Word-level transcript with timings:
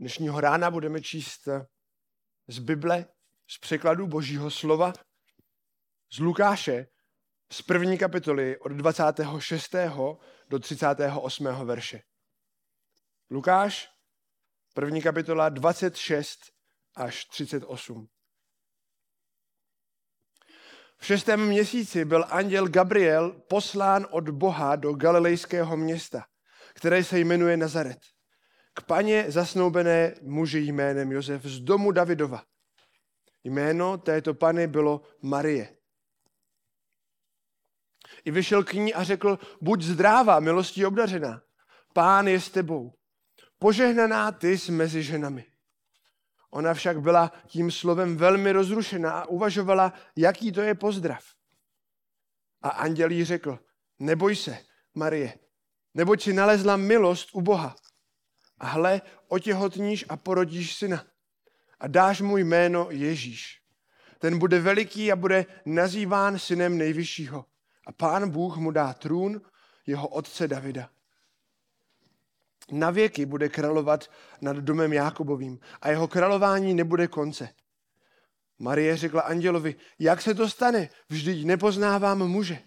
Dnešního 0.00 0.40
rána 0.40 0.70
budeme 0.70 1.00
číst 1.00 1.48
z 2.48 2.58
Bible, 2.58 3.04
z 3.50 3.58
překladu 3.58 4.06
Božího 4.06 4.50
slova, 4.50 4.92
z 6.12 6.18
Lukáše, 6.18 6.86
z 7.52 7.62
první 7.62 7.98
kapitoly 7.98 8.58
od 8.58 8.72
26. 8.72 9.74
do 10.48 10.58
38. 10.58 11.44
verše. 11.64 12.02
Lukáš, 13.30 13.88
první 14.74 15.02
kapitola 15.02 15.48
26 15.48 16.38
až 16.94 17.24
38. 17.24 18.08
V 20.98 21.06
šestém 21.06 21.46
měsíci 21.46 22.04
byl 22.04 22.24
anděl 22.28 22.68
Gabriel 22.68 23.40
poslán 23.48 24.06
od 24.10 24.30
Boha 24.30 24.76
do 24.76 24.92
galilejského 24.92 25.76
města, 25.76 26.24
které 26.74 27.04
se 27.04 27.18
jmenuje 27.18 27.56
Nazaret, 27.56 27.98
k 28.78 28.82
paně 28.82 29.24
zasnoubené 29.28 30.14
muži 30.22 30.58
jménem 30.58 31.12
Josef 31.12 31.42
z 31.42 31.60
domu 31.60 31.92
Davidova. 31.92 32.44
Jméno 33.44 33.98
této 33.98 34.34
pany 34.34 34.66
bylo 34.66 35.02
Marie. 35.22 35.76
I 38.24 38.30
vyšel 38.30 38.64
k 38.64 38.72
ní 38.72 38.94
a 38.94 39.02
řekl, 39.04 39.38
buď 39.60 39.82
zdrává, 39.82 40.40
milostí 40.40 40.86
obdařená. 40.86 41.42
Pán 41.92 42.28
je 42.28 42.40
s 42.40 42.50
tebou. 42.50 42.94
Požehnaná 43.58 44.32
ty 44.32 44.58
jsi 44.58 44.72
mezi 44.72 45.02
ženami. 45.02 45.44
Ona 46.50 46.74
však 46.74 47.00
byla 47.00 47.32
tím 47.46 47.70
slovem 47.70 48.16
velmi 48.16 48.52
rozrušená 48.52 49.12
a 49.12 49.26
uvažovala, 49.26 49.92
jaký 50.16 50.52
to 50.52 50.60
je 50.60 50.74
pozdrav. 50.74 51.24
A 52.62 52.68
anděl 52.68 53.10
jí 53.10 53.24
řekl, 53.24 53.58
neboj 53.98 54.36
se, 54.36 54.58
Marie, 54.94 55.38
neboť 55.94 56.22
si 56.22 56.32
nalezla 56.32 56.76
milost 56.76 57.28
u 57.32 57.40
Boha. 57.40 57.76
A 58.60 58.66
hle, 58.66 59.02
otěhotníš 59.28 60.04
a 60.08 60.16
porodíš 60.16 60.74
syna. 60.74 61.04
A 61.80 61.86
dáš 61.86 62.20
mu 62.20 62.36
jméno 62.36 62.86
Ježíš. 62.90 63.62
Ten 64.18 64.38
bude 64.38 64.60
veliký 64.60 65.12
a 65.12 65.16
bude 65.16 65.46
nazýván 65.66 66.38
synem 66.38 66.78
nejvyššího. 66.78 67.44
A 67.86 67.92
pán 67.92 68.30
Bůh 68.30 68.56
mu 68.56 68.70
dá 68.70 68.92
trůn 68.92 69.40
jeho 69.86 70.08
otce 70.08 70.48
Davida 70.48 70.90
na 72.70 72.90
věky 72.90 73.26
bude 73.26 73.48
královat 73.48 74.10
nad 74.40 74.56
domem 74.56 74.92
Jákobovým 74.92 75.58
a 75.80 75.90
jeho 75.90 76.08
králování 76.08 76.74
nebude 76.74 77.08
konce. 77.08 77.48
Marie 78.58 78.96
řekla 78.96 79.22
andělovi, 79.22 79.74
jak 79.98 80.22
se 80.22 80.34
to 80.34 80.48
stane, 80.48 80.88
vždyť 81.08 81.46
nepoznávám 81.46 82.18
muže. 82.18 82.58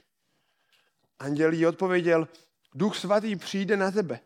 Anděl 1.19 1.53
jí 1.53 1.66
odpověděl, 1.66 2.28
duch 2.75 2.97
svatý 2.97 3.36
přijde 3.36 3.78
na 3.78 3.92
tebe 3.92 4.19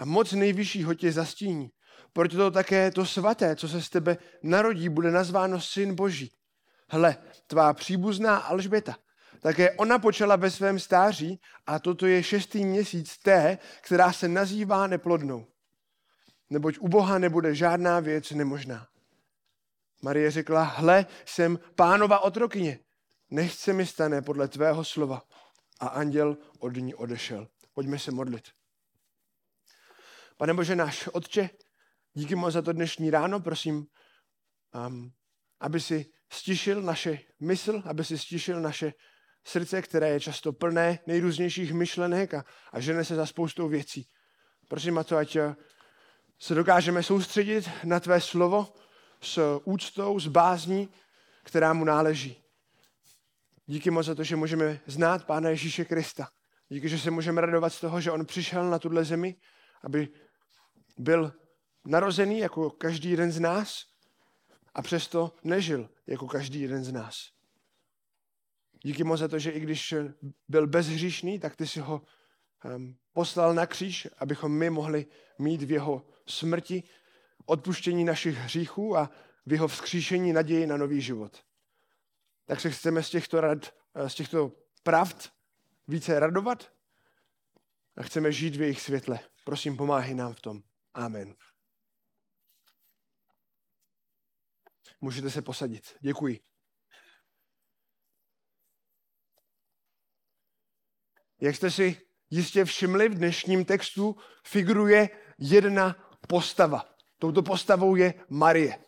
a 0.00 0.04
moc 0.04 0.32
nejvyššího 0.32 0.94
tě 0.94 1.12
zastíní. 1.12 1.70
Proto 2.12 2.36
to 2.36 2.50
také 2.50 2.90
to 2.90 3.06
svaté, 3.06 3.56
co 3.56 3.68
se 3.68 3.82
z 3.82 3.90
tebe 3.90 4.18
narodí, 4.42 4.88
bude 4.88 5.10
nazváno 5.10 5.60
syn 5.60 5.94
boží. 5.94 6.32
Hle, 6.88 7.16
tvá 7.46 7.72
příbuzná 7.72 8.36
Alžběta 8.36 8.96
také 9.40 9.70
ona 9.70 9.98
počala 9.98 10.36
ve 10.36 10.50
svém 10.50 10.78
stáří 10.78 11.40
a 11.66 11.78
toto 11.78 12.06
je 12.06 12.22
šestý 12.22 12.64
měsíc 12.64 13.18
té, 13.18 13.58
která 13.80 14.12
se 14.12 14.28
nazývá 14.28 14.86
neplodnou. 14.86 15.46
Neboť 16.50 16.78
u 16.78 16.88
Boha 16.88 17.18
nebude 17.18 17.54
žádná 17.54 18.00
věc 18.00 18.30
nemožná. 18.30 18.86
Marie 20.02 20.30
řekla, 20.30 20.62
hle, 20.62 21.06
jsem 21.26 21.58
pánova 21.74 22.18
otrokyně, 22.18 22.78
nechce 23.30 23.72
mi 23.72 23.86
stane 23.86 24.22
podle 24.22 24.48
tvého 24.48 24.84
slova. 24.84 25.22
A 25.80 25.86
anděl 25.86 26.36
od 26.58 26.76
ní 26.76 26.94
odešel. 26.94 27.48
Pojďme 27.74 27.98
se 27.98 28.10
modlit. 28.10 28.42
Pane 30.40 30.54
Bože 30.54 30.76
náš 30.76 31.08
Otče, 31.12 31.50
díky 32.14 32.34
moc 32.34 32.52
za 32.52 32.62
to 32.62 32.72
dnešní 32.72 33.10
ráno, 33.10 33.40
prosím, 33.40 33.86
um, 34.86 35.10
aby 35.60 35.80
si 35.80 36.06
stišil 36.32 36.82
naše 36.82 37.18
mysl, 37.40 37.82
aby 37.84 38.04
si 38.04 38.18
stišil 38.18 38.60
naše 38.60 38.92
srdce, 39.44 39.82
které 39.82 40.08
je 40.08 40.20
často 40.20 40.52
plné 40.52 40.98
nejrůznějších 41.06 41.72
myšlenek 41.72 42.34
a, 42.34 42.44
a 42.72 42.80
žene 42.80 43.04
se 43.04 43.14
za 43.14 43.26
spoustou 43.26 43.68
věcí. 43.68 44.06
Prosím 44.68 44.98
a 44.98 45.04
to, 45.04 45.16
ať 45.16 45.36
eh, 45.36 45.56
se 46.38 46.54
dokážeme 46.54 47.02
soustředit 47.02 47.70
na 47.84 48.00
tvé 48.00 48.20
slovo 48.20 48.72
s 49.22 49.60
úctou, 49.64 50.20
s 50.20 50.26
bázní, 50.26 50.88
která 51.44 51.72
mu 51.72 51.84
náleží. 51.84 52.44
Díky 53.66 53.90
moc 53.90 54.06
za 54.06 54.14
to, 54.14 54.24
že 54.24 54.36
můžeme 54.36 54.80
znát 54.86 55.26
Pána 55.26 55.50
Ježíše 55.50 55.84
Krista. 55.84 56.28
Díky, 56.68 56.88
že 56.88 56.98
se 56.98 57.10
můžeme 57.10 57.40
radovat 57.40 57.72
z 57.72 57.80
toho, 57.80 58.00
že 58.00 58.10
on 58.10 58.26
přišel 58.26 58.70
na 58.70 58.78
tuhle 58.78 59.04
zemi, 59.04 59.36
aby 59.84 60.08
byl 61.00 61.32
narozený 61.84 62.38
jako 62.38 62.70
každý 62.70 63.10
jeden 63.10 63.32
z 63.32 63.40
nás 63.40 63.86
a 64.74 64.82
přesto 64.82 65.34
nežil 65.44 65.90
jako 66.06 66.26
každý 66.26 66.60
jeden 66.60 66.84
z 66.84 66.92
nás. 66.92 67.30
Díky 68.82 69.04
moc 69.04 69.20
za 69.20 69.28
to, 69.28 69.38
že 69.38 69.50
i 69.50 69.60
když 69.60 69.94
byl 70.48 70.66
bezhříšný, 70.66 71.38
tak 71.38 71.56
ty 71.56 71.66
si 71.66 71.80
ho 71.80 72.02
um, 72.76 72.96
poslal 73.12 73.54
na 73.54 73.66
kříž, 73.66 74.08
abychom 74.18 74.52
my 74.52 74.70
mohli 74.70 75.06
mít 75.38 75.62
v 75.62 75.70
jeho 75.70 76.06
smrti 76.26 76.82
odpuštění 77.46 78.04
našich 78.04 78.36
hříchů 78.36 78.96
a 78.96 79.10
v 79.46 79.52
jeho 79.52 79.68
vzkříšení 79.68 80.32
naději 80.32 80.66
na 80.66 80.76
nový 80.76 81.00
život. 81.00 81.44
Tak 82.44 82.60
se 82.60 82.70
chceme 82.70 83.02
z 83.02 83.10
těchto, 83.10 83.40
rad, 83.40 83.74
z 84.06 84.14
těchto 84.14 84.52
pravd 84.82 85.32
více 85.88 86.20
radovat 86.20 86.72
a 87.96 88.02
chceme 88.02 88.32
žít 88.32 88.56
v 88.56 88.60
jejich 88.60 88.80
světle. 88.80 89.20
Prosím, 89.44 89.76
pomáhej 89.76 90.14
nám 90.14 90.34
v 90.34 90.40
tom. 90.40 90.62
Amen. 90.94 91.34
Můžete 95.00 95.30
se 95.30 95.42
posadit. 95.42 95.96
Děkuji. 96.00 96.40
Jak 101.40 101.56
jste 101.56 101.70
si 101.70 102.00
jistě 102.30 102.64
všimli, 102.64 103.08
v 103.08 103.14
dnešním 103.14 103.64
textu 103.64 104.16
figuruje 104.44 105.08
jedna 105.38 106.14
postava. 106.28 106.94
Touto 107.18 107.42
postavou 107.42 107.96
je 107.96 108.14
Marie. 108.28 108.84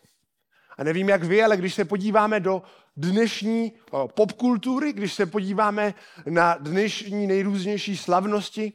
A 0.77 0.83
nevím, 0.83 1.09
jak 1.09 1.23
vy, 1.23 1.43
ale 1.43 1.57
když 1.57 1.73
se 1.73 1.85
podíváme 1.85 2.39
do 2.39 2.61
dnešní 2.97 3.79
popkultury, 4.15 4.93
když 4.93 5.13
se 5.13 5.25
podíváme 5.25 5.93
na 6.25 6.57
dnešní 6.57 7.27
nejrůznější 7.27 7.97
slavnosti, 7.97 8.73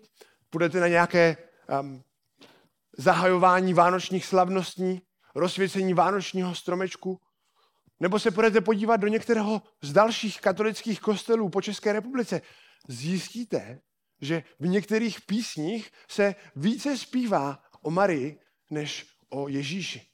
půjdete 0.50 0.80
na 0.80 0.88
nějaké 0.88 1.36
um, 1.80 2.04
zahajování 2.98 3.74
vánočních 3.74 4.24
slavností, 4.24 5.02
rozsvěcení 5.34 5.94
vánočního 5.94 6.54
stromečku, 6.54 7.20
nebo 8.00 8.18
se 8.18 8.30
budete 8.30 8.60
podívat 8.60 8.96
do 8.96 9.08
některého 9.08 9.62
z 9.82 9.92
dalších 9.92 10.40
katolických 10.40 11.00
kostelů 11.00 11.48
po 11.48 11.62
České 11.62 11.92
republice, 11.92 12.40
zjistíte, 12.88 13.80
že 14.20 14.42
v 14.60 14.66
některých 14.66 15.20
písních 15.20 15.90
se 16.10 16.34
více 16.56 16.98
zpívá 16.98 17.62
o 17.82 17.90
Marii 17.90 18.40
než 18.70 19.06
o 19.28 19.48
Ježíši. 19.48 20.06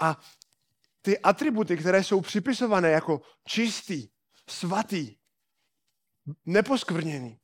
A 0.00 0.20
ty 1.02 1.18
atributy, 1.18 1.76
které 1.76 2.04
jsou 2.04 2.20
připisované 2.20 2.90
jako 2.90 3.22
čistý, 3.46 4.08
svatý, 4.48 5.16
neposkvrněný, 6.46 7.38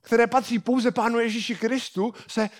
které 0.00 0.26
patří 0.26 0.58
pouze 0.58 0.90
Pánu 0.90 1.18
Ježíši 1.18 1.56
Kristu, 1.56 2.14
se 2.28 2.50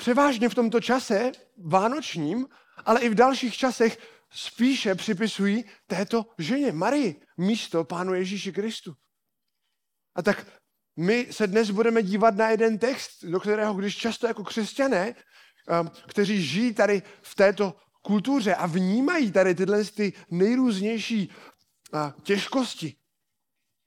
převážně 0.00 0.48
v 0.48 0.54
tomto 0.54 0.80
čase 0.80 1.32
vánočním, 1.56 2.46
ale 2.84 3.00
i 3.00 3.08
v 3.08 3.14
dalších 3.14 3.56
časech 3.56 3.98
spíše 4.32 4.94
připisují 4.94 5.64
této 5.86 6.26
ženě, 6.38 6.72
Marii, 6.72 7.20
místo 7.36 7.84
Pánu 7.84 8.14
Ježíši 8.14 8.52
Kristu. 8.52 8.94
A 10.14 10.22
tak 10.22 10.46
my 10.96 11.28
se 11.30 11.46
dnes 11.46 11.70
budeme 11.70 12.02
dívat 12.02 12.34
na 12.36 12.48
jeden 12.50 12.78
text, 12.78 13.24
do 13.24 13.40
kterého, 13.40 13.74
když 13.74 13.96
často 13.96 14.26
jako 14.26 14.44
křesťané, 14.44 15.14
um, 15.80 15.90
kteří 16.08 16.42
žijí 16.42 16.74
tady 16.74 17.02
v 17.22 17.34
této 17.34 17.76
kultuře 18.02 18.54
a 18.54 18.66
vnímají 18.66 19.32
tady 19.32 19.54
tyhle 19.54 19.84
ty 19.84 20.12
nejrůznější 20.30 21.32
těžkosti, 22.22 22.96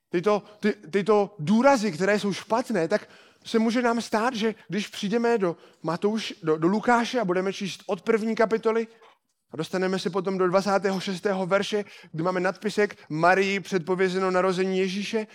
tyto, 0.09 0.43
ty, 0.59 0.73
tyto 0.73 1.35
důrazy, 1.39 1.91
které 1.91 2.19
jsou 2.19 2.33
špatné, 2.33 2.87
tak 2.87 3.09
se 3.45 3.59
může 3.59 3.81
nám 3.81 4.01
stát, 4.01 4.35
že 4.35 4.55
když 4.67 4.87
přijdeme 4.87 5.37
do, 5.37 5.55
Matouš, 5.83 6.33
do, 6.43 6.57
do 6.57 6.67
Lukáše 6.67 7.19
a 7.19 7.25
budeme 7.25 7.53
číst 7.53 7.83
od 7.87 8.01
první 8.01 8.35
kapitoly 8.35 8.87
a 9.53 9.57
dostaneme 9.57 9.99
se 9.99 10.09
potom 10.09 10.37
do 10.37 10.47
26. 10.47 11.25
verše, 11.45 11.85
kde 12.11 12.23
máme 12.23 12.39
nadpisek 12.39 12.97
Marii 13.09 13.59
předpovězeno 13.59 14.31
narození 14.31 14.79
Ježíše. 14.79 15.27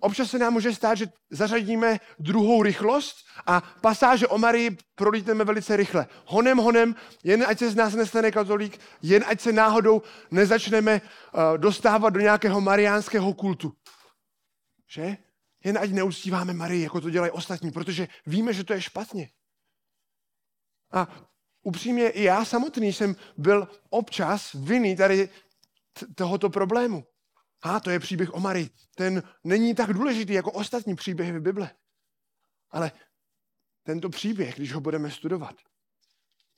Občas 0.00 0.30
se 0.30 0.38
nám 0.38 0.52
může 0.52 0.74
stát, 0.74 0.94
že 0.94 1.06
zařadíme 1.30 2.00
druhou 2.18 2.62
rychlost 2.62 3.16
a 3.46 3.62
pasáže 3.80 4.26
o 4.26 4.38
Marii 4.38 4.76
prolítneme 4.94 5.44
velice 5.44 5.76
rychle. 5.76 6.06
Honem, 6.24 6.58
honem, 6.58 6.94
jen 7.24 7.44
ať 7.48 7.58
se 7.58 7.70
z 7.70 7.76
nás 7.76 7.94
nestane 7.94 8.30
katolík, 8.30 8.80
jen 9.02 9.24
ať 9.26 9.40
se 9.40 9.52
náhodou 9.52 10.02
nezačneme 10.30 11.00
uh, 11.00 11.58
dostávat 11.58 12.10
do 12.10 12.20
nějakého 12.20 12.60
mariánského 12.60 13.34
kultu. 13.34 13.72
Že? 14.90 15.16
Jen 15.64 15.78
ať 15.78 15.90
neustíváme 15.90 16.52
Marii, 16.52 16.82
jako 16.82 17.00
to 17.00 17.10
dělají 17.10 17.32
ostatní, 17.32 17.70
protože 17.70 18.08
víme, 18.26 18.52
že 18.52 18.64
to 18.64 18.72
je 18.72 18.82
špatně. 18.82 19.30
A 20.92 21.28
upřímně 21.62 22.10
i 22.10 22.22
já 22.22 22.44
samotný 22.44 22.92
jsem 22.92 23.16
byl 23.36 23.68
občas 23.90 24.52
vinný 24.52 24.96
tady 24.96 25.28
tohoto 26.14 26.50
problému. 26.50 27.04
A 27.62 27.80
to 27.80 27.90
je 27.90 27.98
příběh 27.98 28.34
o 28.34 28.40
Marii. 28.40 28.70
Ten 28.94 29.22
není 29.44 29.74
tak 29.74 29.92
důležitý 29.92 30.32
jako 30.32 30.52
ostatní 30.52 30.94
příběhy 30.96 31.32
v 31.32 31.42
Bible. 31.42 31.70
Ale 32.70 32.92
tento 33.82 34.08
příběh, 34.08 34.56
když 34.56 34.72
ho 34.72 34.80
budeme 34.80 35.10
studovat, 35.10 35.54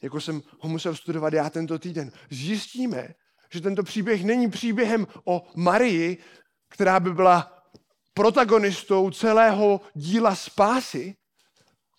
jako 0.03 0.21
jsem 0.21 0.43
ho 0.61 0.69
musel 0.69 0.97
studovat 0.97 1.33
já 1.33 1.51
tento 1.51 1.79
týden, 1.79 2.13
zjistíme, 2.31 3.15
že 3.53 3.61
tento 3.61 3.83
příběh 3.83 4.25
není 4.25 4.51
příběhem 4.51 5.07
o 5.25 5.53
Marii, 5.57 6.25
která 6.69 7.01
by 7.01 7.15
byla 7.15 7.60
protagonistou 8.15 9.11
celého 9.11 9.81
díla 9.95 10.35
spásy, 10.35 11.17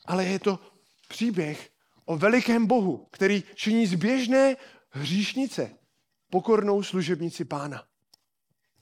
ale 0.06 0.26
je 0.26 0.40
to 0.40 0.60
příběh 1.08 1.70
o 2.06 2.18
velikém 2.18 2.66
Bohu, 2.66 3.08
který 3.12 3.44
činí 3.56 3.88
z 3.88 3.96
běžné 3.96 4.56
hříšnice 4.90 5.78
pokornou 6.30 6.84
služebnici 6.84 7.46
pána. 7.46 7.84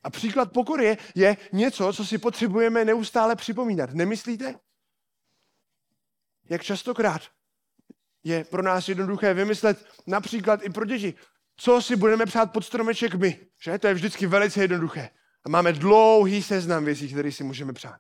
A 0.04 0.10
příklad 0.10 0.52
pokory 0.52 0.86
je, 0.86 0.98
je 1.16 1.38
něco, 1.52 1.94
co 1.94 2.06
si 2.06 2.18
potřebujeme 2.18 2.86
neustále 2.86 3.36
připomínat. 3.36 3.94
Nemyslíte? 3.94 4.56
Jak 6.50 6.64
častokrát 6.64 7.22
je 8.24 8.44
pro 8.44 8.62
nás 8.62 8.90
jednoduché 8.90 9.34
vymyslet 9.34 9.86
například 10.08 10.64
i 10.64 10.70
pro 10.70 10.86
děti, 10.86 11.14
co 11.58 11.82
si 11.82 11.96
budeme 11.96 12.26
přát 12.26 12.52
pod 12.52 12.66
stromeček 12.66 13.16
my. 13.16 13.40
Že? 13.64 13.80
To 13.80 13.88
je 13.88 13.94
vždycky 13.94 14.28
velice 14.28 14.62
jednoduché. 14.62 15.10
A 15.46 15.50
máme 15.50 15.74
dlouhý 15.74 16.44
seznam 16.44 16.86
věcí, 16.86 17.10
které 17.10 17.32
si 17.32 17.44
můžeme 17.44 17.74
přát. 17.74 17.98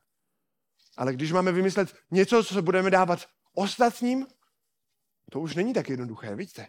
Ale 0.98 1.14
když 1.14 1.32
máme 1.32 1.52
vymyslet 1.52 1.96
něco, 2.12 2.44
co 2.44 2.54
se 2.54 2.62
budeme 2.62 2.90
dávat 2.90 3.26
ostatním, 3.54 4.28
to 5.32 5.40
už 5.40 5.56
není 5.56 5.74
tak 5.74 5.90
jednoduché, 5.90 6.36
vidíte? 6.36 6.68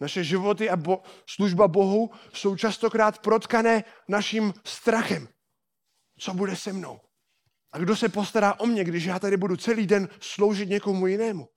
Naše 0.00 0.24
životy 0.24 0.70
a 0.70 0.76
bo- 0.76 1.02
služba 1.26 1.68
Bohu 1.68 2.10
jsou 2.34 2.56
častokrát 2.56 3.18
protkané 3.18 3.84
naším 4.08 4.54
strachem. 4.64 5.28
Co 6.18 6.34
bude 6.34 6.56
se 6.56 6.72
mnou? 6.72 7.00
A 7.72 7.78
kdo 7.78 7.96
se 7.96 8.08
postará 8.08 8.60
o 8.60 8.66
mě, 8.66 8.84
když 8.84 9.04
já 9.04 9.18
tady 9.18 9.36
budu 9.36 9.56
celý 9.56 9.86
den 9.86 10.08
sloužit 10.20 10.68
někomu 10.68 11.06
jinému? 11.06 11.48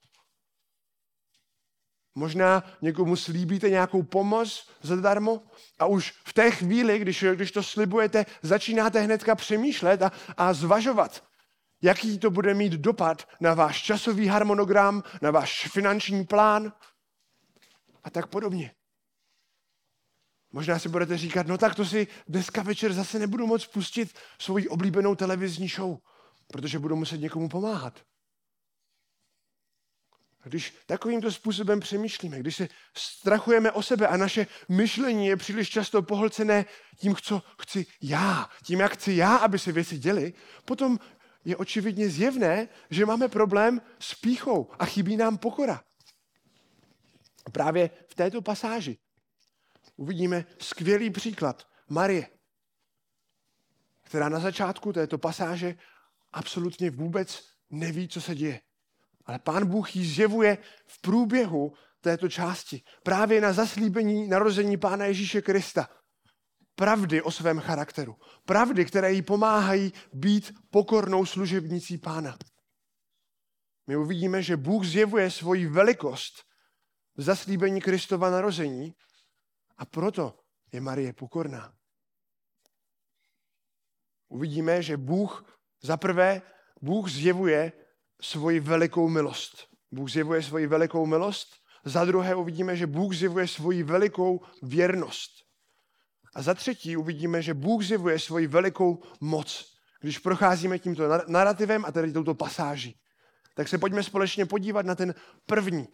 Možná 2.18 2.64
někomu 2.82 3.16
slíbíte 3.16 3.70
nějakou 3.70 4.02
pomoc 4.02 4.68
zadarmo 4.82 5.42
a 5.78 5.86
už 5.86 6.14
v 6.24 6.32
té 6.32 6.50
chvíli, 6.50 6.98
když, 6.98 7.24
když 7.34 7.52
to 7.52 7.62
slibujete, 7.62 8.26
začínáte 8.42 9.00
hnedka 9.00 9.34
přemýšlet 9.34 10.02
a, 10.02 10.12
a 10.36 10.54
zvažovat, 10.54 11.24
jaký 11.82 12.18
to 12.18 12.30
bude 12.30 12.54
mít 12.54 12.72
dopad 12.72 13.28
na 13.40 13.54
váš 13.54 13.82
časový 13.82 14.26
harmonogram, 14.26 15.02
na 15.22 15.30
váš 15.30 15.68
finanční 15.72 16.24
plán 16.24 16.72
a 18.04 18.10
tak 18.10 18.26
podobně. 18.26 18.74
Možná 20.52 20.78
si 20.78 20.88
budete 20.88 21.18
říkat, 21.18 21.46
no 21.46 21.58
tak 21.58 21.74
to 21.74 21.84
si 21.84 22.06
dneska 22.28 22.62
večer 22.62 22.92
zase 22.92 23.18
nebudu 23.18 23.46
moc 23.46 23.66
pustit 23.66 24.18
svoji 24.38 24.68
oblíbenou 24.68 25.14
televizní 25.14 25.68
show, 25.68 25.98
protože 26.46 26.78
budu 26.78 26.96
muset 26.96 27.18
někomu 27.18 27.48
pomáhat. 27.48 28.00
Když 30.46 30.74
takovýmto 30.86 31.32
způsobem 31.32 31.80
přemýšlíme, 31.80 32.38
když 32.38 32.56
se 32.56 32.68
strachujeme 32.96 33.72
o 33.72 33.82
sebe 33.82 34.08
a 34.08 34.16
naše 34.16 34.46
myšlení 34.68 35.26
je 35.26 35.36
příliš 35.36 35.70
často 35.70 36.02
pohlcené 36.02 36.64
tím, 36.96 37.16
co 37.16 37.42
chci 37.62 37.86
já, 38.02 38.50
tím, 38.64 38.80
jak 38.80 38.92
chci 38.92 39.12
já, 39.12 39.36
aby 39.36 39.58
se 39.58 39.72
věci 39.72 39.98
děly, 39.98 40.34
potom 40.64 40.98
je 41.44 41.56
očividně 41.56 42.08
zjevné, 42.08 42.68
že 42.90 43.06
máme 43.06 43.28
problém 43.28 43.80
s 43.98 44.14
píchou 44.14 44.70
a 44.78 44.86
chybí 44.86 45.16
nám 45.16 45.38
pokora. 45.38 45.82
Právě 47.52 47.90
v 48.08 48.14
této 48.14 48.42
pasáži 48.42 48.98
uvidíme 49.96 50.44
skvělý 50.58 51.10
příklad 51.10 51.66
Marie, 51.88 52.28
která 54.02 54.28
na 54.28 54.40
začátku 54.40 54.92
této 54.92 55.18
pasáže 55.18 55.74
absolutně 56.32 56.90
vůbec 56.90 57.48
neví, 57.70 58.08
co 58.08 58.20
se 58.20 58.34
děje. 58.34 58.60
Ale 59.26 59.38
pán 59.38 59.66
Bůh 59.66 59.96
ji 59.96 60.06
zjevuje 60.06 60.58
v 60.86 61.00
průběhu 61.00 61.72
této 62.00 62.28
části. 62.28 62.82
Právě 63.02 63.40
na 63.40 63.52
zaslíbení 63.52 64.28
narození 64.28 64.76
pána 64.76 65.04
Ježíše 65.04 65.42
Krista. 65.42 65.88
Pravdy 66.74 67.22
o 67.22 67.30
svém 67.30 67.60
charakteru. 67.60 68.16
Pravdy, 68.44 68.84
které 68.84 69.12
jí 69.12 69.22
pomáhají 69.22 69.92
být 70.12 70.52
pokornou 70.70 71.26
služebnicí 71.26 71.98
pána. 71.98 72.38
My 73.86 73.96
uvidíme, 73.96 74.42
že 74.42 74.56
Bůh 74.56 74.84
zjevuje 74.84 75.30
svoji 75.30 75.66
velikost 75.66 76.44
v 77.16 77.22
zaslíbení 77.22 77.80
Kristova 77.80 78.30
narození 78.30 78.94
a 79.76 79.84
proto 79.84 80.38
je 80.72 80.80
Marie 80.80 81.12
pokorná. 81.12 81.74
Uvidíme, 84.28 84.82
že 84.82 84.96
Bůh 84.96 85.58
zaprvé 85.82 86.42
Bůh 86.82 87.10
zjevuje 87.10 87.72
svoji 88.22 88.60
velikou 88.60 89.08
milost. 89.08 89.66
Bůh 89.92 90.10
zjevuje 90.10 90.42
svoji 90.42 90.66
velikou 90.66 91.06
milost. 91.06 91.48
Za 91.84 92.04
druhé 92.04 92.34
uvidíme, 92.34 92.76
že 92.76 92.86
Bůh 92.86 93.14
zjevuje 93.14 93.48
svoji 93.48 93.82
velikou 93.82 94.40
věrnost. 94.62 95.30
A 96.34 96.42
za 96.42 96.54
třetí 96.54 96.96
uvidíme, 96.96 97.42
že 97.42 97.54
Bůh 97.54 97.84
zjevuje 97.84 98.18
svoji 98.18 98.46
velikou 98.46 99.02
moc. 99.20 99.76
Když 100.00 100.18
procházíme 100.18 100.78
tímto 100.78 101.02
narrativem 101.28 101.84
a 101.84 101.92
tedy 101.92 102.12
touto 102.12 102.34
pasáží, 102.34 103.00
tak 103.54 103.68
se 103.68 103.78
pojďme 103.78 104.02
společně 104.02 104.46
podívat 104.46 104.86
na 104.86 104.94
ten 104.94 105.14
první. 105.46 105.88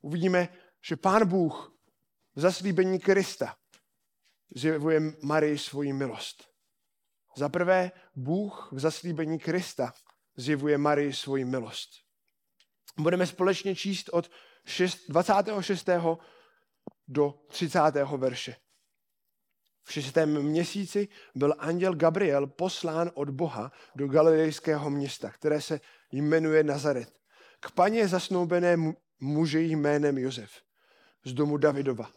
Uvidíme, 0.00 0.48
že 0.84 0.96
Pán 0.96 1.28
Bůh 1.28 1.72
v 2.34 2.40
zaslíbení 2.40 2.98
Krista 2.98 3.56
zjevuje 4.56 5.00
Marii 5.22 5.58
svoji 5.58 5.92
milost. 5.92 6.44
Za 7.36 7.48
prvé, 7.48 7.92
Bůh 8.16 8.68
v 8.72 8.78
zaslíbení 8.78 9.38
Krista 9.38 9.92
zjevuje 10.40 10.78
Marii 10.78 11.12
svoji 11.12 11.44
milost. 11.44 11.90
Budeme 12.98 13.26
společně 13.26 13.74
číst 13.74 14.08
od 14.08 14.30
26. 15.08 15.88
do 17.08 17.34
30. 17.48 17.78
verše. 18.16 18.56
V 19.84 19.92
šestém 19.92 20.42
měsíci 20.42 21.08
byl 21.34 21.54
anděl 21.58 21.94
Gabriel 21.94 22.46
poslán 22.46 23.10
od 23.14 23.30
Boha 23.30 23.72
do 23.94 24.08
galilejského 24.08 24.90
města, 24.90 25.30
které 25.30 25.60
se 25.60 25.80
jmenuje 26.12 26.62
Nazaret, 26.62 27.12
k 27.60 27.70
paně 27.70 28.08
zasnoubené 28.08 28.76
muži 29.20 29.60
jménem 29.60 30.18
Josef 30.18 30.50
z 31.24 31.32
domu 31.32 31.56
Davidova. 31.56 32.10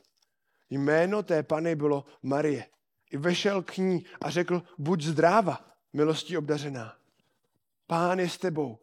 Jméno 0.70 1.24
té 1.24 1.44
pany 1.44 1.75
bylo 1.75 2.06
Marie. 2.22 2.65
I 3.12 3.18
vešel 3.18 3.62
k 3.62 3.77
ní 3.77 4.06
a 4.22 4.30
řekl, 4.30 4.63
buď 4.77 5.01
zdráva, 5.03 5.65
milostí 5.94 6.38
obdařená. 6.38 7.02
Pán 7.94 8.20
je 8.20 8.30
s 8.30 8.38
tebou, 8.38 8.80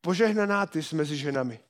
požehnaná 0.00 0.66
ty 0.66 0.82
jsi 0.82 0.96
mezi 0.96 1.16
ženami. 1.16 1.60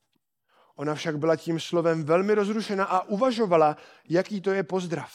Ona 0.75 0.95
však 0.95 1.19
byla 1.19 1.37
tím 1.37 1.61
slovem 1.61 2.05
velmi 2.05 2.35
rozrušena 2.35 2.85
a 2.85 3.03
uvažovala, 3.03 3.77
jaký 4.09 4.41
to 4.41 4.51
je 4.51 4.63
pozdrav. 4.63 5.13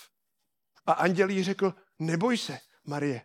A 0.86 0.92
anděl 0.92 1.30
jí 1.30 1.44
řekl, 1.44 1.74
neboj 2.00 2.38
se, 2.38 2.60
Marie, 2.86 3.22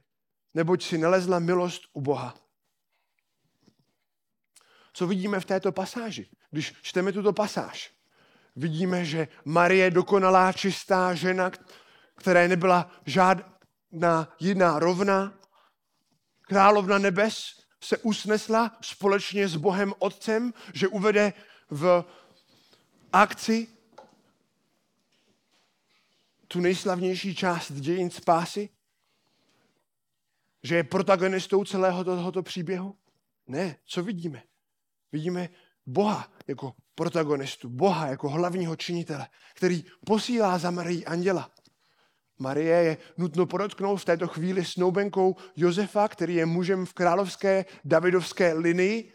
neboť 0.55 0.85
si 0.85 0.99
nalezla 0.99 1.39
milost 1.39 1.83
u 1.93 2.01
Boha. 2.01 2.35
Co 4.93 5.07
vidíme 5.07 5.41
v 5.41 5.45
této 5.45 5.73
pasáži? 5.73 6.31
Když 6.51 6.75
čteme 6.83 7.13
tuto 7.13 7.33
pasáž, 7.33 7.95
vidíme, 8.57 9.05
že 9.05 9.29
Marie 9.45 9.91
dokonalá, 9.91 10.53
čistá 10.53 11.15
žena, 11.15 11.51
která 12.17 12.49
nebyla 12.49 12.91
žádná 13.07 14.35
jiná 14.41 14.79
rovna, 14.79 15.39
královna 16.41 16.99
nebes, 16.99 17.62
se 17.83 17.99
usnesla 17.99 18.79
společně 18.81 19.49
s 19.49 19.57
Bohem 19.57 19.95
Otcem, 19.99 20.55
že 20.75 20.89
uvede 20.89 21.33
v 21.71 22.05
akci 23.13 23.69
tu 26.49 26.61
nejslavnější 26.61 27.35
část 27.35 27.73
dějin 27.73 28.11
spásy? 28.11 28.69
Že 30.63 30.77
je 30.77 30.85
protagonistou 30.85 31.65
celého 31.65 32.05
tohoto 32.05 32.43
příběhu? 32.43 32.97
Ne, 33.47 33.77
co 33.85 34.03
vidíme? 34.03 34.43
Vidíme 35.13 35.49
Boha 35.87 36.33
jako 36.47 36.75
protagonistu, 36.95 37.69
Boha 37.69 38.07
jako 38.07 38.29
hlavního 38.29 38.77
činitele, 38.77 39.29
který 39.55 39.85
posílá 40.07 40.59
za 40.59 40.71
Marii 40.71 41.05
anděla. 41.05 41.51
Marie 42.43 42.77
je 42.77 42.97
nutno 43.17 43.47
podotknout 43.47 43.97
v 43.97 44.05
této 44.05 44.29
chvíli 44.29 44.65
snoubenkou 44.65 45.37
Josefa, 45.57 46.09
který 46.09 46.35
je 46.35 46.47
mužem 46.47 46.87
v 46.87 46.93
královské 46.93 47.65
davidovské 47.85 48.53
linii. 48.53 49.13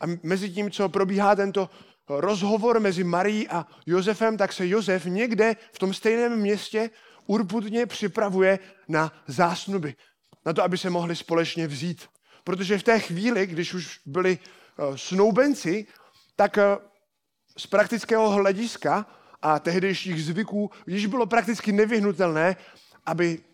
A 0.00 0.04
mezi 0.22 0.50
tím, 0.50 0.70
co 0.70 0.88
probíhá 0.88 1.36
tento 1.36 1.70
rozhovor 2.08 2.80
mezi 2.80 3.04
Marií 3.04 3.48
a 3.48 3.66
Josefem, 3.86 4.36
tak 4.36 4.52
se 4.52 4.68
Josef 4.68 5.04
někde 5.04 5.56
v 5.72 5.78
tom 5.78 5.94
stejném 5.94 6.36
městě 6.36 6.90
urputně 7.26 7.86
připravuje 7.86 8.58
na 8.88 9.12
zásnuby. 9.26 9.94
Na 10.46 10.52
to, 10.52 10.62
aby 10.62 10.78
se 10.78 10.90
mohli 10.90 11.16
společně 11.16 11.66
vzít. 11.66 12.08
Protože 12.44 12.78
v 12.78 12.82
té 12.82 12.98
chvíli, 12.98 13.46
když 13.46 13.74
už 13.74 14.00
byli 14.06 14.38
eh, 14.38 14.98
snoubenci, 14.98 15.86
tak 16.36 16.58
eh, 16.58 16.78
z 17.58 17.66
praktického 17.66 18.30
hlediska 18.30 19.06
a 19.42 19.58
tehdejších 19.58 20.24
zvyků 20.24 20.70
již 20.86 21.06
bylo 21.06 21.26
prakticky 21.26 21.72
nevyhnutelné, 21.72 22.56
aby 23.06 23.44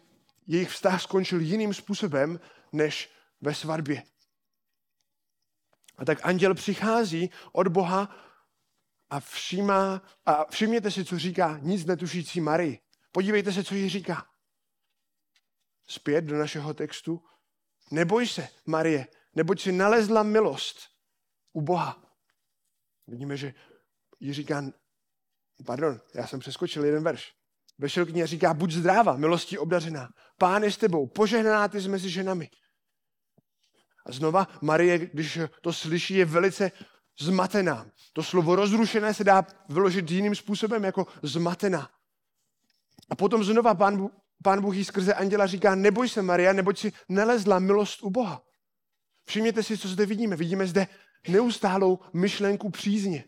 jejich 0.47 0.71
vztah 0.71 1.03
skončil 1.03 1.41
jiným 1.41 1.75
způsobem 1.75 2.41
než 2.73 3.11
ve 3.41 3.55
svatbě. 3.55 4.03
A 5.97 6.05
tak 6.05 6.27
anděl 6.27 6.55
přichází 6.55 7.31
od 7.53 7.69
Boha 7.69 8.17
a 9.11 9.21
všímá, 9.21 10.03
a 10.27 10.45
všimněte 10.51 10.91
si, 10.91 11.05
co 11.05 11.19
říká 11.19 11.59
nic 11.63 11.85
netušící 11.85 12.41
Marii. 12.41 12.79
Podívejte 13.13 13.53
se, 13.53 13.65
co 13.65 13.75
jí 13.75 13.89
říká. 13.89 14.27
Zpět 15.87 16.25
do 16.25 16.39
našeho 16.39 16.75
textu. 16.75 17.25
Neboj 17.91 18.27
se, 18.27 18.49
Marie, 18.67 19.07
neboť 19.35 19.63
si 19.63 19.73
nalezla 19.73 20.23
milost 20.23 20.79
u 21.53 21.61
Boha. 21.61 22.03
Vidíme, 23.07 23.37
že 23.37 23.55
jí 24.21 24.33
říká, 24.33 24.65
pardon, 25.63 26.01
já 26.15 26.27
jsem 26.27 26.41
přeskočil 26.41 26.85
jeden 26.85 27.05
verš. 27.05 27.33
Vešel 27.79 28.07
k 28.07 28.15
ní 28.15 28.23
a 28.23 28.27
říká, 28.27 28.55
buď 28.55 28.73
zdráva, 28.73 29.17
milostí 29.17 29.59
obdařená. 29.59 30.09
Pán 30.39 30.63
je 30.63 30.73
s 30.73 30.77
tebou, 30.77 31.07
požehnaná 31.07 31.69
ty 31.69 31.89
mezi 31.89 32.11
ženami. 32.11 32.49
A 34.07 34.13
znova 34.13 34.49
Marie, 34.63 34.99
když 34.99 35.39
to 35.63 35.73
slyší, 35.73 36.15
je 36.15 36.25
velice 36.25 36.71
zmatená. 37.21 37.87
To 38.13 38.23
slovo 38.23 38.57
rozrušené 38.57 39.15
se 39.15 39.25
dá 39.25 39.47
vyložit 39.69 40.11
jiným 40.11 40.35
způsobem 40.35 40.85
jako 40.85 41.07
zmatená. 41.23 41.91
A 43.11 43.15
potom 43.15 43.45
znova 43.45 43.75
pán, 43.75 44.09
pán 44.45 44.63
Bůh 44.63 44.77
jí 44.77 44.85
skrze 44.85 45.15
anděla 45.15 45.47
říká, 45.47 45.75
neboj 45.75 46.09
se 46.09 46.23
Maria, 46.23 46.53
neboť 46.53 46.79
si 46.79 46.93
nelezla 47.09 47.59
milost 47.59 48.03
u 48.03 48.11
Boha. 48.11 48.43
Všimněte 49.25 49.63
si, 49.63 49.79
co 49.79 49.89
zde 49.89 50.07
vidíme. 50.07 50.37
Vidíme 50.37 50.67
zde 50.67 50.87
neustálou 51.29 51.99
myšlenku 52.13 52.71
přízně. 52.71 53.25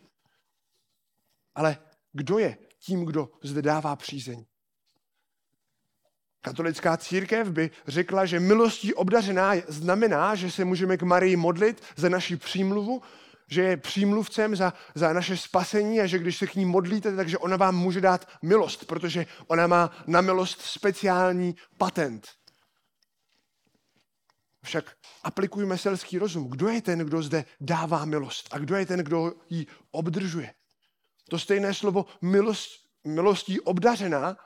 Ale 1.55 1.79
kdo 2.15 2.39
je 2.39 2.59
tím, 2.79 3.05
kdo 3.05 3.31
zde 3.43 3.63
dává 3.63 3.97
přízeň? 3.97 4.45
Katolická 6.41 6.97
církev 6.97 7.49
by 7.49 7.71
řekla, 7.87 8.27
že 8.27 8.41
milostí 8.41 8.95
obdařená 8.95 9.53
znamená, 9.69 10.35
že 10.35 10.51
se 10.51 10.65
můžeme 10.65 10.97
k 10.97 11.03
Marii 11.03 11.37
modlit 11.37 11.83
za 11.97 12.09
naši 12.09 12.37
přímluvu, 12.37 13.03
že 13.51 13.63
je 13.63 13.77
přímluvcem 13.77 14.57
za, 14.57 14.73
za 14.95 15.13
naše 15.13 15.37
spasení 15.37 16.01
a 16.01 16.07
že 16.07 16.19
když 16.19 16.37
se 16.37 16.47
k 16.47 16.55
ní 16.55 16.65
modlíte, 16.65 17.17
takže 17.17 17.39
ona 17.39 17.57
vám 17.57 17.77
může 17.77 18.01
dát 18.01 18.29
milost, 18.43 18.85
protože 18.85 19.27
ona 19.47 19.67
má 19.67 19.91
na 20.07 20.21
milost 20.21 20.63
speciální 20.63 21.57
patent. 21.79 22.29
Však 24.65 24.97
aplikujme 25.23 25.79
selský 25.79 26.19
rozum. 26.19 26.51
Kdo 26.51 26.69
je 26.69 26.83
ten, 26.83 26.99
kdo 26.99 27.23
zde 27.23 27.45
dává 27.61 28.05
milost 28.05 28.49
a 28.51 28.59
kdo 28.59 28.77
je 28.77 28.87
ten, 28.87 29.01
kdo 29.01 29.33
ji 29.51 29.67
obdržuje? 29.91 30.55
To 31.35 31.39
stejné 31.39 31.75
slovo 31.75 32.07
milost, 32.23 32.71
milostí 33.05 33.61
obdařená 33.61 34.37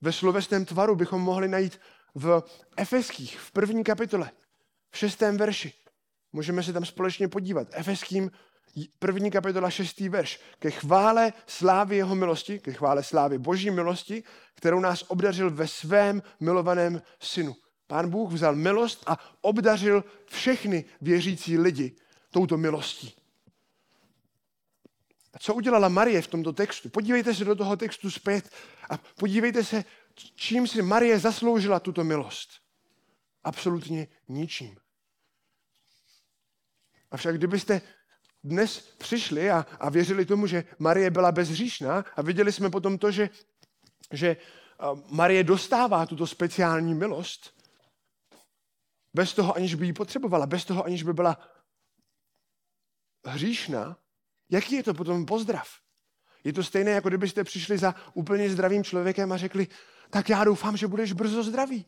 ve 0.00 0.12
slovesném 0.12 0.64
tvaru 0.64 0.96
bychom 0.96 1.22
mohli 1.22 1.48
najít 1.48 1.80
v 2.14 2.42
Efeských, 2.76 3.40
v 3.40 3.50
první 3.50 3.84
kapitole, 3.84 4.30
v 4.90 4.98
šestém 4.98 5.36
verši. 5.36 5.72
Můžeme 6.32 6.62
se 6.62 6.72
tam 6.72 6.84
společně 6.84 7.28
podívat. 7.28 7.68
Efeským 7.72 8.30
první 8.98 9.30
kapitola, 9.30 9.70
šestý 9.70 10.08
verš. 10.08 10.40
Ke 10.58 10.70
chvále 10.70 11.32
slávy 11.46 11.96
jeho 11.96 12.14
milosti, 12.14 12.58
ke 12.58 12.72
chvále 12.72 13.02
slávy 13.02 13.38
boží 13.38 13.70
milosti, 13.70 14.24
kterou 14.54 14.80
nás 14.80 15.04
obdařil 15.08 15.50
ve 15.50 15.68
svém 15.68 16.22
milovaném 16.40 17.02
synu. 17.20 17.56
Pán 17.86 18.10
Bůh 18.10 18.32
vzal 18.32 18.56
milost 18.56 19.02
a 19.06 19.18
obdařil 19.40 20.04
všechny 20.26 20.84
věřící 21.00 21.58
lidi 21.58 21.96
touto 22.30 22.56
milostí. 22.56 23.25
A 25.36 25.38
co 25.38 25.54
udělala 25.54 25.88
Marie 25.88 26.22
v 26.22 26.26
tomto 26.26 26.52
textu? 26.52 26.88
Podívejte 26.88 27.34
se 27.34 27.44
do 27.44 27.54
toho 27.54 27.76
textu 27.76 28.10
zpět 28.10 28.50
a 28.90 28.96
podívejte 28.96 29.64
se, 29.64 29.84
čím 30.34 30.66
si 30.66 30.82
Marie 30.82 31.18
zasloužila 31.18 31.80
tuto 31.80 32.04
milost. 32.04 32.50
Absolutně 33.44 34.08
ničím. 34.28 34.76
Avšak 37.10 37.36
kdybyste 37.36 37.80
dnes 38.44 38.80
přišli 38.80 39.50
a, 39.50 39.66
a 39.80 39.90
věřili 39.90 40.26
tomu, 40.26 40.46
že 40.46 40.64
Marie 40.78 41.10
byla 41.10 41.32
bezříšná 41.32 42.04
a 42.16 42.22
viděli 42.22 42.52
jsme 42.52 42.70
potom 42.70 42.98
to, 42.98 43.10
že, 43.10 43.30
že 44.12 44.36
Marie 45.10 45.44
dostává 45.44 46.06
tuto 46.06 46.26
speciální 46.26 46.94
milost, 46.94 47.60
bez 49.14 49.34
toho, 49.34 49.56
aniž 49.56 49.74
by 49.74 49.86
ji 49.86 49.92
potřebovala, 49.92 50.46
bez 50.46 50.64
toho, 50.64 50.84
aniž 50.84 51.02
by 51.02 51.12
byla 51.12 51.38
hříšná, 53.24 53.96
jaký 54.50 54.74
je 54.74 54.82
to 54.82 54.94
potom 54.94 55.26
pozdrav? 55.26 55.68
Je 56.44 56.52
to 56.52 56.64
stejné, 56.64 56.90
jako 56.90 57.08
kdybyste 57.08 57.44
přišli 57.44 57.78
za 57.78 57.94
úplně 58.14 58.50
zdravým 58.50 58.84
člověkem 58.84 59.32
a 59.32 59.36
řekli, 59.36 59.66
tak 60.10 60.28
já 60.28 60.44
doufám, 60.44 60.76
že 60.76 60.86
budeš 60.86 61.12
brzo 61.12 61.42
zdravý. 61.42 61.86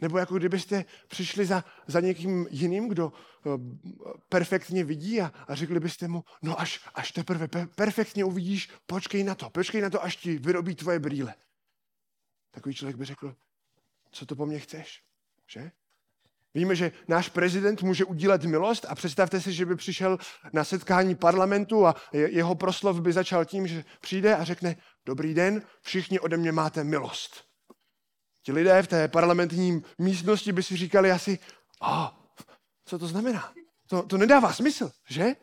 Nebo 0.00 0.18
jako 0.18 0.34
kdybyste 0.34 0.84
přišli 1.08 1.46
za, 1.46 1.64
za 1.86 2.00
někým 2.00 2.46
jiným, 2.50 2.88
kdo 2.88 3.12
uh, 3.44 3.56
perfektně 4.28 4.84
vidí 4.84 5.20
a, 5.20 5.32
a 5.48 5.54
řekli 5.54 5.80
byste 5.80 6.08
mu, 6.08 6.24
no 6.42 6.60
až, 6.60 6.88
až 6.94 7.12
teprve 7.12 7.46
pe- 7.46 7.68
perfektně 7.74 8.24
uvidíš, 8.24 8.70
počkej 8.86 9.24
na 9.24 9.34
to, 9.34 9.50
počkej 9.50 9.80
na 9.80 9.90
to, 9.90 10.02
až 10.02 10.16
ti 10.16 10.38
vyrobí 10.38 10.74
tvoje 10.74 10.98
brýle. 10.98 11.34
Takový 12.50 12.74
člověk 12.74 12.96
by 12.96 13.04
řekl, 13.04 13.36
co 14.10 14.26
to 14.26 14.36
po 14.36 14.46
mně 14.46 14.58
chceš, 14.58 15.02
že? 15.46 15.70
Víme, 16.54 16.76
že 16.76 16.92
náš 17.08 17.28
prezident 17.28 17.82
může 17.82 18.04
udílet 18.04 18.44
milost 18.44 18.86
a 18.88 18.94
představte 18.94 19.40
si, 19.40 19.52
že 19.52 19.66
by 19.66 19.76
přišel 19.76 20.18
na 20.52 20.64
setkání 20.64 21.14
parlamentu 21.14 21.86
a 21.86 21.94
jeho 22.12 22.54
proslov 22.54 23.00
by 23.00 23.12
začal 23.12 23.44
tím, 23.44 23.66
že 23.66 23.84
přijde 24.00 24.36
a 24.36 24.44
řekne, 24.44 24.76
dobrý 25.06 25.34
den, 25.34 25.62
všichni 25.82 26.20
ode 26.20 26.36
mě 26.36 26.52
máte 26.52 26.84
milost. 26.84 27.44
Ti 28.42 28.52
lidé 28.52 28.82
v 28.82 28.86
té 28.86 29.08
parlamentní 29.08 29.82
místnosti 29.98 30.52
by 30.52 30.62
si 30.62 30.76
říkali 30.76 31.10
asi, 31.10 31.38
oh, 31.80 32.08
co 32.84 32.98
to 32.98 33.06
znamená? 33.06 33.52
To, 33.88 34.02
to 34.02 34.18
nedává 34.18 34.52
smysl, 34.52 34.90
že? 35.10 35.36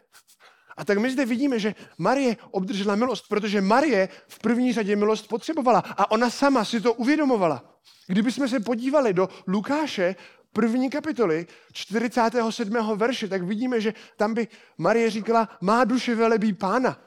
A 0.77 0.85
tak 0.85 0.97
my 0.97 1.11
zde 1.11 1.25
vidíme, 1.25 1.59
že 1.59 1.75
Marie 1.97 2.37
obdržela 2.51 2.95
milost, 2.95 3.25
protože 3.29 3.61
Marie 3.61 4.09
v 4.27 4.39
první 4.39 4.73
řadě 4.73 4.95
milost 4.95 5.27
potřebovala 5.27 5.79
a 5.79 6.11
ona 6.11 6.29
sama 6.29 6.65
si 6.65 6.81
to 6.81 6.93
uvědomovala. 6.93 7.79
Kdybychom 8.07 8.47
se 8.47 8.59
podívali 8.59 9.13
do 9.13 9.29
Lukáše, 9.47 10.15
první 10.53 10.89
kapitoly, 10.89 11.47
47. 11.73 12.97
verše, 12.97 13.27
tak 13.27 13.43
vidíme, 13.43 13.81
že 13.81 13.93
tam 14.17 14.33
by 14.33 14.47
Marie 14.77 15.09
říkala, 15.09 15.49
má 15.61 15.83
duše 15.83 16.15
velebí 16.15 16.53
pána. 16.53 16.99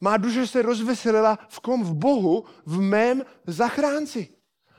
Má 0.00 0.16
duše 0.16 0.46
se 0.46 0.62
rozveselila 0.62 1.38
v 1.48 1.60
kom? 1.60 1.84
V 1.84 1.94
Bohu, 1.94 2.44
v 2.66 2.80
mém 2.80 3.22
zachránci. 3.46 4.28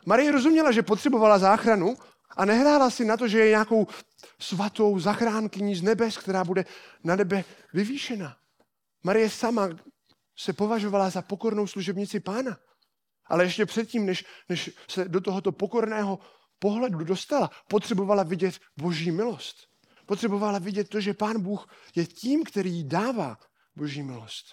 Marie 0.06 0.32
rozuměla, 0.32 0.72
že 0.72 0.84
potřebovala 0.84 1.40
záchranu 1.40 1.96
a 2.38 2.46
nehrála 2.46 2.90
si 2.90 3.06
na 3.06 3.18
to, 3.18 3.28
že 3.28 3.40
je 3.40 3.50
nějakou 3.50 3.88
svatou 4.40 5.00
zachránkyní 5.00 5.76
z 5.76 5.82
nebes, 5.82 6.18
která 6.18 6.44
bude 6.44 6.66
na 7.04 7.16
nebe 7.16 7.44
vyvýšena. 7.74 8.38
Marie 9.04 9.30
sama 9.30 9.70
se 10.38 10.54
považovala 10.54 11.10
za 11.10 11.22
pokornou 11.22 11.68
služebnici 11.68 12.20
pána. 12.20 12.58
Ale 13.28 13.44
ještě 13.44 13.66
předtím, 13.66 14.06
než, 14.06 14.26
než 14.50 14.70
se 14.90 15.06
do 15.06 15.22
tohoto 15.22 15.52
pokorného 15.52 16.20
pohledu 16.60 17.04
dostala, 17.04 17.50
potřebovala 17.68 18.24
vidět 18.24 18.60
boží 18.78 19.12
milost. 19.12 19.68
Potřebovala 20.06 20.60
vidět 20.60 20.90
to, 20.90 21.02
že 21.02 21.14
pán 21.14 21.42
Bůh 21.42 21.68
je 21.96 22.06
tím, 22.06 22.44
který 22.44 22.72
jí 22.72 22.84
dává 22.84 23.38
boží 23.76 24.04
milost. 24.04 24.46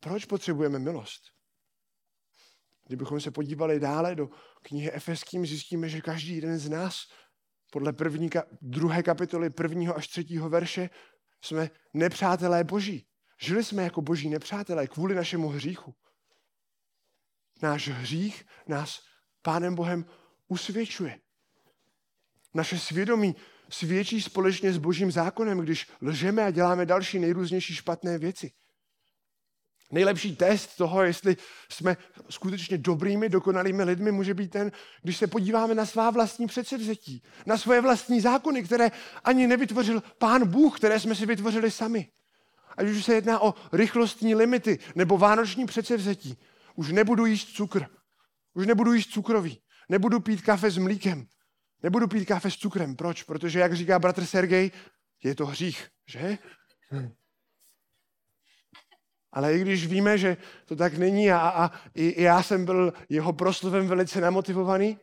Proč 0.00 0.24
potřebujeme 0.24 0.78
milost? 0.78 1.22
Kdybychom 2.86 3.20
se 3.20 3.30
podívali 3.30 3.80
dále 3.80 4.14
do 4.14 4.28
knihy 4.62 4.92
Efeským, 4.92 5.46
zjistíme, 5.46 5.88
že 5.88 6.00
každý 6.00 6.34
jeden 6.34 6.58
z 6.58 6.68
nás 6.68 6.96
podle 7.70 7.92
první, 7.92 8.30
druhé 8.62 9.02
kapitoly 9.02 9.50
prvního 9.50 9.96
až 9.96 10.08
třetího 10.08 10.48
verše 10.48 10.90
jsme 11.42 11.70
nepřátelé 11.94 12.64
boží. 12.64 13.06
Žili 13.40 13.64
jsme 13.64 13.82
jako 13.82 14.02
boží 14.02 14.28
nepřátelé 14.28 14.86
kvůli 14.86 15.14
našemu 15.14 15.48
hříchu. 15.48 15.94
Náš 17.62 17.88
hřích 17.88 18.44
nás 18.66 19.00
Pánem 19.46 19.74
Bohem 19.74 20.04
usvědčuje. 20.48 21.18
Naše 22.54 22.78
svědomí 22.78 23.36
svědčí 23.70 24.22
společně 24.22 24.72
s 24.72 24.78
božím 24.78 25.12
zákonem, 25.12 25.58
když 25.58 25.86
lžeme 26.02 26.44
a 26.44 26.50
děláme 26.50 26.86
další 26.86 27.18
nejrůznější 27.18 27.74
špatné 27.74 28.18
věci. 28.18 28.52
Nejlepší 29.90 30.36
test 30.36 30.76
toho, 30.76 31.02
jestli 31.02 31.36
jsme 31.70 31.96
skutečně 32.30 32.78
dobrými, 32.78 33.28
dokonalými 33.28 33.84
lidmi, 33.84 34.12
může 34.12 34.34
být 34.34 34.50
ten, 34.50 34.72
když 35.02 35.16
se 35.16 35.26
podíváme 35.26 35.74
na 35.74 35.86
svá 35.86 36.10
vlastní 36.10 36.46
předsevzetí, 36.46 37.22
na 37.46 37.58
svoje 37.58 37.80
vlastní 37.80 38.20
zákony, 38.20 38.62
které 38.62 38.90
ani 39.24 39.46
nevytvořil 39.46 40.02
Pán 40.18 40.48
Bůh, 40.48 40.78
které 40.78 41.00
jsme 41.00 41.14
si 41.14 41.26
vytvořili 41.26 41.70
sami. 41.70 42.08
Ať 42.76 42.86
už 42.86 43.04
se 43.04 43.14
jedná 43.14 43.42
o 43.42 43.54
rychlostní 43.72 44.34
limity 44.34 44.78
nebo 44.94 45.18
vánoční 45.18 45.66
předsevzetí. 45.66 46.38
Už 46.74 46.92
nebudu 46.92 47.26
jíst 47.26 47.48
cukr. 47.48 47.86
Už 48.56 48.66
nebudu 48.66 48.92
jíst 48.92 49.10
cukroví. 49.10 49.62
Nebudu 49.88 50.20
pít 50.20 50.42
kafe 50.42 50.70
s 50.70 50.78
mlíkem. 50.78 51.26
Nebudu 51.82 52.08
pít 52.08 52.24
kafe 52.24 52.50
s 52.50 52.56
cukrem. 52.56 52.96
Proč? 52.96 53.22
Protože, 53.22 53.58
jak 53.58 53.74
říká 53.74 53.98
bratr 53.98 54.26
Sergej, 54.26 54.70
je 55.24 55.34
to 55.34 55.46
hřích, 55.46 55.88
že? 56.06 56.38
Ale 59.32 59.54
i 59.54 59.60
když 59.60 59.86
víme, 59.86 60.18
že 60.18 60.36
to 60.64 60.76
tak 60.76 60.94
není 60.94 61.30
a, 61.30 61.48
a 61.48 61.70
i, 61.94 62.08
i 62.08 62.22
já 62.22 62.42
jsem 62.42 62.64
byl 62.64 62.92
jeho 63.08 63.32
proslovem 63.32 63.88
velice 63.88 64.20
namotivovaný, 64.20 64.98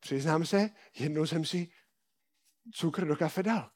přiznám 0.00 0.46
se, 0.46 0.70
jednou 0.98 1.26
jsem 1.26 1.44
si 1.44 1.72
cukr 2.74 3.06
do 3.06 3.16
kafe 3.16 3.42
dal. 3.42 3.70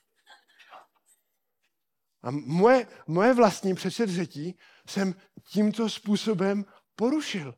A 2.23 2.31
moje, 2.31 2.87
moje 3.07 3.35
vlastní 3.35 3.75
předsevzetí 3.75 4.59
jsem 4.89 5.15
tímto 5.53 5.89
způsobem 5.89 6.65
porušil. 6.95 7.55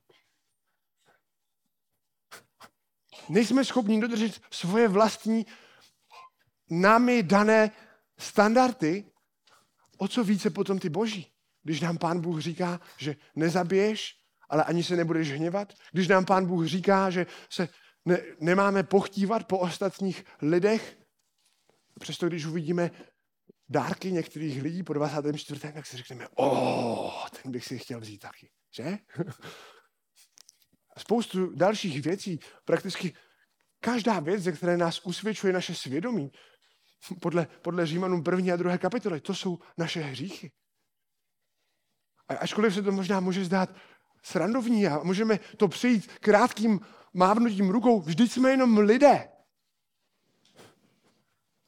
Nejsme 3.28 3.64
schopni 3.64 4.00
dodržet 4.00 4.40
svoje 4.50 4.88
vlastní 4.88 5.46
námi 6.70 7.22
dané 7.22 7.70
standardy, 8.18 9.04
o 9.98 10.08
co 10.08 10.24
více 10.24 10.50
potom 10.50 10.78
ty 10.78 10.88
boží. 10.88 11.32
Když 11.62 11.80
nám 11.80 11.98
pán 11.98 12.20
Bůh 12.20 12.40
říká, 12.40 12.80
že 12.98 13.16
nezabiješ, 13.34 14.14
ale 14.48 14.64
ani 14.64 14.84
se 14.84 14.96
nebudeš 14.96 15.32
hněvat. 15.32 15.72
Když 15.92 16.08
nám 16.08 16.24
pán 16.24 16.46
Bůh 16.46 16.66
říká, 16.66 17.10
že 17.10 17.26
se 17.50 17.68
ne, 18.04 18.22
nemáme 18.40 18.82
pochtívat 18.82 19.46
po 19.46 19.58
ostatních 19.58 20.24
lidech. 20.42 20.98
Přesto 22.00 22.28
když 22.28 22.46
uvidíme 22.46 22.90
dárky 23.68 24.12
některých 24.12 24.62
lidí 24.62 24.82
po 24.82 24.92
24. 24.92 25.60
tak 25.60 25.86
si 25.86 25.96
řekneme, 25.96 26.28
o, 26.28 26.50
oh, 26.50 27.28
ten 27.42 27.52
bych 27.52 27.64
si 27.64 27.78
chtěl 27.78 28.00
vzít 28.00 28.18
taky. 28.18 28.50
Že? 28.76 28.98
Spoustu 30.98 31.54
dalších 31.54 32.02
věcí, 32.02 32.40
prakticky 32.64 33.14
každá 33.80 34.20
věc, 34.20 34.42
ze 34.42 34.52
které 34.52 34.76
nás 34.76 35.00
usvědčuje 35.04 35.52
naše 35.52 35.74
svědomí, 35.74 36.32
podle, 37.20 37.46
podle 37.62 37.86
Římanům 37.86 38.22
první 38.22 38.52
a 38.52 38.56
druhé 38.56 38.78
kapitoly, 38.78 39.20
to 39.20 39.34
jsou 39.34 39.58
naše 39.78 40.00
hříchy. 40.00 40.52
A 42.28 42.34
ačkoliv 42.34 42.74
se 42.74 42.82
to 42.82 42.92
možná 42.92 43.20
může 43.20 43.44
zdát 43.44 43.76
srandovní 44.22 44.86
a 44.86 44.98
můžeme 45.02 45.38
to 45.56 45.68
přijít 45.68 46.18
krátkým 46.20 46.80
mávnutím 47.14 47.70
rukou, 47.70 48.00
vždyť 48.00 48.32
jsme 48.32 48.50
jenom 48.50 48.78
lidé. 48.78 49.28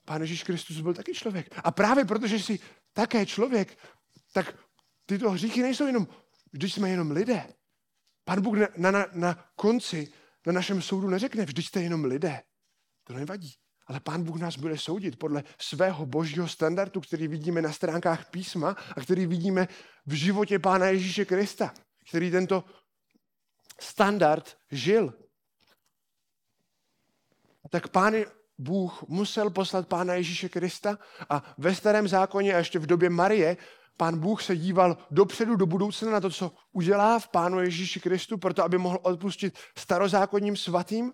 Pán 0.05 0.21
Ježíš 0.21 0.43
Kristus 0.43 0.81
byl 0.81 0.95
taky 0.95 1.15
člověk. 1.15 1.55
A 1.65 1.71
právě 1.71 2.05
protože 2.05 2.39
jsi 2.39 2.59
také 2.93 3.27
člověk, 3.27 3.79
tak 4.33 4.55
tyto 5.07 5.31
hříchy 5.31 5.63
nejsou 5.63 5.87
jenom, 5.87 6.09
vždyť 6.53 6.75
jsme 6.75 6.91
jenom 6.91 7.11
lidé. 7.11 7.55
Pán 8.29 8.43
Bůh 8.43 8.57
na, 8.77 8.91
na, 8.91 9.07
na 9.13 9.45
konci, 9.57 10.13
na 10.47 10.53
našem 10.53 10.83
soudu 10.83 11.09
neřekne, 11.09 11.45
vždyť 11.45 11.67
jste 11.67 11.83
jenom 11.83 12.05
lidé. 12.05 12.43
To 13.05 13.13
nevadí. 13.13 13.55
Ale 13.87 14.01
Pán 14.01 14.25
Bůh 14.25 14.41
nás 14.41 14.57
bude 14.57 14.79
soudit 14.79 15.19
podle 15.19 15.45
svého 15.61 16.07
božího 16.07 16.49
standardu, 16.49 17.01
který 17.01 17.29
vidíme 17.29 17.63
na 17.63 17.73
stránkách 17.73 18.31
písma 18.31 18.77
a 18.97 19.01
který 19.01 19.27
vidíme 19.27 19.69
v 20.07 20.13
životě 20.13 20.59
Pána 20.59 20.87
Ježíše 20.87 21.25
Krista, 21.25 21.75
který 22.11 22.31
tento 22.31 22.65
standard 23.81 24.57
žil. 24.71 25.15
Tak 27.71 27.89
Pán 27.89 28.15
Bůh 28.59 29.03
musel 29.09 29.51
poslat 29.51 29.89
Pána 29.89 30.15
Ježíše 30.15 30.49
Krista 30.49 30.99
a 31.31 31.55
ve 31.59 31.75
starém 31.75 32.09
zákoně 32.09 32.55
a 32.55 32.59
ještě 32.59 32.79
v 32.79 32.87
době 32.87 33.11
Marie 33.11 33.57
Pán 33.99 34.19
Bůh 34.19 34.43
se 34.43 34.57
díval 34.57 34.97
dopředu, 35.11 35.57
do 35.57 35.67
budoucna 35.67 36.11
na 36.11 36.21
to, 36.21 36.31
co 36.31 36.53
udělá 36.73 37.19
v 37.19 37.29
Pánu 37.29 37.61
Ježíši 37.61 38.01
Kristu, 38.01 38.39
proto 38.39 38.65
aby 38.65 38.79
mohl 38.79 38.99
odpustit 39.03 39.59
starozákonním 39.77 40.57
svatým 40.57 41.13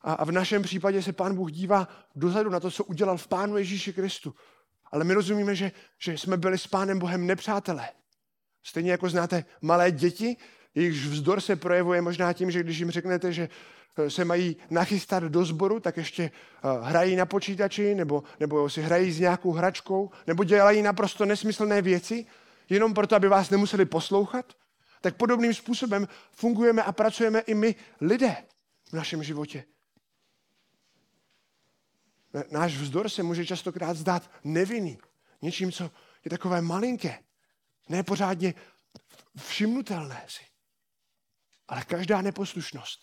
a, 0.00 0.24
v 0.24 0.32
našem 0.32 0.62
případě 0.62 1.02
se 1.02 1.12
Pán 1.12 1.34
Bůh 1.34 1.52
dívá 1.52 1.88
dozadu 2.14 2.50
na 2.50 2.60
to, 2.60 2.70
co 2.70 2.84
udělal 2.84 3.16
v 3.16 3.28
Pánu 3.28 3.56
Ježíši 3.56 3.92
Kristu. 3.92 4.34
Ale 4.92 5.04
my 5.04 5.14
rozumíme, 5.14 5.54
že, 5.54 5.72
že 5.98 6.18
jsme 6.18 6.36
byli 6.36 6.58
s 6.58 6.66
Pánem 6.66 6.98
Bohem 6.98 7.26
nepřátelé. 7.26 7.88
Stejně 8.62 8.90
jako 8.90 9.08
znáte 9.08 9.44
malé 9.60 9.90
děti, 9.90 10.36
jejichž 10.74 11.06
vzdor 11.06 11.40
se 11.40 11.56
projevuje 11.56 12.02
možná 12.02 12.32
tím, 12.32 12.50
že 12.50 12.62
když 12.62 12.78
jim 12.78 12.90
řeknete, 12.90 13.32
že 13.32 13.48
eh, 13.96 14.10
se 14.10 14.24
mají 14.24 14.56
nachystat 14.70 15.22
do 15.22 15.44
sboru, 15.44 15.80
tak 15.80 15.96
ještě 15.96 16.22
eh, 16.22 16.68
hrají 16.82 17.16
na 17.16 17.26
počítači, 17.26 17.94
nebo, 17.94 18.22
nebo 18.40 18.70
si 18.70 18.82
hrají 18.82 19.12
s 19.12 19.20
nějakou 19.20 19.52
hračkou, 19.52 20.10
nebo 20.26 20.44
dělají 20.44 20.82
naprosto 20.82 21.24
nesmyslné 21.24 21.82
věci, 21.82 22.26
jenom 22.68 22.94
proto, 22.94 23.16
aby 23.16 23.28
vás 23.28 23.50
nemuseli 23.50 23.84
poslouchat. 23.84 24.52
Tak 25.00 25.16
podobným 25.16 25.54
způsobem 25.54 26.08
fungujeme 26.32 26.82
a 26.82 26.92
pracujeme 26.92 27.40
i 27.40 27.54
my 27.54 27.74
lidé 28.00 28.36
v 28.90 28.92
našem 28.92 29.22
životě. 29.22 29.64
Náš 32.50 32.76
vzdor 32.76 33.08
se 33.08 33.22
může 33.22 33.46
častokrát 33.46 33.96
zdát 33.96 34.30
nevinný. 34.44 34.98
Něčím, 35.42 35.72
co 35.72 35.90
je 36.24 36.30
takové 36.30 36.62
malinké. 36.62 37.18
Ne 37.88 38.02
pořádně 38.02 38.54
všimnutelné 39.36 40.24
si. 40.28 40.51
Ale 41.72 41.84
každá 41.84 42.22
neposlušnost, 42.22 43.00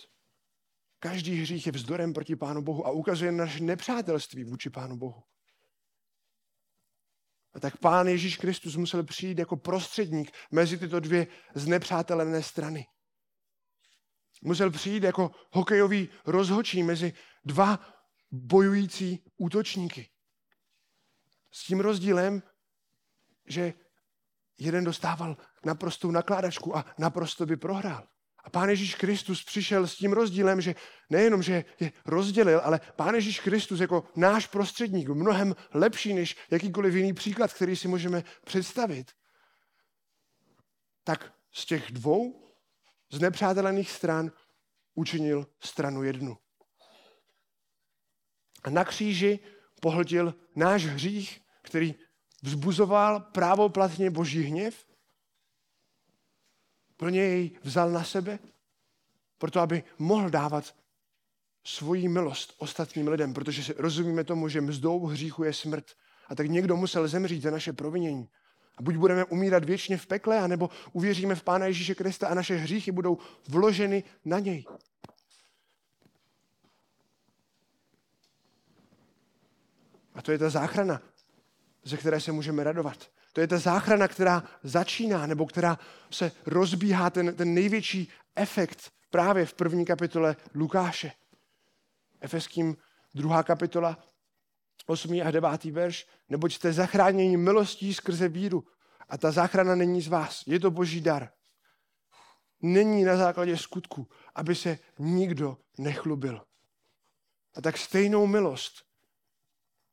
každý 1.00 1.42
hřích 1.42 1.66
je 1.66 1.72
vzdorem 1.72 2.14
proti 2.14 2.36
Pánu 2.36 2.62
Bohu 2.62 2.88
a 2.88 2.92
ukazuje 2.92 3.32
naše 3.32 3.60
nepřátelství 3.64 4.44
vůči 4.44 4.70
Pánu 4.70 4.98
Bohu. 4.98 5.24
A 7.54 7.60
tak 7.60 7.78
Pán 7.78 8.08
Ježíš 8.08 8.38
Kristus 8.38 8.76
musel 8.76 9.04
přijít 9.04 9.38
jako 9.40 9.58
prostředník 9.58 10.32
mezi 10.52 10.78
tyto 10.78 11.00
dvě 11.00 11.28
znepřátelené 11.56 12.44
strany. 12.44 12.86
Musel 14.42 14.72
přijít 14.72 15.04
jako 15.04 15.32
hokejový 15.52 16.10
rozhočí 16.26 16.84
mezi 16.84 17.14
dva 17.46 17.80
bojující 18.32 19.24
útočníky. 19.38 20.10
S 21.52 21.66
tím 21.66 21.80
rozdílem, 21.80 22.44
že 23.48 23.74
jeden 24.58 24.84
dostával 24.84 25.38
naprostou 25.66 26.12
nakládačku 26.12 26.78
a 26.78 26.86
naprosto 26.98 27.46
by 27.46 27.58
prohrál. 27.58 28.08
A 28.44 28.50
Pán 28.50 28.70
Ježíš 28.70 28.96
Kristus 28.96 29.44
přišel 29.44 29.88
s 29.88 29.96
tím 29.96 30.14
rozdílem, 30.14 30.62
že 30.62 30.76
nejenom, 31.10 31.44
že 31.44 31.66
je 31.80 31.92
rozdělil, 32.06 32.62
ale 32.64 32.80
Pán 32.96 33.16
Ježíš 33.16 33.40
Kristus 33.40 33.80
jako 33.80 34.04
náš 34.16 34.48
prostředník, 34.48 35.10
mnohem 35.10 35.56
lepší 35.74 36.14
než 36.14 36.38
jakýkoliv 36.52 36.96
jiný 36.96 37.14
příklad, 37.14 37.54
který 37.54 37.76
si 37.76 37.88
můžeme 37.88 38.24
představit, 38.46 39.12
tak 41.04 41.34
z 41.52 41.66
těch 41.66 41.92
dvou 41.92 42.54
znepřátelených 43.12 43.92
stran 43.92 44.32
učinil 44.96 45.48
stranu 45.60 46.04
jednu. 46.04 46.38
A 48.64 48.70
na 48.70 48.86
kříži 48.86 49.40
pohltil 49.82 50.36
náš 50.56 50.86
hřích, 50.86 51.42
který 51.62 51.96
vzbuzoval 52.44 53.20
právoplatně 53.20 54.10
boží 54.10 54.42
hněv. 54.42 54.86
Plně 57.00 57.22
jej 57.22 57.52
vzal 57.64 57.92
na 57.92 58.04
sebe, 58.04 58.40
proto 59.38 59.60
aby 59.60 59.84
mohl 60.00 60.30
dávat 60.30 60.76
svoji 61.64 62.08
milost 62.08 62.54
ostatním 62.58 63.08
lidem, 63.08 63.34
protože 63.34 63.74
rozumíme 63.78 64.24
tomu, 64.24 64.50
že 64.50 64.62
mzdou 64.62 65.06
hříchu 65.06 65.44
je 65.44 65.54
smrt. 65.54 65.86
A 66.28 66.36
tak 66.36 66.48
někdo 66.48 66.76
musel 66.76 67.08
zemřít 67.08 67.42
za 67.42 67.52
naše 67.52 67.74
provinění. 67.74 68.30
A 68.78 68.82
buď 68.82 68.96
budeme 68.96 69.26
umírat 69.26 69.66
věčně 69.66 69.98
v 69.98 70.08
pekle, 70.08 70.40
anebo 70.40 70.70
uvěříme 70.92 71.36
v 71.36 71.44
Pána 71.44 71.66
Ježíše 71.66 71.96
Krista 71.96 72.28
a 72.28 72.34
naše 72.34 72.56
hříchy 72.56 72.92
budou 72.92 73.18
vloženy 73.48 74.04
na 74.26 74.40
něj. 74.40 74.66
A 80.14 80.22
to 80.22 80.32
je 80.32 80.38
ta 80.38 80.50
záchrana, 80.50 81.02
ze 81.84 81.98
které 81.98 82.22
se 82.22 82.32
můžeme 82.32 82.64
radovat. 82.64 83.12
To 83.34 83.42
je 83.42 83.48
ta 83.48 83.58
záchrana, 83.58 84.08
která 84.08 84.44
začíná, 84.64 85.28
nebo 85.28 85.46
která 85.46 85.80
se 86.12 86.32
rozbíhá, 86.46 87.10
ten, 87.10 87.36
ten 87.36 87.54
největší 87.54 88.12
efekt 88.36 88.92
právě 89.10 89.46
v 89.46 89.54
první 89.54 89.86
kapitole 89.86 90.36
Lukáše. 90.56 91.12
Efeským 92.22 92.78
druhá 93.16 93.44
kapitola, 93.44 93.98
8. 94.86 95.22
a 95.26 95.32
9. 95.32 95.64
verš, 95.64 96.08
neboť 96.30 96.54
jste 96.54 96.74
zachráněni 96.74 97.38
milostí 97.38 97.94
skrze 97.94 98.28
víru. 98.28 98.64
A 99.10 99.18
ta 99.18 99.32
záchrana 99.32 99.76
není 99.76 100.02
z 100.02 100.08
vás, 100.08 100.44
je 100.48 100.60
to 100.60 100.72
boží 100.72 101.02
dar. 101.02 101.30
Není 102.62 103.04
na 103.04 103.18
základě 103.18 103.58
skutku, 103.58 104.08
aby 104.36 104.56
se 104.56 104.80
nikdo 105.00 105.58
nechlubil. 105.78 106.42
A 107.56 107.62
tak 107.62 107.78
stejnou 107.78 108.28
milost 108.28 108.89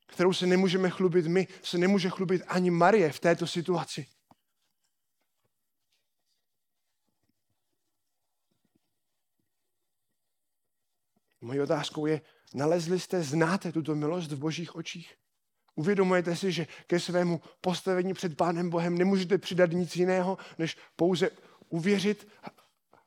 kterou 0.07 0.33
se 0.33 0.45
nemůžeme 0.45 0.89
chlubit 0.89 1.27
my, 1.27 1.47
se 1.63 1.77
nemůže 1.77 2.09
chlubit 2.09 2.41
ani 2.47 2.71
Marie 2.71 3.11
v 3.11 3.19
této 3.19 3.47
situaci. 3.47 4.07
Mojí 11.41 11.61
otázkou 11.61 12.05
je, 12.05 12.21
nalezli 12.53 12.99
jste, 12.99 13.23
znáte 13.23 13.71
tuto 13.71 13.95
milost 13.95 14.31
v 14.31 14.39
božích 14.39 14.75
očích? 14.75 15.15
Uvědomujete 15.75 16.35
si, 16.35 16.51
že 16.51 16.67
ke 16.87 16.99
svému 16.99 17.41
postavení 17.61 18.13
před 18.13 18.37
Pánem 18.37 18.69
Bohem 18.69 18.97
nemůžete 18.97 19.37
přidat 19.37 19.71
nic 19.71 19.95
jiného, 19.95 20.37
než 20.57 20.77
pouze 20.95 21.29
uvěřit 21.69 22.27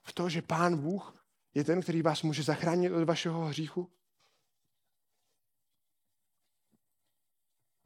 v 0.03 0.13
to, 0.13 0.29
že 0.29 0.43
Pán 0.43 0.77
Bůh 0.77 1.27
je 1.55 1.65
ten, 1.65 1.83
který 1.83 2.03
vás 2.03 2.23
může 2.23 2.43
zachránit 2.43 2.93
od 2.93 3.05
vašeho 3.05 3.45
hříchu? 3.45 3.91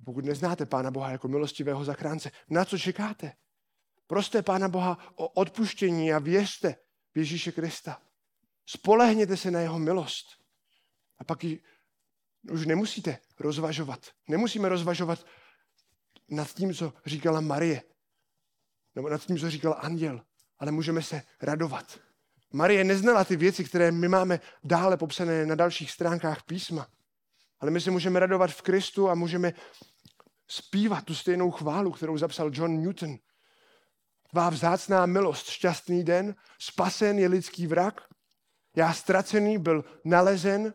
Pokud 0.05 0.25
neznáte 0.25 0.67
Pána 0.67 0.91
Boha 0.91 1.11
jako 1.11 1.29
milostivého 1.29 1.85
zachránce, 1.85 2.31
na 2.49 2.65
co 2.65 2.79
čekáte? 2.79 3.33
Proste 4.07 4.43
Pána 4.43 4.69
Boha 4.69 4.99
o 5.15 5.29
odpuštění 5.29 6.13
a 6.13 6.19
věřte 6.19 6.77
v 7.15 7.19
Ježíše 7.19 7.53
Krista. 7.53 8.03
Spolehněte 8.67 9.37
se 9.37 9.51
na 9.51 9.61
jeho 9.61 9.79
milost. 9.79 10.27
A 11.19 11.25
pak 11.25 11.45
ji 11.45 11.63
už 12.51 12.67
nemusíte 12.67 13.19
rozvažovat. 13.41 14.07
Nemusíme 14.29 14.69
rozvažovat 14.69 15.27
nad 16.29 16.53
tím, 16.55 16.75
co 16.75 16.93
říkala 17.07 17.41
Marie. 17.41 17.83
Nebo 18.95 19.09
nad 19.09 19.27
tím, 19.27 19.39
co 19.39 19.51
říkal 19.51 19.77
anděl. 19.79 20.25
Ale 20.59 20.73
můžeme 20.73 21.03
se 21.03 21.23
radovat. 21.43 21.99
Marie 22.53 22.85
neznala 22.85 23.25
ty 23.25 23.37
věci, 23.37 23.65
které 23.65 23.93
my 23.93 24.09
máme 24.09 24.41
dále 24.65 24.97
popsané 24.97 25.47
na 25.47 25.55
dalších 25.55 25.91
stránkách 25.91 26.43
písma. 26.43 26.89
Ale 27.61 27.71
my 27.71 27.81
se 27.81 27.91
můžeme 27.91 28.21
radovat 28.21 28.51
v 28.51 28.63
Kristu 28.63 29.11
a 29.11 29.15
můžeme 29.15 29.53
zpívat 30.49 31.05
tu 31.05 31.15
stejnou 31.15 31.51
chválu, 31.51 31.93
kterou 31.93 32.19
zapsal 32.19 32.51
John 32.53 32.83
Newton. 32.83 33.17
Tvá 34.31 34.51
vzácná 34.51 35.07
milost, 35.07 35.47
šťastný 35.47 36.05
den, 36.05 36.35
spasen 36.59 37.19
je 37.19 37.29
lidský 37.29 37.67
vrak, 37.67 38.01
já 38.77 38.93
ztracený 38.93 39.59
byl 39.59 39.85
nalezen, 40.05 40.75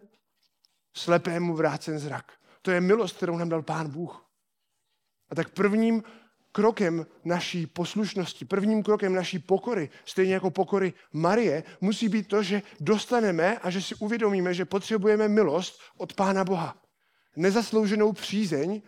slepému 0.94 1.56
vrácen 1.56 2.00
zrak. 2.00 2.32
To 2.62 2.72
je 2.72 2.82
milost, 2.82 3.18
kterou 3.18 3.38
nám 3.38 3.50
dal 3.50 3.64
Pán 3.64 3.90
Bůh. 3.90 4.26
A 5.30 5.36
tak 5.36 5.50
prvním 5.50 6.04
krokem 6.52 7.06
naší 7.26 7.68
poslušnosti, 7.68 8.46
prvním 8.46 8.84
krokem 8.84 9.14
naší 9.14 9.40
pokory, 9.40 9.90
stejně 10.06 10.34
jako 10.34 10.52
pokory 10.52 10.94
Marie, 11.14 11.64
musí 11.82 12.10
být 12.10 12.28
to, 12.28 12.44
že 12.44 12.62
dostaneme 12.80 13.58
a 13.58 13.70
že 13.70 13.82
si 13.82 13.96
uvědomíme, 13.96 14.54
že 14.54 14.66
potřebujeme 14.66 15.28
milost 15.28 15.80
od 15.98 16.14
Pána 16.14 16.44
Boha. 16.44 16.82
Nezaslouženou 17.36 18.14
přízeň, 18.14 18.82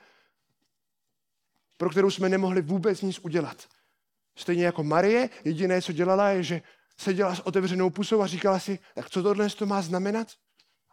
pro 1.82 1.90
kterou 1.90 2.10
jsme 2.10 2.30
nemohli 2.30 2.62
vůbec 2.62 3.02
nic 3.02 3.20
udělat. 3.20 3.68
Stejně 4.38 4.66
jako 4.66 4.84
Marie, 4.84 5.30
jediné, 5.44 5.82
co 5.82 5.92
dělala, 5.92 6.30
je, 6.30 6.44
že 6.44 6.62
seděla 6.98 7.36
s 7.36 7.40
otevřenou 7.40 7.90
pusou 7.90 8.22
a 8.22 8.28
říkala 8.28 8.60
si, 8.60 8.80
tak 8.96 9.10
co 9.10 9.24
tohle 9.24 9.50
to 9.50 9.66
má 9.66 9.82
znamenat? 9.82 10.28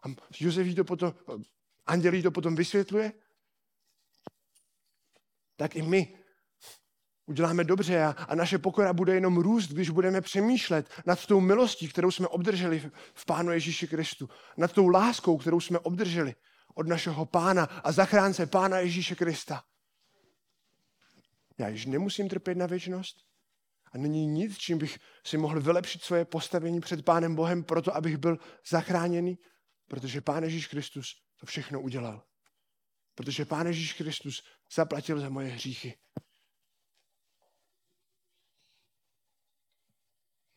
A 0.05 0.09
Josef 0.41 0.67
jí 0.67 0.75
to 0.75 0.85
potom, 0.85 1.15
anděl 1.87 2.15
jí 2.15 2.23
to 2.23 2.31
potom 2.31 2.57
vysvětluje. 2.57 3.13
Tak 5.57 5.77
i 5.77 5.83
my 5.83 6.19
uděláme 7.27 7.65
dobře 7.65 8.05
a, 8.05 8.11
a 8.11 8.35
naše 8.35 8.59
pokora 8.59 8.93
bude 8.93 9.15
jenom 9.15 9.37
růst, 9.37 9.69
když 9.69 9.91
budeme 9.91 10.21
přemýšlet 10.21 10.91
nad 11.07 11.27
tou 11.27 11.41
milostí, 11.41 11.89
kterou 11.89 12.11
jsme 12.11 12.29
obdrželi 12.29 12.81
v, 12.81 12.91
v 13.15 13.27
Pánu 13.27 13.53
Ježíši 13.53 13.89
Kristu, 13.89 14.29
nad 14.57 14.73
tou 14.73 14.89
láskou, 14.89 15.39
kterou 15.39 15.61
jsme 15.61 15.79
obdrželi 15.79 16.35
od 16.75 16.89
našeho 16.89 17.27
Pána 17.27 17.65
a 17.65 17.93
zachránce 17.93 18.47
Pána 18.47 18.79
Ježíše 18.79 19.15
Krista. 19.15 19.68
Já 21.59 21.69
již 21.69 21.87
nemusím 21.87 22.29
trpět 22.29 22.55
na 22.55 22.67
věčnost 22.67 23.17
a 23.93 23.99
není 23.99 24.27
nic, 24.27 24.59
čím 24.59 24.79
bych 24.79 24.99
si 25.27 25.37
mohl 25.39 25.61
vylepšit 25.61 26.03
svoje 26.03 26.25
postavení 26.25 26.81
před 26.81 27.05
Pánem 27.05 27.35
Bohem 27.35 27.65
proto, 27.65 27.97
abych 27.97 28.17
byl 28.17 28.39
zachráněný, 28.69 29.39
protože 29.89 30.21
Pán 30.21 30.45
Ježíš 30.45 30.67
Kristus 30.67 31.23
to 31.41 31.47
všechno 31.47 31.81
udělal. 31.81 32.25
Protože 33.15 33.45
Pán 33.45 33.67
Ježíš 33.67 33.93
Kristus 33.93 34.43
zaplatil 34.75 35.21
za 35.21 35.29
moje 35.29 35.49
hříchy. 35.49 35.99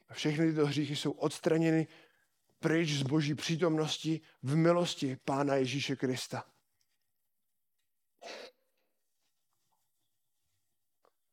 A 0.10 0.14
všechny 0.14 0.50
tyto 0.50 0.66
hříchy 0.66 0.96
jsou 0.96 1.12
odstraněny 1.12 1.88
pryč 2.60 2.90
z 2.90 3.04
boží 3.04 3.36
přítomnosti 3.36 4.22
v 4.44 4.56
milosti 4.56 5.18
Pána 5.26 5.56
Ježíše 5.56 5.96
Krista. 5.96 6.52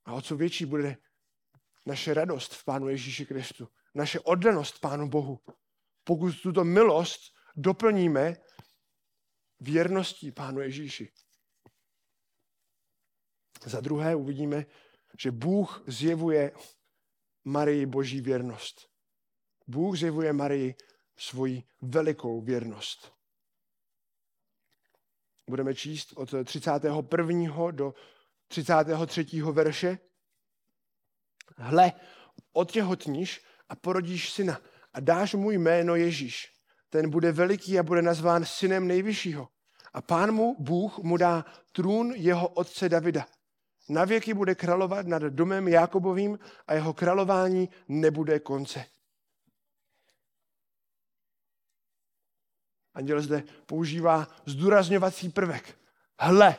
A 0.09 0.13
o 0.13 0.23
co 0.23 0.37
větší 0.37 0.67
bude 0.67 0.97
naše 1.87 2.15
radost 2.15 2.55
v 2.55 2.65
Pánu 2.65 2.89
Ježíši 2.89 3.27
Kristu, 3.27 3.69
naše 3.95 4.21
oddanost 4.21 4.81
Pánu 4.81 5.09
Bohu, 5.09 5.41
pokud 6.05 6.41
tuto 6.43 6.65
milost 6.65 7.21
doplníme 7.57 8.37
věrností 9.61 10.33
Pánu 10.33 10.61
Ježíši. 10.61 11.13
Za 13.65 13.81
druhé 13.81 14.15
uvidíme, 14.15 14.67
že 15.19 15.31
Bůh 15.31 15.85
zjevuje 15.87 16.53
Marii 17.45 17.87
boží 17.87 18.21
věrnost. 18.21 18.89
Bůh 19.67 19.99
zjevuje 19.99 20.33
Marii 20.33 20.75
svoji 21.17 21.63
velikou 21.81 22.41
věrnost. 22.41 23.13
Budeme 25.49 25.75
číst 25.75 26.13
od 26.17 26.35
31. 26.45 27.71
do 27.71 27.95
33. 28.49 29.43
verše. 29.53 29.99
Hle, 31.57 31.93
otěhotníš 32.53 33.45
a 33.69 33.77
porodíš 33.77 34.33
syna 34.33 34.61
a 34.95 35.01
dáš 35.01 35.35
mu 35.35 35.51
jméno 35.51 35.95
Ježíš. 35.95 36.53
Ten 36.91 37.11
bude 37.11 37.33
veliký 37.33 37.79
a 37.79 37.83
bude 37.83 38.03
nazván 38.03 38.45
synem 38.45 38.87
nejvyššího. 38.87 39.49
A 39.93 40.03
pán 40.03 40.33
mu, 40.33 40.57
Bůh, 40.59 40.99
mu 40.99 41.17
dá 41.17 41.45
trůn 41.73 42.13
jeho 42.17 42.49
otce 42.49 42.89
Davida. 42.89 43.27
Na 43.89 44.05
věky 44.05 44.35
bude 44.35 44.55
královat 44.55 45.07
nad 45.07 45.23
domem 45.23 45.69
Jakobovým 45.69 46.39
a 46.67 46.75
jeho 46.75 46.93
králování 46.95 47.69
nebude 47.89 48.41
konce. 48.41 48.85
Anděl 52.95 53.23
zde 53.23 53.43
používá 53.67 54.29
zdůrazňovací 54.47 55.29
prvek. 55.29 55.79
Hle, 56.21 56.57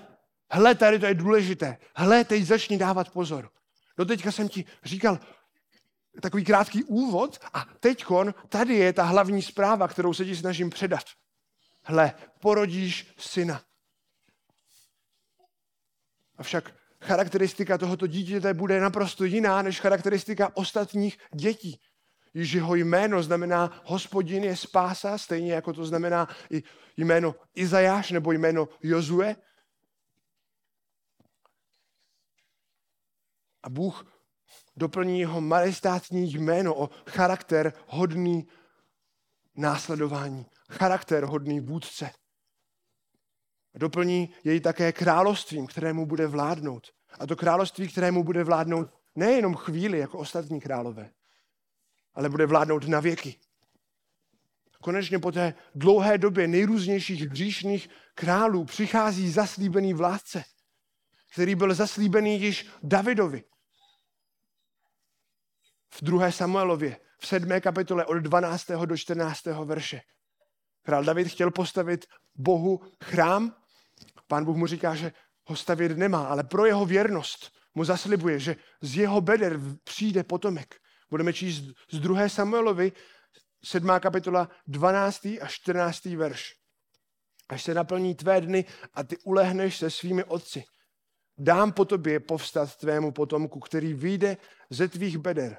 hle, 0.51 0.75
tady 0.75 0.99
to 0.99 1.05
je 1.05 1.13
důležité. 1.13 1.77
Hle, 1.95 2.23
teď 2.23 2.43
začni 2.43 2.77
dávat 2.77 3.09
pozor. 3.09 3.49
Do 3.97 4.05
teďka 4.05 4.31
jsem 4.31 4.49
ti 4.49 4.65
říkal 4.83 5.19
takový 6.21 6.43
krátký 6.45 6.83
úvod 6.83 7.39
a 7.53 7.65
teďkon 7.79 8.33
tady 8.49 8.75
je 8.75 8.93
ta 8.93 9.03
hlavní 9.03 9.41
zpráva, 9.41 9.87
kterou 9.87 10.13
se 10.13 10.25
ti 10.25 10.35
snažím 10.35 10.69
předat. 10.69 11.03
Hle, 11.83 12.13
porodíš 12.41 13.13
syna. 13.17 13.61
Avšak 16.37 16.71
charakteristika 17.01 17.77
tohoto 17.77 18.07
dítěte 18.07 18.53
bude 18.53 18.79
naprosto 18.79 19.25
jiná 19.25 19.61
než 19.61 19.79
charakteristika 19.79 20.51
ostatních 20.53 21.17
dětí. 21.35 21.79
Již 22.33 22.51
jeho 22.51 22.75
jméno 22.75 23.23
znamená 23.23 23.81
hospodin 23.85 24.43
je 24.43 24.55
spása, 24.55 25.17
stejně 25.17 25.53
jako 25.53 25.73
to 25.73 25.85
znamená 25.85 26.27
i 26.51 26.63
jméno 26.97 27.35
Izajáš 27.55 28.11
nebo 28.11 28.31
jméno 28.31 28.67
Jozue. 28.81 29.35
A 33.63 33.69
Bůh 33.69 34.19
doplní 34.75 35.19
jeho 35.19 35.41
majestátní 35.41 36.33
jméno 36.33 36.81
o 36.81 36.89
charakter 37.07 37.73
hodný 37.87 38.47
následování, 39.55 40.45
charakter 40.71 41.23
hodný 41.23 41.59
vůdce. 41.59 42.11
Doplní 43.75 44.33
jej 44.43 44.59
také 44.59 44.91
královstvím, 44.91 45.67
kterému 45.67 46.05
bude 46.05 46.27
vládnout. 46.27 46.87
A 47.19 47.27
to 47.27 47.35
království, 47.35 47.87
kterému 47.87 48.23
bude 48.23 48.43
vládnout 48.43 48.89
nejenom 49.15 49.55
chvíli, 49.55 49.99
jako 49.99 50.17
ostatní 50.17 50.61
králové, 50.61 51.11
ale 52.13 52.29
bude 52.29 52.45
vládnout 52.45 52.87
na 52.87 52.99
věky. 52.99 53.39
Konečně 54.81 55.19
po 55.19 55.31
té 55.31 55.53
dlouhé 55.75 56.17
době 56.17 56.47
nejrůznějších 56.47 57.21
hříšných 57.21 57.89
králů 58.15 58.65
přichází 58.65 59.31
zaslíbený 59.31 59.93
vládce, 59.93 60.43
který 61.33 61.55
byl 61.55 61.73
zaslíbený 61.73 62.41
již 62.41 62.67
Davidovi. 62.83 63.43
V 65.89 66.03
2. 66.03 66.31
Samuelově, 66.31 66.97
v 67.19 67.27
7. 67.27 67.61
kapitole 67.61 68.05
od 68.05 68.17
12. 68.17 68.67
do 68.85 68.97
14. 68.97 69.45
verše. 69.45 70.01
Král 70.81 71.03
David 71.03 71.27
chtěl 71.27 71.51
postavit 71.51 72.05
Bohu 72.35 72.81
chrám. 73.03 73.55
Pán 74.27 74.45
Bůh 74.45 74.57
mu 74.57 74.67
říká, 74.67 74.95
že 74.95 75.11
ho 75.45 75.55
stavět 75.55 75.97
nemá, 75.97 76.27
ale 76.27 76.43
pro 76.43 76.65
jeho 76.65 76.85
věrnost 76.85 77.51
mu 77.75 77.85
zaslibuje, 77.85 78.39
že 78.39 78.55
z 78.81 78.95
jeho 78.95 79.21
beder 79.21 79.59
přijde 79.83 80.23
potomek. 80.23 80.75
Budeme 81.09 81.33
číst 81.33 81.63
z 81.91 81.99
2. 81.99 82.29
Samuelovi, 82.29 82.91
7. 83.63 83.89
kapitola, 83.99 84.49
12. 84.67 85.25
a 85.25 85.47
14. 85.47 86.05
verš. 86.05 86.53
Až 87.49 87.63
se 87.63 87.73
naplní 87.73 88.15
tvé 88.15 88.41
dny 88.41 88.65
a 88.93 89.03
ty 89.03 89.17
ulehneš 89.17 89.77
se 89.77 89.89
svými 89.89 90.23
otci. 90.23 90.63
Dám 91.39 91.71
po 91.71 91.85
tobě 91.85 92.19
povstat 92.19 92.75
tvému 92.75 93.11
potomku, 93.11 93.59
který 93.59 93.93
vyjde 93.93 94.37
ze 94.69 94.87
tvých 94.87 95.17
beder 95.17 95.57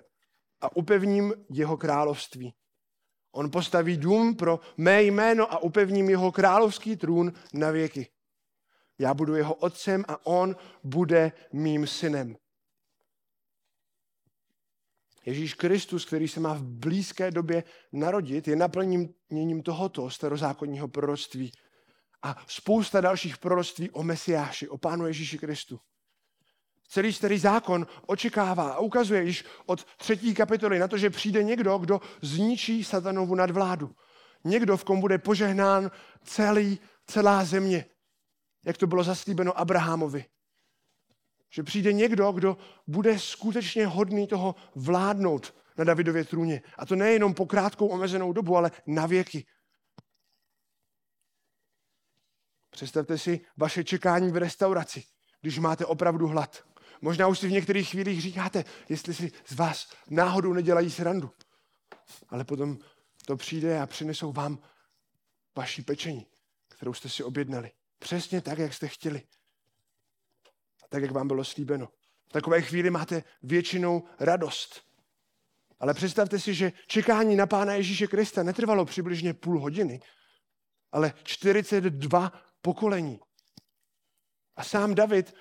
a 0.61 0.77
upevním 0.77 1.35
jeho 1.51 1.77
království. 1.77 2.55
On 3.33 3.51
postaví 3.51 3.97
dům 3.97 4.37
pro 4.37 4.61
mé 4.77 5.03
jméno 5.03 5.53
a 5.53 5.59
upevním 5.59 6.11
jeho 6.11 6.33
královský 6.33 6.97
trůn 6.97 7.33
na 7.55 7.71
věky. 7.71 8.09
Já 8.99 9.15
budu 9.15 9.35
jeho 9.35 9.55
otcem 9.55 10.05
a 10.09 10.27
on 10.27 10.57
bude 10.85 11.33
mým 11.53 11.87
synem. 11.87 12.37
Ježíš 15.27 15.55
Kristus, 15.55 16.05
který 16.05 16.29
se 16.29 16.41
má 16.41 16.55
v 16.55 16.63
blízké 16.63 17.31
době 17.31 17.65
narodit, 17.93 18.49
je 18.49 18.57
naplněním 18.57 19.63
tohoto 19.65 20.11
starozákonního 20.11 20.89
proroctví. 20.89 21.53
A 22.23 22.37
spousta 22.47 23.01
dalších 23.01 23.39
proroctví 23.39 23.91
o 23.91 24.03
Mesiáši, 24.03 24.69
o 24.69 24.79
Pánu 24.79 25.07
Ježíši 25.07 25.39
Kristu. 25.39 25.81
Celý 26.89 27.13
starý 27.13 27.39
zákon 27.39 27.87
očekává 28.07 28.73
a 28.73 28.79
ukazuje 28.79 29.25
již 29.25 29.45
od 29.67 29.85
třetí 29.85 30.35
kapitoly 30.35 30.79
na 30.79 30.89
to, 30.89 30.99
že 30.99 31.11
přijde 31.11 31.43
někdo, 31.43 31.79
kdo 31.79 32.01
zničí 32.23 32.85
satanovu 32.85 33.35
nadvládu. 33.35 33.95
Někdo, 34.45 34.77
v 34.77 34.85
kom 34.85 35.01
bude 35.01 35.19
požehnán 35.19 35.91
celý, 36.25 36.79
celá 37.07 37.45
země, 37.45 37.85
jak 38.65 38.77
to 38.77 38.87
bylo 38.87 39.05
zaslíbeno 39.05 39.59
Abrahamovi. 39.59 40.25
Že 41.53 41.63
přijde 41.63 41.93
někdo, 41.93 42.33
kdo 42.33 42.57
bude 42.87 43.19
skutečně 43.19 43.87
hodný 43.87 44.27
toho 44.27 44.55
vládnout 44.75 45.55
na 45.79 45.85
Davidově 45.85 46.25
trůně. 46.25 46.63
A 46.79 46.87
to 46.87 46.97
nejenom 46.97 47.35
po 47.35 47.47
krátkou 47.47 47.87
omezenou 47.87 48.33
dobu, 48.33 48.57
ale 48.57 48.71
na 48.87 49.07
věky. 49.07 49.47
Představte 52.71 53.19
si 53.19 53.41
vaše 53.57 53.85
čekání 53.85 54.33
v 54.33 54.37
restauraci, 54.37 55.05
když 55.41 55.59
máte 55.59 55.87
opravdu 55.87 56.27
hlad. 56.27 56.65
Možná 57.01 57.27
už 57.27 57.39
si 57.39 57.49
v 57.49 57.53
některých 57.53 57.91
chvílích 57.91 58.23
říkáte, 58.23 58.65
jestli 58.89 59.15
si 59.15 59.33
z 59.47 59.55
vás 59.55 59.93
náhodou 60.11 60.53
nedělají 60.53 60.91
srandu. 60.91 61.31
Ale 62.29 62.45
potom 62.45 62.79
to 63.27 63.37
přijde 63.37 63.81
a 63.81 63.87
přinesou 63.87 64.33
vám 64.33 64.59
vaši 65.57 65.83
pečení, 65.83 66.27
kterou 66.69 66.95
jste 66.95 67.09
si 67.09 67.25
objednali. 67.25 67.71
Přesně 67.99 68.41
tak, 68.41 68.59
jak 68.59 68.75
jste 68.75 68.89
chtěli. 68.89 69.23
Tak, 70.89 71.03
jak 71.03 71.11
vám 71.11 71.29
bylo 71.29 71.45
slíbeno. 71.45 71.89
V 72.29 72.33
takové 72.33 72.63
chvíli 72.63 72.91
máte 72.91 73.23
většinou 73.43 74.09
radost. 74.21 74.83
Ale 75.81 75.95
představte 75.95 76.39
si, 76.39 76.55
že 76.55 76.73
čekání 76.87 77.37
na 77.37 77.47
Pána 77.47 77.75
Ježíše 77.75 78.07
Krista 78.07 78.43
netrvalo 78.43 78.85
přibližně 78.85 79.35
půl 79.35 79.61
hodiny, 79.61 80.01
ale 80.93 81.13
42 81.23 82.33
pokolení. 82.63 83.21
A 84.57 84.65
sám 84.65 84.95
David 84.95 85.35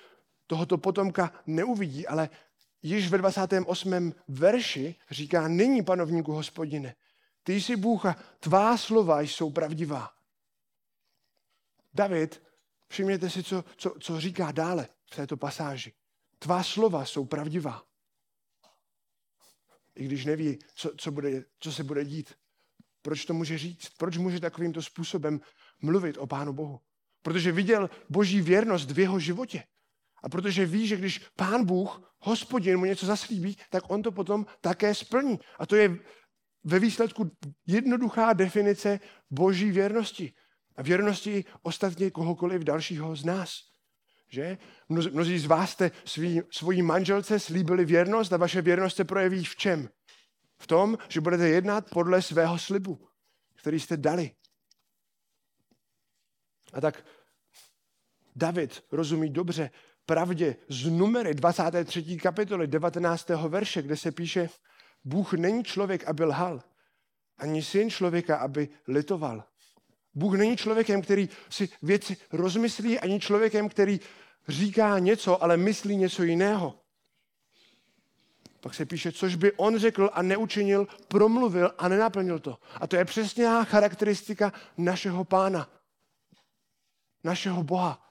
tohoto 0.46 0.78
potomka 0.78 1.32
neuvidí, 1.46 2.06
ale 2.06 2.30
již 2.82 3.08
ve 3.08 3.18
28. 3.18 4.14
verši 4.28 4.94
říká, 5.10 5.48
není 5.48 5.84
panovníku 5.84 6.32
hospodine, 6.32 6.94
ty 7.42 7.60
jsi 7.60 7.76
Bůh 7.76 8.06
a 8.06 8.16
tvá 8.40 8.76
slova 8.76 9.20
jsou 9.20 9.50
pravdivá. 9.50 10.10
David, 11.94 12.42
všimněte 12.88 13.30
si, 13.30 13.42
co, 13.42 13.64
co, 13.76 13.94
co 14.00 14.20
říká 14.20 14.52
dále 14.52 14.88
v 15.12 15.16
této 15.16 15.36
pasáži. 15.36 15.92
Tvá 16.38 16.62
slova 16.62 17.04
jsou 17.04 17.24
pravdivá. 17.24 17.82
I 19.94 20.04
když 20.04 20.24
neví, 20.24 20.58
co, 20.74 20.90
co, 20.96 21.10
bude, 21.10 21.44
co 21.58 21.72
se 21.72 21.84
bude 21.84 22.04
dít. 22.04 22.34
Proč 23.02 23.24
to 23.24 23.34
může 23.34 23.58
říct? 23.58 23.88
Proč 23.98 24.16
může 24.16 24.40
takovýmto 24.40 24.82
způsobem 24.82 25.40
mluvit 25.82 26.18
o 26.18 26.26
Pánu 26.26 26.52
Bohu? 26.52 26.80
Protože 27.22 27.52
viděl 27.52 27.90
boží 28.08 28.40
věrnost 28.40 28.90
v 28.90 28.98
jeho 28.98 29.20
životě. 29.20 29.62
A 30.22 30.28
protože 30.28 30.66
ví, 30.66 30.86
že 30.86 30.96
když 30.96 31.18
pán 31.36 31.64
Bůh, 31.64 32.14
hospodin, 32.18 32.76
mu 32.76 32.84
něco 32.84 33.06
zaslíbí, 33.06 33.56
tak 33.70 33.90
on 33.90 34.02
to 34.02 34.12
potom 34.12 34.46
také 34.60 34.94
splní. 34.94 35.38
A 35.58 35.66
to 35.66 35.76
je 35.76 35.98
ve 36.64 36.78
výsledku 36.78 37.30
jednoduchá 37.66 38.32
definice 38.32 39.00
boží 39.30 39.70
věrnosti. 39.70 40.32
A 40.76 40.82
věrnosti 40.82 41.44
ostatně 41.62 42.10
kohokoliv 42.10 42.62
dalšího 42.62 43.16
z 43.16 43.24
nás. 43.24 43.50
Že? 44.28 44.58
Mnozí 44.88 45.38
z 45.38 45.46
vás 45.46 45.70
jste 45.70 45.90
svý, 46.04 46.40
svojí 46.52 46.82
manželce 46.82 47.40
slíbili 47.40 47.84
věrnost 47.84 48.32
a 48.32 48.36
vaše 48.36 48.62
věrnost 48.62 48.96
se 48.96 49.04
projeví 49.04 49.44
v 49.44 49.56
čem? 49.56 49.88
V 50.58 50.66
tom, 50.66 50.98
že 51.08 51.20
budete 51.20 51.48
jednat 51.48 51.90
podle 51.90 52.22
svého 52.22 52.58
slibu, 52.58 53.08
který 53.56 53.80
jste 53.80 53.96
dali. 53.96 54.30
A 56.72 56.80
tak 56.80 57.04
David 58.36 58.84
rozumí 58.92 59.30
dobře 59.30 59.70
pravdě 60.06 60.56
z 60.68 60.90
numery 60.90 61.34
23. 61.34 62.16
kapitoly 62.16 62.66
19. 62.66 63.28
verše, 63.28 63.82
kde 63.82 63.96
se 63.96 64.12
píše, 64.12 64.48
Bůh 65.04 65.32
není 65.32 65.64
člověk, 65.64 66.04
aby 66.04 66.24
lhal, 66.24 66.62
ani 67.38 67.62
syn 67.62 67.90
člověka, 67.90 68.36
aby 68.36 68.68
litoval. 68.88 69.44
Bůh 70.14 70.38
není 70.38 70.56
člověkem, 70.56 71.02
který 71.02 71.28
si 71.50 71.68
věci 71.82 72.16
rozmyslí, 72.32 72.98
ani 72.98 73.20
člověkem, 73.20 73.68
který 73.68 74.00
říká 74.48 74.98
něco, 74.98 75.42
ale 75.42 75.56
myslí 75.56 75.96
něco 75.96 76.22
jiného. 76.22 76.74
Pak 78.60 78.74
se 78.74 78.86
píše, 78.86 79.12
což 79.12 79.34
by 79.34 79.52
on 79.52 79.78
řekl 79.78 80.10
a 80.12 80.22
neučinil, 80.22 80.88
promluvil 81.08 81.74
a 81.78 81.88
nenaplnil 81.88 82.38
to. 82.38 82.58
A 82.80 82.86
to 82.86 82.96
je 82.96 83.04
přesně 83.04 83.48
charakteristika 83.64 84.52
našeho 84.76 85.24
pána, 85.24 85.68
našeho 87.24 87.62
Boha. 87.62 88.10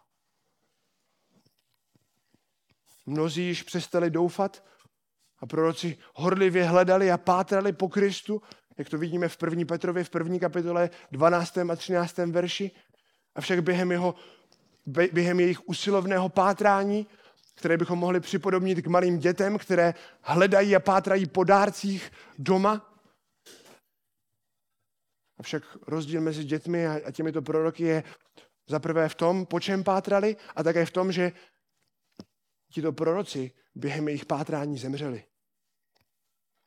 Mnozí 3.06 3.44
již 3.44 3.64
přestali 3.64 4.10
doufat 4.10 4.64
a 5.40 5.46
proroci 5.46 5.98
horlivě 6.14 6.64
hledali 6.64 7.12
a 7.12 7.18
pátrali 7.18 7.74
po 7.74 7.90
Kristu, 7.90 8.42
jak 8.78 8.90
to 8.90 8.98
vidíme 8.98 9.28
v 9.28 9.38
1. 9.44 9.66
Petrově 9.68 10.04
v 10.04 10.10
1. 10.16 10.40
kapitole 10.40 10.90
12. 11.12 11.58
a 11.58 11.76
13. 11.76 12.18
verši. 12.18 12.72
Avšak 13.36 13.64
během, 13.64 13.92
jeho, 13.92 14.16
během 14.86 15.40
jejich 15.40 15.70
usilovného 15.70 16.30
pátrání, 16.30 17.08
které 17.56 17.78
bychom 17.78 18.00
mohli 18.00 18.20
připodobnit 18.20 18.82
k 18.82 18.88
malým 18.88 19.20
dětem, 19.20 19.58
které 19.58 19.94
hledají 20.22 20.76
a 20.76 20.80
pátrají 20.80 21.26
po 21.26 21.44
dárcích 21.44 22.12
doma. 22.38 22.86
Avšak 25.40 25.64
rozdíl 25.88 26.22
mezi 26.22 26.44
dětmi 26.44 26.88
a 26.88 27.12
těmito 27.12 27.42
proroky 27.42 27.84
je 27.84 28.04
zaprvé 28.70 29.10
v 29.10 29.16
tom, 29.16 29.46
po 29.46 29.60
čem 29.60 29.84
pátrali, 29.84 30.38
a 30.56 30.64
také 30.64 30.86
v 30.86 30.92
tom, 30.92 31.12
že 31.12 31.32
tito 32.72 32.94
proroci 32.94 33.52
během 33.76 34.08
jejich 34.08 34.26
pátrání 34.26 34.78
zemřeli. 34.78 35.24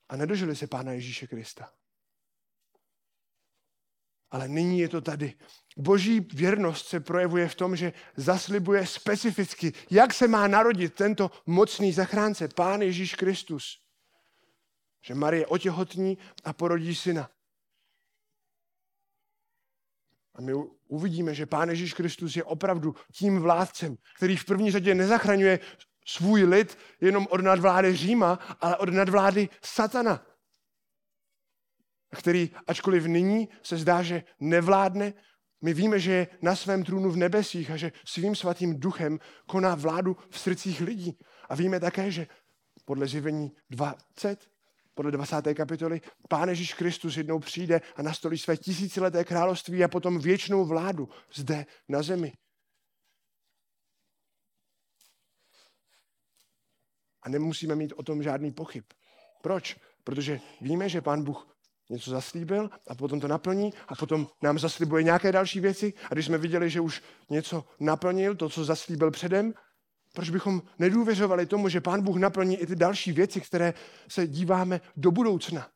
A 0.09 0.17
nedožili 0.17 0.57
se 0.57 0.67
Pána 0.67 0.93
Ježíše 0.93 1.27
Krista. 1.27 1.73
Ale 4.31 4.49
nyní 4.49 4.79
je 4.79 4.89
to 4.89 5.01
tady. 5.01 5.35
Boží 5.77 6.21
věrnost 6.21 6.87
se 6.87 7.01
projevuje 7.01 7.49
v 7.49 7.55
tom, 7.55 7.77
že 7.77 7.93
zaslibuje 8.17 8.87
specificky, 8.87 9.73
jak 9.91 10.15
se 10.15 10.29
má 10.29 10.49
narodit 10.49 10.95
tento 10.95 11.31
mocný 11.47 11.93
zachránce, 11.93 12.49
Pán 12.49 12.83
Ježíš 12.83 13.15
Kristus. 13.15 13.79
Že 15.05 15.15
Marie 15.15 15.47
otěhotní 15.47 16.19
a 16.45 16.53
porodí 16.53 16.95
syna. 16.95 17.31
A 20.35 20.41
my 20.41 20.53
uvidíme, 20.89 21.35
že 21.35 21.47
Pán 21.47 21.69
Ježíš 21.69 21.95
Kristus 21.95 22.37
je 22.37 22.45
opravdu 22.45 22.95
tím 23.13 23.41
vládcem, 23.41 23.97
který 24.17 24.37
v 24.37 24.45
první 24.45 24.71
řadě 24.71 24.95
nezachraňuje 24.95 25.61
svůj 26.07 26.45
lid 26.45 26.79
jenom 27.01 27.27
od 27.31 27.41
nadvlády 27.41 27.97
Říma, 27.97 28.39
ale 28.61 28.77
od 28.77 28.89
nadvlády 28.89 29.49
Satana. 29.65 30.27
Který, 32.17 32.51
ačkoliv 32.67 33.07
nyní 33.07 33.49
se 33.63 33.77
zdá, 33.77 34.03
že 34.03 34.25
nevládne, 34.41 35.15
my 35.63 35.75
víme, 35.75 36.01
že 36.01 36.13
je 36.13 36.27
na 36.43 36.57
svém 36.57 36.85
trůnu 36.85 37.11
v 37.11 37.17
nebesích 37.17 37.71
a 37.71 37.77
že 37.77 37.93
svým 38.05 38.37
svatým 38.37 38.81
duchem 38.81 39.19
koná 39.47 39.75
vládu 39.75 40.17
v 40.31 40.39
srdcích 40.39 40.81
lidí. 40.81 41.19
A 41.49 41.55
víme 41.55 41.81
také, 41.81 42.11
že 42.11 42.27
podle 42.85 43.07
zjevení 43.07 43.53
20, 43.71 44.52
podle 44.95 45.13
20. 45.13 45.55
kapitoly, 45.55 46.01
Pán 46.29 46.49
Ježíš 46.49 46.75
Kristus 46.75 47.17
jednou 47.17 47.39
přijde 47.39 47.81
a 47.97 48.03
nastolí 48.03 48.39
své 48.39 48.57
tisícileté 48.57 49.25
království 49.25 49.85
a 49.85 49.89
potom 49.89 50.19
věčnou 50.19 50.65
vládu 50.65 51.09
zde 51.35 51.67
na 51.89 52.03
zemi. 52.03 52.33
A 57.23 57.29
nemusíme 57.29 57.75
mít 57.75 57.93
o 57.97 58.03
tom 58.03 58.23
žádný 58.23 58.53
pochyb. 58.53 58.85
Proč? 59.43 59.77
Protože 60.05 60.41
víme, 60.61 60.89
že 60.89 61.01
Pán 61.01 61.25
Bůh 61.25 61.57
něco 61.91 62.11
zaslíbil 62.11 62.71
a 62.89 62.95
potom 62.95 63.21
to 63.21 63.29
naplní 63.29 63.73
a 63.89 63.95
potom 63.95 64.27
nám 64.43 64.59
zaslibuje 64.59 65.03
nějaké 65.03 65.33
další 65.33 65.61
věci 65.61 65.93
a 66.11 66.15
když 66.15 66.27
jsme 66.27 66.39
viděli, 66.39 66.71
že 66.71 66.81
už 66.81 67.03
něco 67.31 67.65
naplnil, 67.81 68.35
to, 68.35 68.49
co 68.49 68.65
zaslíbil 68.65 69.11
předem, 69.11 69.55
proč 70.13 70.31
bychom 70.31 70.63
nedůvěřovali 70.79 71.47
tomu, 71.47 71.69
že 71.69 71.81
Pán 71.81 72.03
Bůh 72.03 72.17
naplní 72.17 72.57
i 72.57 72.67
ty 72.67 72.77
další 72.77 73.13
věci, 73.13 73.41
které 73.41 73.75
se 74.09 74.27
díváme 74.27 74.81
do 74.97 75.11
budoucna. 75.11 75.71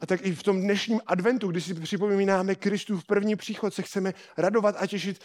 A 0.00 0.06
tak 0.06 0.26
i 0.26 0.34
v 0.34 0.42
tom 0.42 0.60
dnešním 0.60 1.00
adventu, 1.06 1.50
kdy 1.50 1.60
si 1.60 1.74
připomínáme 1.74 2.54
Kristův 2.54 3.04
první 3.04 3.36
příchod, 3.36 3.74
se 3.74 3.82
chceme 3.82 4.14
radovat 4.36 4.76
a 4.78 4.86
těšit 4.86 5.24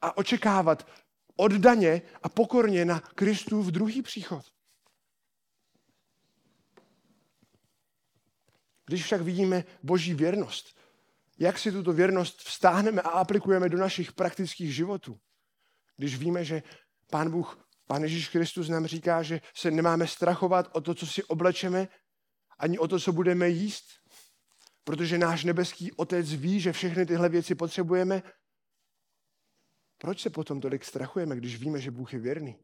a 0.00 0.16
očekávat 0.16 0.88
oddaně 1.36 2.02
a 2.22 2.28
pokorně 2.28 2.84
na 2.84 3.00
Kristův 3.00 3.66
druhý 3.66 4.02
příchod. 4.02 4.44
Když 8.86 9.04
však 9.04 9.20
vidíme 9.20 9.64
boží 9.82 10.14
věrnost, 10.14 10.78
jak 11.38 11.58
si 11.58 11.72
tuto 11.72 11.92
věrnost 11.92 12.42
vztáhneme 12.42 13.02
a 13.02 13.08
aplikujeme 13.08 13.68
do 13.68 13.78
našich 13.78 14.12
praktických 14.12 14.74
životů, 14.74 15.20
když 15.96 16.16
víme, 16.16 16.44
že 16.44 16.62
Pán 17.10 17.30
Bůh, 17.30 17.68
Pán 17.86 18.02
Ježíš 18.02 18.28
Kristus 18.28 18.68
nám 18.68 18.86
říká, 18.86 19.22
že 19.22 19.40
se 19.54 19.70
nemáme 19.70 20.06
strachovat 20.06 20.68
o 20.72 20.80
to, 20.80 20.94
co 20.94 21.06
si 21.06 21.24
oblečeme, 21.24 21.88
ani 22.58 22.78
o 22.78 22.88
to, 22.88 23.00
co 23.00 23.12
budeme 23.12 23.48
jíst, 23.48 23.84
protože 24.84 25.18
náš 25.18 25.44
nebeský 25.44 25.92
Otec 25.92 26.32
ví, 26.32 26.60
že 26.60 26.72
všechny 26.72 27.06
tyhle 27.06 27.28
věci 27.28 27.54
potřebujeme 27.54 28.22
Proč 29.98 30.20
se 30.20 30.30
potom 30.30 30.60
tolik 30.60 30.84
strachujeme, 30.84 31.36
když 31.36 31.56
víme, 31.56 31.80
že 31.80 31.90
Bůh 31.90 32.12
je 32.12 32.18
věrný? 32.18 32.56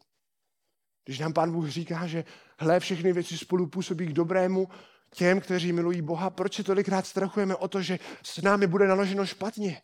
Když 1.05 1.19
nám 1.19 1.33
Pán 1.33 1.53
Bůh 1.53 1.69
říká, 1.69 2.07
že 2.07 2.25
hle, 2.59 2.81
všechny 2.81 3.13
věci 3.13 3.39
spolu 3.39 3.67
působí 3.67 4.07
k 4.07 4.13
dobrému 4.13 4.69
těm, 5.15 5.41
kteří 5.41 5.73
milují 5.73 6.03
Boha, 6.03 6.31
proč 6.31 6.55
se 6.55 6.65
tolikrát 6.65 7.07
strachujeme 7.07 7.57
o 7.57 7.69
to, 7.69 7.83
že 7.83 7.99
s 8.23 8.43
námi 8.43 8.67
bude 8.67 8.87
naloženo 8.87 9.27
špatně? 9.27 9.83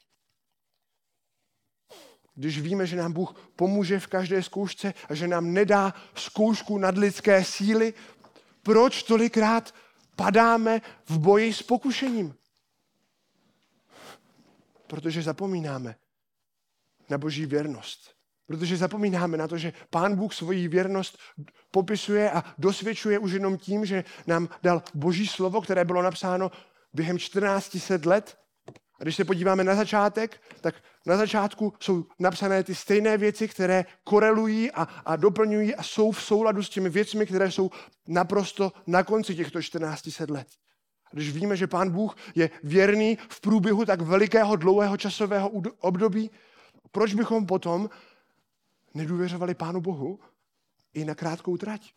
Když 2.36 2.60
víme, 2.60 2.86
že 2.86 2.96
nám 2.96 3.12
Bůh 3.12 3.50
pomůže 3.56 4.00
v 4.00 4.06
každé 4.06 4.42
zkoušce 4.42 4.94
a 5.08 5.14
že 5.14 5.28
nám 5.28 5.52
nedá 5.52 5.94
zkoušku 6.14 6.78
nadlidské 6.78 7.44
síly, 7.44 7.94
proč 8.62 9.02
tolikrát 9.02 9.74
padáme 10.16 10.80
v 11.08 11.18
boji 11.18 11.52
s 11.52 11.62
pokušením? 11.62 12.34
Protože 14.86 15.22
zapomínáme 15.22 15.96
na 17.10 17.18
boží 17.18 17.46
věrnost. 17.46 18.16
Protože 18.46 18.76
zapomínáme 18.76 19.36
na 19.36 19.48
to, 19.48 19.58
že 19.58 19.72
Pán 19.90 20.16
Bůh 20.16 20.34
svoji 20.34 20.68
věrnost 20.68 21.18
popisuje 21.70 22.30
a 22.30 22.44
dosvědčuje 22.58 23.18
už 23.18 23.32
jenom 23.32 23.58
tím, 23.58 23.86
že 23.86 24.04
nám 24.26 24.48
dal 24.62 24.82
boží 24.94 25.26
slovo, 25.26 25.60
které 25.60 25.84
bylo 25.84 26.02
napsáno 26.02 26.50
během 26.92 27.18
1400 27.18 27.94
let. 28.04 28.38
A 29.00 29.02
když 29.02 29.16
se 29.16 29.24
podíváme 29.24 29.64
na 29.64 29.74
začátek, 29.74 30.42
tak 30.60 30.74
na 31.06 31.16
začátku 31.16 31.72
jsou 31.80 32.04
napsané 32.18 32.64
ty 32.64 32.74
stejné 32.74 33.18
věci, 33.18 33.48
které 33.48 33.84
korelují 34.04 34.72
a, 34.72 34.82
a 34.82 35.16
doplňují 35.16 35.74
a 35.74 35.82
jsou 35.82 36.12
v 36.12 36.22
souladu 36.22 36.62
s 36.62 36.68
těmi 36.68 36.88
věcmi, 36.88 37.26
které 37.26 37.50
jsou 37.50 37.70
naprosto 38.08 38.72
na 38.86 39.02
konci 39.02 39.34
těchto 39.34 39.60
1400 39.60 40.24
let. 40.28 40.48
Když 41.12 41.32
víme, 41.32 41.56
že 41.56 41.66
Pán 41.66 41.90
Bůh 41.90 42.16
je 42.34 42.50
věrný 42.62 43.18
v 43.28 43.40
průběhu 43.40 43.84
tak 43.84 44.00
velikého, 44.00 44.56
dlouhého 44.56 44.96
časového 44.96 45.50
období, 45.80 46.30
proč 46.92 47.14
bychom 47.14 47.46
potom 47.46 47.90
nedůvěřovali 48.94 49.54
Pánu 49.54 49.80
Bohu 49.80 50.20
i 50.94 51.04
na 51.04 51.14
krátkou 51.14 51.56
trať? 51.56 51.92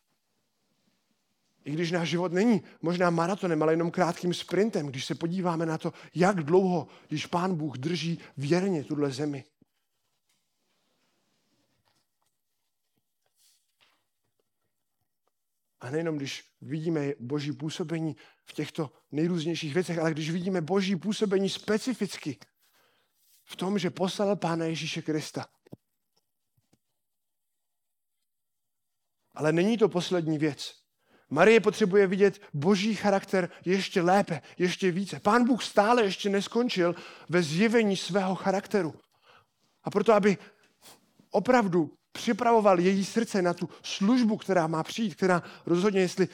I 1.70 1.72
když 1.72 1.92
náš 1.92 2.10
život 2.10 2.32
není 2.32 2.62
možná 2.82 3.10
maratonem, 3.10 3.64
ale 3.64 3.74
jenom 3.74 3.92
krátkým 3.92 4.34
sprintem, 4.34 4.88
když 4.88 5.06
se 5.06 5.16
podíváme 5.16 5.66
na 5.66 5.78
to, 5.78 5.94
jak 6.16 6.44
dlouho 6.44 6.88
již 7.10 7.26
Pán 7.26 7.56
Bůh 7.56 7.78
drží 7.78 8.20
věrně 8.38 8.84
tuhle 8.84 9.12
zemi. 9.12 9.44
A 15.80 15.90
nejenom 15.90 16.18
když 16.18 16.44
vidíme 16.62 17.14
boží 17.20 17.52
působení 17.52 18.16
v 18.46 18.54
těchto 18.54 18.92
nejrůznějších 19.12 19.74
věcech, 19.74 20.00
ale 20.00 20.12
když 20.12 20.32
vidíme 20.32 20.62
boží 20.62 20.96
působení 20.96 21.50
specificky 21.50 22.40
v 23.44 23.56
tom, 23.56 23.80
že 23.80 23.90
poslal 23.90 24.36
Pána 24.36 24.66
Ježíše 24.66 25.02
Krista. 25.02 25.46
Ale 29.34 29.52
není 29.52 29.78
to 29.78 29.90
poslední 29.90 30.38
věc. 30.38 30.79
Marie 31.30 31.60
potřebuje 31.60 32.08
vidět 32.08 32.42
boží 32.54 32.96
charakter 32.96 33.50
ještě 33.66 34.02
lépe, 34.02 34.42
ještě 34.58 34.92
více. 34.92 35.20
Pán 35.20 35.48
Bůh 35.48 35.64
stále 35.64 36.04
ještě 36.04 36.30
neskončil 36.30 36.96
ve 37.30 37.44
zjevení 37.44 37.98
svého 37.98 38.36
charakteru. 38.36 38.94
A 39.84 39.90
proto, 39.92 40.14
aby 40.14 40.38
opravdu 41.32 41.94
připravoval 42.12 42.80
její 42.80 43.06
srdce 43.06 43.42
na 43.42 43.54
tu 43.54 43.70
službu, 43.84 44.38
která 44.38 44.68
má 44.68 44.84
přijít, 44.84 45.16
která 45.16 45.44
rozhodně, 45.66 46.02
jestli 46.02 46.28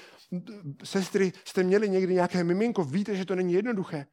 sestry 0.83 1.33
jste 1.45 1.63
měli 1.63 1.89
někdy 1.89 2.13
nějaké 2.13 2.43
miminko, 2.43 2.83
víte, 2.83 3.15
že 3.15 3.25
to 3.25 3.35
není 3.35 3.53
jednoduché. 3.53 4.05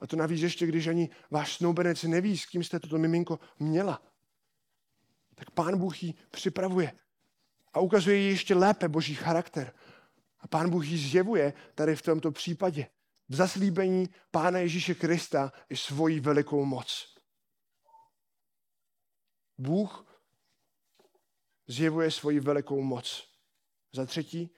A 0.00 0.06
to 0.06 0.16
navíc 0.16 0.42
ještě, 0.42 0.66
když 0.66 0.86
ani 0.86 1.10
váš 1.30 1.56
snoubenec 1.56 2.02
neví, 2.02 2.38
s 2.38 2.46
kým 2.46 2.64
jste 2.64 2.80
toto 2.80 2.98
miminko 2.98 3.38
měla. 3.58 4.02
Tak 5.34 5.50
pán 5.50 5.78
Bůh 5.78 6.02
ji 6.02 6.14
připravuje 6.30 6.92
a 7.78 7.80
ukazuje 7.80 8.16
jí 8.16 8.28
ještě 8.28 8.54
lépe 8.54 8.88
boží 8.88 9.14
charakter. 9.14 9.72
A 10.40 10.48
pán 10.48 10.70
Bůh 10.70 10.86
ji 10.86 10.98
zjevuje 10.98 11.52
tady 11.74 11.96
v 11.96 12.02
tomto 12.02 12.32
případě. 12.32 12.86
V 13.28 13.34
zaslíbení 13.34 14.08
Pána 14.30 14.58
Ježíše 14.58 14.94
Krista 14.94 15.52
i 15.68 15.76
svoji 15.76 16.20
velikou 16.20 16.64
moc. 16.64 17.14
Bůh 19.58 20.06
zjevuje 21.66 22.10
svoji 22.10 22.40
velikou 22.40 22.82
moc. 22.82 23.28
Za 23.92 24.06
třetí, 24.06 24.50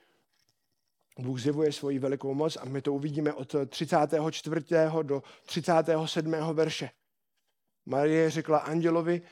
Bůh 1.18 1.40
zjevuje 1.40 1.72
svoji 1.72 1.98
velikou 1.98 2.34
moc 2.34 2.56
a 2.56 2.64
my 2.64 2.82
to 2.82 2.92
uvidíme 2.92 3.32
od 3.32 3.54
34. 3.68 4.66
do 5.02 5.22
37. 5.46 6.32
verše. 6.52 6.90
Marie 7.86 8.30
řekla 8.30 8.58
andělovi, 8.58 9.22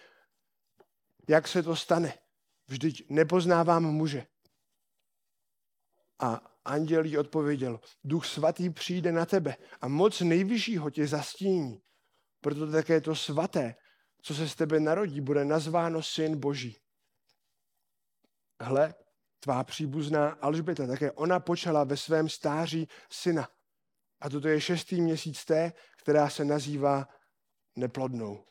jak 1.28 1.48
se 1.48 1.62
to 1.62 1.76
stane. 1.76 2.27
Vždyť 2.68 3.10
nepoznávám 3.10 3.82
muže. 3.82 4.26
A 6.18 6.40
anděl 6.64 7.04
jí 7.04 7.18
odpověděl, 7.18 7.80
duch 8.04 8.26
svatý 8.26 8.70
přijde 8.70 9.12
na 9.12 9.26
tebe 9.26 9.56
a 9.80 9.88
moc 9.88 10.20
nejvyššího 10.20 10.90
tě 10.90 11.06
zastíní. 11.06 11.82
Proto 12.40 12.70
také 12.70 13.00
to 13.00 13.16
svaté, 13.16 13.74
co 14.22 14.34
se 14.34 14.48
z 14.48 14.54
tebe 14.54 14.80
narodí, 14.80 15.20
bude 15.20 15.44
nazváno 15.44 16.02
syn 16.02 16.40
boží. 16.40 16.76
Hle, 18.60 18.94
tvá 19.40 19.64
příbuzná 19.64 20.30
Alžběta, 20.30 20.86
také 20.86 21.12
ona 21.12 21.40
počala 21.40 21.84
ve 21.84 21.96
svém 21.96 22.28
stáří 22.28 22.88
syna. 23.10 23.48
A 24.20 24.30
toto 24.30 24.48
je 24.48 24.60
šestý 24.60 25.00
měsíc 25.00 25.44
té, 25.44 25.72
která 25.96 26.30
se 26.30 26.44
nazývá 26.44 27.08
neplodnou. 27.76 28.44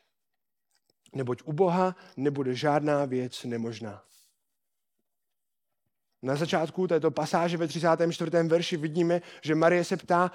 Neboť 1.12 1.42
u 1.44 1.52
Boha 1.52 1.96
nebude 2.16 2.54
žádná 2.54 3.04
věc 3.04 3.44
nemožná. 3.44 4.02
Na 6.22 6.36
začátku 6.36 6.86
této 6.86 7.10
pasáže 7.10 7.56
ve 7.56 7.68
34. 7.68 8.30
verši 8.30 8.76
vidíme, 8.76 9.22
že 9.42 9.54
Marie 9.54 9.84
se 9.84 9.96
ptá 9.96 10.32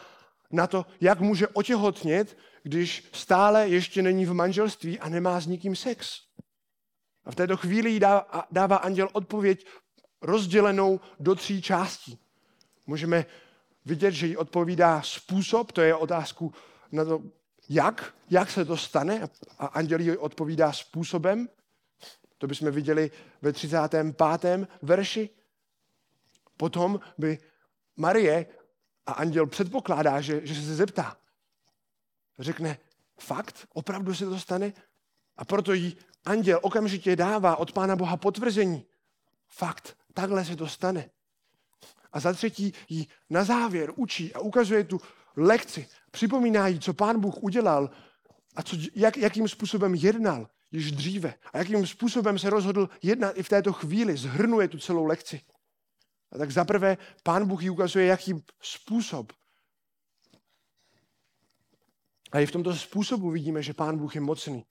na 0.51 0.67
to, 0.67 0.85
jak 1.01 1.19
může 1.19 1.47
otěhotnět, 1.47 2.37
když 2.63 3.09
stále 3.13 3.67
ještě 3.67 4.01
není 4.01 4.25
v 4.25 4.33
manželství 4.33 4.99
a 4.99 5.09
nemá 5.09 5.39
s 5.39 5.47
nikým 5.47 5.75
sex. 5.75 6.21
A 7.25 7.31
v 7.31 7.35
této 7.35 7.57
chvíli 7.57 7.89
jí 7.89 7.99
dává, 7.99 8.47
dává 8.51 8.75
anděl 8.75 9.09
odpověď 9.13 9.65
rozdělenou 10.21 10.99
do 11.19 11.35
tří 11.35 11.61
částí. 11.61 12.19
Můžeme 12.87 13.25
vidět, 13.85 14.11
že 14.11 14.27
jí 14.27 14.37
odpovídá 14.37 15.01
způsob, 15.01 15.71
to 15.71 15.81
je 15.81 15.95
otázku 15.95 16.53
na 16.91 17.05
to, 17.05 17.21
jak, 17.69 18.13
jak 18.29 18.51
se 18.51 18.65
to 18.65 18.77
stane 18.77 19.29
a 19.59 19.65
anděl 19.65 19.99
jí 19.99 20.17
odpovídá 20.17 20.73
způsobem. 20.73 21.49
To 22.37 22.47
bychom 22.47 22.71
viděli 22.71 23.11
ve 23.41 23.53
35. 23.53 24.67
verši. 24.81 25.29
Potom 26.57 26.99
by 27.17 27.37
Marie 27.97 28.45
a 29.05 29.11
anděl 29.11 29.47
předpokládá, 29.47 30.21
že, 30.21 30.47
že 30.47 30.55
se 30.55 30.75
zeptá. 30.75 31.17
Řekne, 32.39 32.77
fakt, 33.19 33.67
opravdu 33.73 34.15
se 34.15 34.25
to 34.25 34.39
stane? 34.39 34.73
A 35.37 35.45
proto 35.45 35.73
jí 35.73 35.97
anděl 36.25 36.59
okamžitě 36.61 37.15
dává 37.15 37.55
od 37.55 37.71
Pána 37.71 37.95
Boha 37.95 38.17
potvrzení. 38.17 38.85
Fakt, 39.47 39.97
takhle 40.13 40.45
se 40.45 40.55
to 40.55 40.67
stane. 40.67 41.09
A 42.11 42.19
za 42.19 42.33
třetí 42.33 42.73
jí 42.89 43.07
na 43.29 43.43
závěr 43.43 43.91
učí 43.95 44.33
a 44.33 44.39
ukazuje 44.39 44.83
tu 44.83 45.01
lekci. 45.35 45.87
Připomíná 46.11 46.67
jí, 46.67 46.79
co 46.79 46.93
pán 46.93 47.19
Bůh 47.19 47.43
udělal 47.43 47.89
a 48.55 48.63
co, 48.63 48.77
jak, 48.95 49.17
jakým 49.17 49.47
způsobem 49.47 49.95
jednal 49.95 50.47
již 50.71 50.91
dříve 50.91 51.33
a 51.53 51.57
jakým 51.57 51.87
způsobem 51.87 52.39
se 52.39 52.49
rozhodl 52.49 52.89
jednat 53.01 53.37
i 53.37 53.43
v 53.43 53.49
této 53.49 53.73
chvíli. 53.73 54.17
Zhrnuje 54.17 54.67
tu 54.67 54.77
celou 54.77 55.05
lekci. 55.05 55.41
A 56.31 56.37
tak 56.37 56.51
zaprvé 56.51 56.97
pán 57.23 57.47
Bůh 57.47 57.63
jí 57.63 57.69
ukazuje, 57.69 58.05
jaký 58.05 58.33
způsob. 58.61 59.33
A 62.31 62.39
i 62.39 62.45
v 62.45 62.51
tomto 62.51 62.75
způsobu 62.75 63.29
vidíme, 63.29 63.61
že 63.61 63.73
pán 63.73 63.97
Bůh 63.97 64.15
je 64.15 64.21
mocný. 64.21 64.65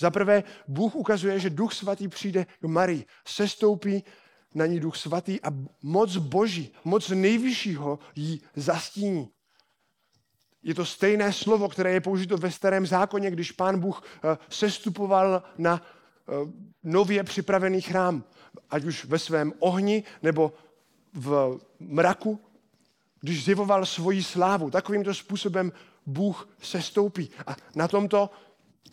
Zaprvé 0.00 0.42
Bůh 0.68 0.94
ukazuje, 0.94 1.40
že 1.40 1.50
Duch 1.50 1.74
Svatý 1.74 2.08
přijde 2.08 2.46
do 2.62 2.68
Marii, 2.68 3.06
sestoupí 3.26 4.04
na 4.54 4.66
ní 4.66 4.80
Duch 4.80 4.96
Svatý 4.96 5.40
a 5.42 5.48
moc 5.82 6.16
Boží, 6.16 6.72
moc 6.84 7.08
nejvyššího 7.08 7.98
jí 8.14 8.42
zastíní. 8.56 9.33
Je 10.64 10.74
to 10.74 10.84
stejné 10.84 11.32
slovo, 11.32 11.68
které 11.68 11.92
je 11.92 12.00
použito 12.00 12.36
ve 12.36 12.50
starém 12.50 12.86
zákoně, 12.86 13.30
když 13.30 13.52
pán 13.52 13.80
Bůh 13.80 14.02
eh, 14.02 14.38
sestupoval 14.48 15.42
na 15.58 15.82
eh, 15.82 16.32
nově 16.82 17.24
připravený 17.24 17.80
chrám, 17.80 18.24
ať 18.70 18.84
už 18.84 19.04
ve 19.04 19.18
svém 19.18 19.52
ohni 19.58 20.04
nebo 20.22 20.52
v 21.14 21.60
mraku, 21.80 22.40
když 23.20 23.44
zjevoval 23.44 23.86
svoji 23.86 24.22
slávu. 24.22 24.70
Takovýmto 24.70 25.14
způsobem 25.14 25.72
Bůh 26.06 26.48
sestoupí. 26.62 27.30
A 27.46 27.56
na 27.74 27.88
tomto 27.88 28.30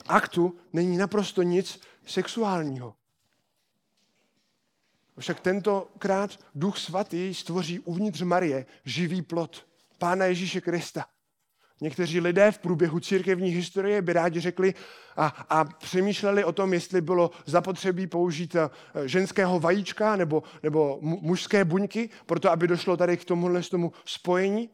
aktu 0.08 0.56
není 0.74 0.98
naprosto 0.98 1.42
nic 1.42 1.82
sexuálního. 2.06 2.94
Však 5.20 5.40
tentokrát 5.40 6.40
Duch 6.56 6.78
Svatý 6.78 7.34
stvoří 7.34 7.80
uvnitř 7.80 8.22
Marie 8.22 8.66
živý 8.86 9.22
plot 9.22 9.68
Pána 9.98 10.26
Ježíše 10.26 10.62
Krista. 10.62 11.06
Někteří 11.82 12.20
lidé 12.20 12.52
v 12.52 12.60
průběhu 12.60 13.00
církevní 13.00 13.50
historie 13.50 14.02
by 14.02 14.14
rádi 14.14 14.40
řekli 14.40 14.74
a, 15.18 15.26
a 15.50 15.64
přemýšleli 15.66 16.44
o 16.44 16.52
tom, 16.52 16.74
jestli 16.74 17.02
bylo 17.02 17.32
zapotřebí 17.46 18.08
použít 18.08 18.56
eh, 18.56 18.70
ženského 19.08 19.60
vajíčka 19.60 20.16
nebo, 20.16 20.44
nebo 20.64 21.00
mužské 21.02 21.66
buňky, 21.66 22.10
proto 22.26 22.52
aby 22.52 22.68
došlo 22.68 22.98
tady 22.98 23.18
k 23.18 23.26
tomuhle 23.26 23.64
tomu 23.64 23.94
spojení. 24.06 24.70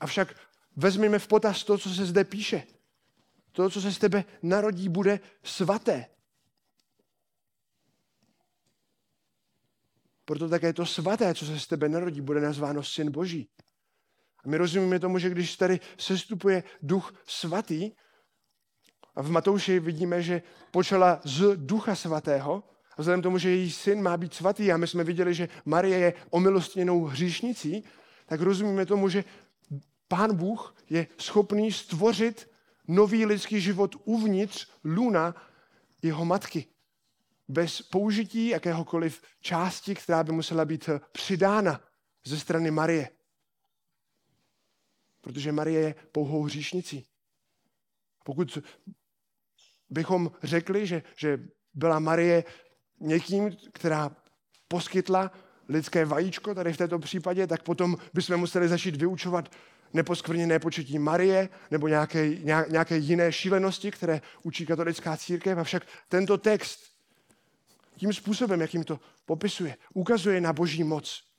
Avšak 0.00 0.34
vezměme 0.76 1.18
v 1.18 1.28
potaz 1.28 1.64
to, 1.64 1.78
co 1.78 1.94
se 1.94 2.06
zde 2.06 2.24
píše. 2.24 2.62
To, 3.52 3.70
co 3.70 3.80
se 3.80 3.92
z 3.92 3.98
tebe 3.98 4.24
narodí, 4.42 4.88
bude 4.88 5.20
svaté. 5.44 6.06
Proto 10.24 10.48
také 10.48 10.72
to 10.72 10.86
svaté, 10.86 11.34
co 11.34 11.46
se 11.46 11.60
z 11.60 11.66
tebe 11.66 11.88
narodí, 11.88 12.20
bude 12.20 12.40
nazváno 12.40 12.82
Syn 12.82 13.10
Boží. 13.10 13.48
A 14.44 14.48
my 14.48 14.56
rozumíme 14.56 14.98
tomu, 14.98 15.18
že 15.18 15.30
když 15.30 15.56
tady 15.56 15.80
sestupuje 15.98 16.62
duch 16.82 17.14
svatý, 17.26 17.92
a 19.16 19.22
v 19.22 19.30
Matouši 19.30 19.80
vidíme, 19.80 20.22
že 20.22 20.42
počala 20.70 21.20
z 21.24 21.56
ducha 21.56 21.94
svatého, 21.94 22.64
a 22.96 23.02
vzhledem 23.02 23.22
tomu, 23.22 23.38
že 23.38 23.50
její 23.50 23.70
syn 23.70 24.02
má 24.02 24.16
být 24.16 24.34
svatý, 24.34 24.72
a 24.72 24.76
my 24.76 24.86
jsme 24.86 25.04
viděli, 25.04 25.34
že 25.34 25.48
Marie 25.64 25.98
je 25.98 26.14
omilostněnou 26.30 27.04
hříšnicí, 27.04 27.84
tak 28.26 28.40
rozumíme 28.40 28.86
tomu, 28.86 29.08
že 29.08 29.24
Pán 30.08 30.36
Bůh 30.36 30.74
je 30.90 31.06
schopný 31.18 31.72
stvořit 31.72 32.50
nový 32.88 33.26
lidský 33.26 33.60
život 33.60 33.96
uvnitř 34.04 34.68
luna 34.84 35.34
jeho 36.02 36.24
matky. 36.24 36.66
Bez 37.48 37.82
použití 37.82 38.48
jakéhokoliv 38.48 39.22
části, 39.40 39.94
která 39.94 40.24
by 40.24 40.32
musela 40.32 40.64
být 40.64 40.88
přidána 41.12 41.80
ze 42.24 42.40
strany 42.40 42.70
Marie. 42.70 43.08
Protože 45.20 45.52
Marie 45.52 45.80
je 45.80 45.94
pouhou 46.12 46.42
hříšnicí. 46.42 47.06
Pokud 48.24 48.58
bychom 49.90 50.30
řekli, 50.42 50.86
že, 50.86 51.02
že 51.16 51.38
byla 51.74 51.98
Marie 51.98 52.44
někým, 53.00 53.56
která 53.72 54.16
poskytla 54.68 55.30
lidské 55.68 56.04
vajíčko, 56.04 56.54
tady 56.54 56.72
v 56.72 56.76
této 56.76 56.98
případě, 56.98 57.46
tak 57.46 57.62
potom 57.62 57.96
bychom 58.14 58.36
museli 58.36 58.68
začít 58.68 58.96
vyučovat 58.96 59.56
neposkvrněné 59.92 60.58
početí 60.58 60.98
Marie 60.98 61.48
nebo 61.70 61.88
nějaké, 61.88 62.28
nějaké 62.68 62.96
jiné 62.96 63.32
šílenosti, 63.32 63.90
které 63.90 64.20
učí 64.42 64.66
katolická 64.66 65.16
církev. 65.16 65.58
Avšak 65.58 65.86
tento 66.08 66.38
text 66.38 66.80
tím 67.96 68.12
způsobem, 68.12 68.60
jakým 68.60 68.84
to 68.84 69.00
popisuje, 69.24 69.76
ukazuje 69.94 70.40
na 70.40 70.52
boží 70.52 70.84
moc. 70.84 71.29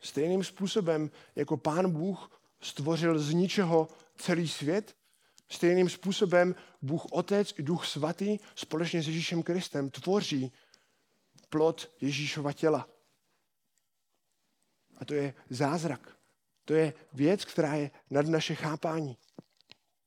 Stejným 0.00 0.44
způsobem, 0.44 1.10
jako 1.36 1.56
pán 1.56 1.90
Bůh 1.90 2.40
stvořil 2.60 3.18
z 3.18 3.32
ničeho 3.32 3.88
celý 4.16 4.48
svět, 4.48 4.96
stejným 5.48 5.88
způsobem 5.88 6.54
Bůh 6.82 7.06
Otec 7.10 7.54
i 7.58 7.62
Duch 7.62 7.86
Svatý 7.86 8.38
společně 8.54 9.02
s 9.02 9.06
Ježíšem 9.06 9.42
Kristem 9.42 9.90
tvoří 9.90 10.52
plod 11.48 11.90
Ježíšova 12.00 12.52
těla. 12.52 12.88
A 14.98 15.04
to 15.04 15.14
je 15.14 15.34
zázrak. 15.50 16.16
To 16.64 16.74
je 16.74 16.94
věc, 17.12 17.44
která 17.44 17.74
je 17.74 17.90
nad 18.10 18.26
naše 18.26 18.54
chápání. 18.54 19.16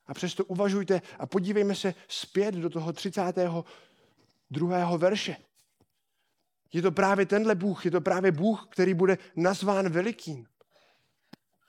A 0.06 0.14
přesto 0.14 0.46
uvažujte 0.46 1.02
a 1.20 1.26
podívejme 1.26 1.76
se 1.76 1.94
zpět 2.08 2.56
do 2.56 2.70
toho 2.70 2.94
32. 2.94 4.98
verše. 4.98 5.38
Je 6.74 6.82
to 6.82 6.92
právě 6.92 7.26
tenhle 7.26 7.56
Bůh, 7.56 7.86
je 7.86 7.92
to 7.92 8.02
právě 8.02 8.32
Bůh, 8.32 8.68
který 8.72 8.94
bude 8.94 9.18
nazván 9.36 9.90
velikým. 9.90 10.46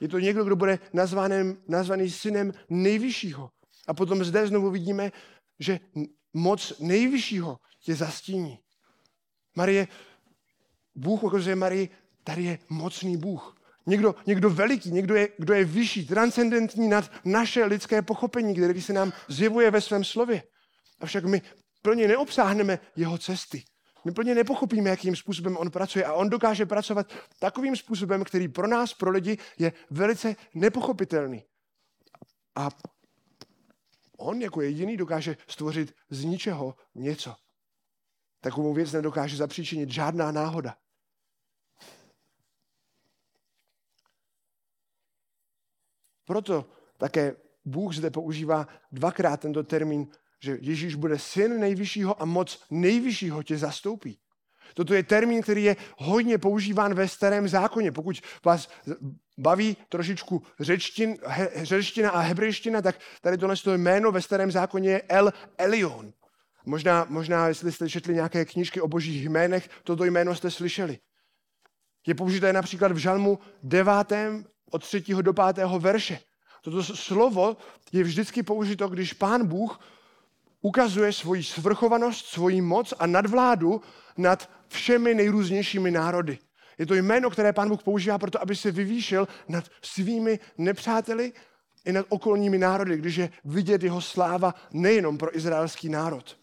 Je 0.01 0.09
to 0.09 0.19
někdo, 0.19 0.45
kdo 0.45 0.57
bude 0.57 0.79
nazvaný, 0.93 1.57
nazvaný 1.69 2.11
synem 2.11 2.53
nejvyššího. 2.69 3.51
A 3.89 3.95
potom 3.95 4.25
zde 4.25 4.47
znovu 4.47 4.71
vidíme, 4.71 5.13
že 5.59 5.81
moc 6.35 6.79
nejvyššího 6.79 7.59
tě 7.85 7.95
zastíní. 7.95 8.59
Marie, 9.57 9.89
Bůh 10.95 11.23
ukazuje 11.23 11.57
Marii, 11.57 11.89
tady 12.25 12.45
je 12.45 12.59
mocný 12.69 13.17
Bůh. 13.17 13.57
Někdo, 13.87 14.15
někdo 14.27 14.51
veliký, 14.51 14.91
někdo, 14.91 15.15
je, 15.15 15.29
kdo 15.39 15.55
je 15.55 15.65
vyšší, 15.65 16.07
transcendentní 16.07 16.89
nad 16.89 17.11
naše 17.25 17.65
lidské 17.65 18.03
pochopení, 18.03 18.55
který 18.55 18.83
se 18.83 18.93
nám 18.93 19.13
zjevuje 19.29 19.71
ve 19.71 19.81
svém 19.81 20.05
slově. 20.05 20.43
Avšak 21.01 21.25
my 21.25 21.43
plně 21.83 22.09
neobsáhneme 22.09 22.79
jeho 22.97 23.19
cesty. 23.19 23.65
My 24.05 24.13
plně 24.13 24.35
nepochopíme, 24.35 24.91
jakým 24.91 25.17
způsobem 25.17 25.57
on 25.57 25.71
pracuje 25.71 26.05
a 26.05 26.13
on 26.13 26.31
dokáže 26.31 26.67
pracovat 26.67 27.13
takovým 27.39 27.77
způsobem, 27.77 28.25
který 28.25 28.49
pro 28.49 28.67
nás, 28.67 28.95
pro 28.95 29.11
lidi, 29.11 29.39
je 29.59 29.73
velice 29.91 30.37
nepochopitelný. 30.55 31.45
A 32.57 32.69
on 34.17 34.43
jako 34.43 34.61
jediný 34.61 34.97
dokáže 34.97 35.37
stvořit 35.49 35.95
z 36.11 36.25
ničeho 36.25 36.75
něco. 36.95 37.37
Takovou 38.41 38.75
věc 38.75 38.93
nedokáže 38.93 39.37
zapříčinit 39.37 39.91
žádná 39.91 40.33
náhoda. 40.33 40.77
Proto 46.25 46.71
také 46.97 47.37
Bůh 47.65 47.95
zde 47.95 48.11
používá 48.11 48.69
dvakrát 48.93 49.41
tento 49.41 49.63
termín 49.63 50.11
že 50.43 50.59
Ježíš 50.61 50.95
bude 50.95 51.19
syn 51.19 51.61
nejvyššího 51.61 52.23
a 52.23 52.25
moc 52.25 52.63
nejvyššího 52.71 53.43
tě 53.43 53.59
zastoupí. 53.59 54.19
Toto 54.75 54.95
je 54.95 55.03
termín, 55.03 55.43
který 55.43 55.65
je 55.65 55.77
hodně 55.99 56.39
používán 56.39 56.95
ve 56.95 57.09
starém 57.09 57.49
zákoně. 57.49 57.93
Pokud 57.93 58.21
vás 58.45 58.69
baví 59.39 59.77
trošičku 59.89 60.43
řečtin, 60.61 61.17
he, 61.27 61.51
řečtina 61.63 62.11
a 62.11 62.21
hebrejština, 62.21 62.83
tak 62.83 63.01
tady 63.21 63.39
tohle 63.39 63.57
jméno 63.77 64.13
ve 64.13 64.23
starém 64.23 64.51
zákoně 64.51 64.91
je 64.91 65.03
El 65.09 65.33
Elion. 65.59 66.13
Možná, 66.67 67.07
možná, 67.09 67.49
jestli 67.49 67.73
jste 67.73 67.91
četli 67.91 68.15
nějaké 68.15 68.45
knížky 68.45 68.81
o 68.81 68.89
božích 68.89 69.25
jménech, 69.25 69.71
toto 69.85 70.05
jméno 70.05 70.35
jste 70.35 70.51
slyšeli. 70.51 70.99
Je 72.07 72.15
použité 72.15 72.53
například 72.53 72.93
v 72.93 72.97
žalmu 72.97 73.39
9. 73.63 73.93
od 74.71 74.83
3. 74.83 75.05
do 75.23 75.33
5. 75.33 75.67
verše. 75.79 76.19
Toto 76.63 76.83
slovo 76.83 77.57
je 77.93 78.05
vždycky 78.05 78.43
použito, 78.43 78.89
když 78.89 79.13
pán 79.13 79.47
Bůh 79.47 79.81
ukazuje 80.63 81.13
svoji 81.13 81.45
svrchovanost, 81.45 82.27
svoji 82.27 82.61
moc 82.61 82.95
a 82.99 83.07
nadvládu 83.07 83.83
nad 84.17 84.51
všemi 84.69 85.15
nejrůznějšími 85.15 85.91
národy. 85.91 86.39
Je 86.79 86.87
to 86.87 86.95
jméno, 86.95 87.31
které 87.31 87.53
pán 87.53 87.69
Bůh 87.69 87.83
používá 87.83 88.19
proto, 88.19 88.43
aby 88.43 88.57
se 88.57 88.71
vyvýšil 88.71 89.29
nad 89.49 89.65
svými 89.83 90.39
nepřáteli 90.59 91.33
i 91.85 91.93
nad 91.93 92.07
okolními 92.09 92.59
národy, 92.59 92.97
když 92.97 93.17
je 93.17 93.31
vidět 93.45 93.83
jeho 93.83 94.01
sláva 94.01 94.55
nejenom 94.73 95.19
pro 95.19 95.37
izraelský 95.37 95.89
národ. 95.89 96.37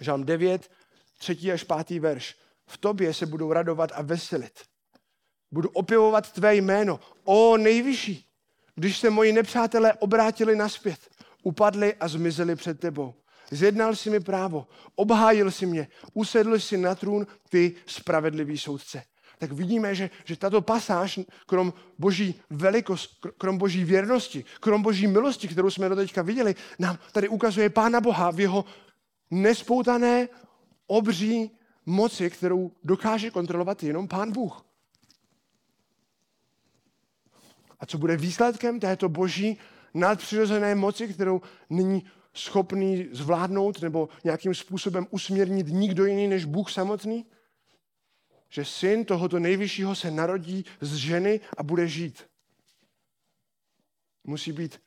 Žalm 0.00 0.24
9, 0.24 0.70
3. 1.18 1.52
až 1.52 1.64
5. 1.64 1.90
verš. 1.90 2.36
V 2.66 2.78
tobě 2.78 3.14
se 3.14 3.26
budou 3.26 3.52
radovat 3.52 3.90
a 3.94 4.02
veselit. 4.02 4.60
Budu 5.50 5.68
opěvovat 5.68 6.32
tvé 6.32 6.54
jméno, 6.54 7.00
o 7.24 7.56
nejvyšší, 7.56 8.26
když 8.74 8.98
se 8.98 9.10
moji 9.10 9.32
nepřátelé 9.32 9.92
obrátili 9.92 10.56
naspět 10.56 11.17
upadli 11.42 11.94
a 11.94 12.08
zmizeli 12.08 12.56
před 12.56 12.80
tebou. 12.80 13.14
Zjednal 13.50 13.96
si 13.96 14.10
mi 14.10 14.20
právo, 14.20 14.66
obhájil 14.94 15.50
si 15.50 15.66
mě, 15.66 15.88
usedl 16.14 16.58
si 16.58 16.76
na 16.76 16.94
trůn 16.94 17.26
ty 17.48 17.74
spravedlivý 17.86 18.58
soudce. 18.58 19.02
Tak 19.38 19.52
vidíme, 19.52 19.94
že, 19.94 20.10
že 20.24 20.36
tato 20.36 20.60
pasáž, 20.60 21.20
krom 21.46 21.72
boží 21.98 22.40
velikost, 22.50 23.26
krom 23.38 23.58
boží 23.58 23.84
věrnosti, 23.84 24.44
krom 24.60 24.82
boží 24.82 25.06
milosti, 25.06 25.48
kterou 25.48 25.70
jsme 25.70 25.88
do 25.88 25.96
teďka 25.96 26.22
viděli, 26.22 26.54
nám 26.78 26.98
tady 27.12 27.28
ukazuje 27.28 27.70
Pána 27.70 28.00
Boha 28.00 28.30
v 28.30 28.40
jeho 28.40 28.64
nespoutané 29.30 30.28
obří 30.86 31.50
moci, 31.86 32.30
kterou 32.30 32.72
dokáže 32.84 33.30
kontrolovat 33.30 33.82
jenom 33.82 34.08
Pán 34.08 34.32
Bůh. 34.32 34.64
A 37.80 37.86
co 37.86 37.98
bude 37.98 38.16
výsledkem 38.16 38.80
této 38.80 39.08
boží 39.08 39.58
nadpřirozené 39.94 40.74
moci, 40.74 41.08
kterou 41.08 41.40
není 41.70 42.06
schopný 42.34 43.08
zvládnout 43.12 43.82
nebo 43.82 44.08
nějakým 44.24 44.54
způsobem 44.54 45.06
usměrnit 45.10 45.66
nikdo 45.68 46.06
jiný 46.06 46.28
než 46.28 46.44
Bůh 46.44 46.70
samotný? 46.70 47.26
Že 48.48 48.64
syn 48.64 49.04
tohoto 49.04 49.38
nejvyššího 49.38 49.94
se 49.94 50.10
narodí 50.10 50.64
z 50.80 50.94
ženy 50.94 51.40
a 51.56 51.62
bude 51.62 51.88
žít. 51.88 52.26
Musí 54.24 54.52
být 54.52 54.80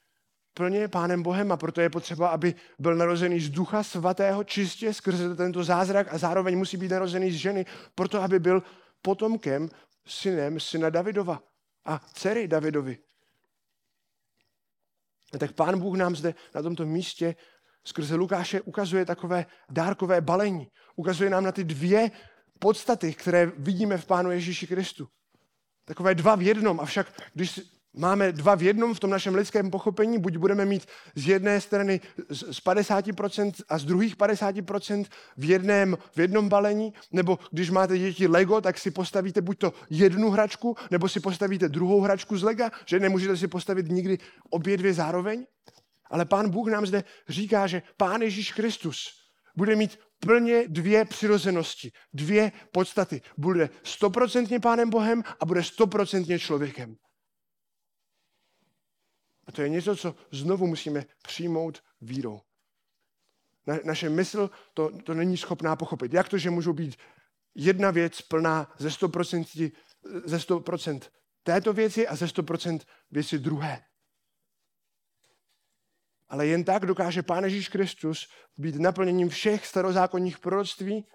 plně 0.54 0.88
Pánem 0.88 1.24
Bohem 1.24 1.52
a 1.52 1.58
proto 1.58 1.82
je 1.82 1.90
potřeba, 1.90 2.30
aby 2.30 2.56
byl 2.80 2.96
narozený 2.96 3.40
z 3.40 3.50
ducha 3.50 3.84
svatého 3.84 4.44
čistě 4.44 4.94
skrze 4.94 5.36
tento 5.36 5.64
zázrak 5.64 6.14
a 6.14 6.18
zároveň 6.18 6.58
musí 6.58 6.78
být 6.78 6.92
narozený 6.92 7.32
z 7.32 7.36
ženy, 7.36 7.66
proto 7.96 8.22
aby 8.22 8.40
byl 8.40 8.64
potomkem, 9.02 9.70
synem 10.06 10.60
syna 10.60 10.90
Davidova 10.90 11.44
a 11.86 12.02
dcery 12.14 12.48
Davidovi. 12.48 12.98
A 15.34 15.38
tak 15.38 15.52
Pán 15.52 15.80
Bůh 15.80 15.98
nám 15.98 16.16
zde 16.16 16.36
na 16.56 16.62
tomto 16.62 16.86
místě 16.86 17.36
skrze 17.88 18.16
Lukáše 18.16 18.62
ukazuje 18.62 19.06
takové 19.06 19.46
dárkové 19.70 20.22
balení. 20.22 20.68
Ukazuje 20.96 21.30
nám 21.30 21.44
na 21.44 21.52
ty 21.52 21.64
dvě 21.64 22.12
podstaty, 22.60 23.14
které 23.14 23.46
vidíme 23.46 23.98
v 23.98 24.06
Pánu 24.06 24.32
Ježíši 24.32 24.68
Kristu. 24.68 25.08
Takové 25.86 26.16
dva 26.16 26.36
v 26.36 26.42
jednom. 26.42 26.80
Avšak 26.80 27.22
když 27.34 27.62
máme 27.94 28.32
dva 28.32 28.56
v 28.56 28.64
jednom 28.64 28.94
v 28.94 29.00
tom 29.00 29.10
našem 29.10 29.36
lidském 29.36 29.72
pochopení, 29.72 30.20
buď 30.20 30.38
budeme 30.38 30.66
mít 30.66 30.86
z 31.16 31.28
jedné 31.28 31.62
strany 31.62 32.02
z 32.30 32.64
50% 32.64 33.52
a 33.70 33.78
z 33.78 33.86
druhých 33.86 34.18
50% 34.18 35.06
v 35.38 35.46
jednom, 35.46 35.98
v 36.16 36.20
jednom 36.20 36.50
balení, 36.50 36.94
nebo 37.12 37.40
když 37.52 37.70
máte 37.70 37.98
děti 37.98 38.28
Lego, 38.28 38.62
tak 38.62 38.78
si 38.78 38.92
postavíte 38.92 39.42
buď 39.42 39.58
to 39.58 39.74
jednu 39.90 40.30
hračku, 40.30 40.76
nebo 40.92 41.10
si 41.10 41.20
postavíte 41.20 41.70
druhou 41.70 42.02
hračku 42.02 42.38
z 42.38 42.44
Lega, 42.44 42.72
že 42.86 43.00
nemůžete 43.00 43.38
si 43.38 43.48
postavit 43.48 43.88
nikdy 43.90 44.18
obě 44.50 44.78
dvě 44.78 44.94
zároveň. 44.94 45.46
Ale 46.12 46.26
pán 46.26 46.50
Bůh 46.50 46.68
nám 46.68 46.86
zde 46.86 47.04
říká, 47.30 47.68
že 47.68 47.82
pán 47.98 48.22
Ježíš 48.22 48.52
Kristus 48.54 49.22
bude 49.56 49.76
mít 49.76 50.00
plně 50.20 50.64
dvě 50.68 51.06
přirozenosti, 51.06 51.92
dvě 52.14 52.52
podstaty. 52.72 53.22
Bude 53.38 53.70
stoprocentně 53.84 54.60
pánem 54.60 54.90
Bohem 54.90 55.24
a 55.40 55.46
bude 55.46 55.64
stoprocentně 55.64 56.40
člověkem. 56.40 56.96
A 59.48 59.52
to 59.52 59.62
je 59.62 59.70
něco, 59.70 59.96
co 59.96 60.16
znovu 60.32 60.68
musíme 60.68 61.06
přijmout 61.22 61.84
vírou. 62.02 62.42
Na, 63.68 63.80
naše 63.84 64.10
mysl 64.10 64.50
to, 64.74 64.92
to 65.04 65.14
není 65.14 65.38
schopná 65.38 65.76
pochopit. 65.76 66.14
Jak 66.14 66.30
to, 66.30 66.38
že 66.38 66.50
můžou 66.50 66.74
být 66.74 66.96
jedna 67.56 67.92
věc 67.92 68.22
plná 68.22 68.74
ze 68.78 68.90
100%, 68.90 69.72
ze 70.26 70.38
100% 70.38 71.02
této 71.44 71.74
věci 71.74 72.08
a 72.08 72.16
ze 72.16 72.26
100% 72.26 72.80
věci 73.12 73.40
druhé. 73.40 73.84
Ale 76.30 76.48
jen 76.48 76.64
tak 76.64 76.86
dokáže 76.86 77.24
Pán 77.24 77.44
Ježíš 77.44 77.70
Kristus 77.70 78.30
být 78.58 78.76
naplněním 78.76 79.30
všech 79.30 79.68
starozákonních 79.68 80.40
proroctví, 80.40 81.08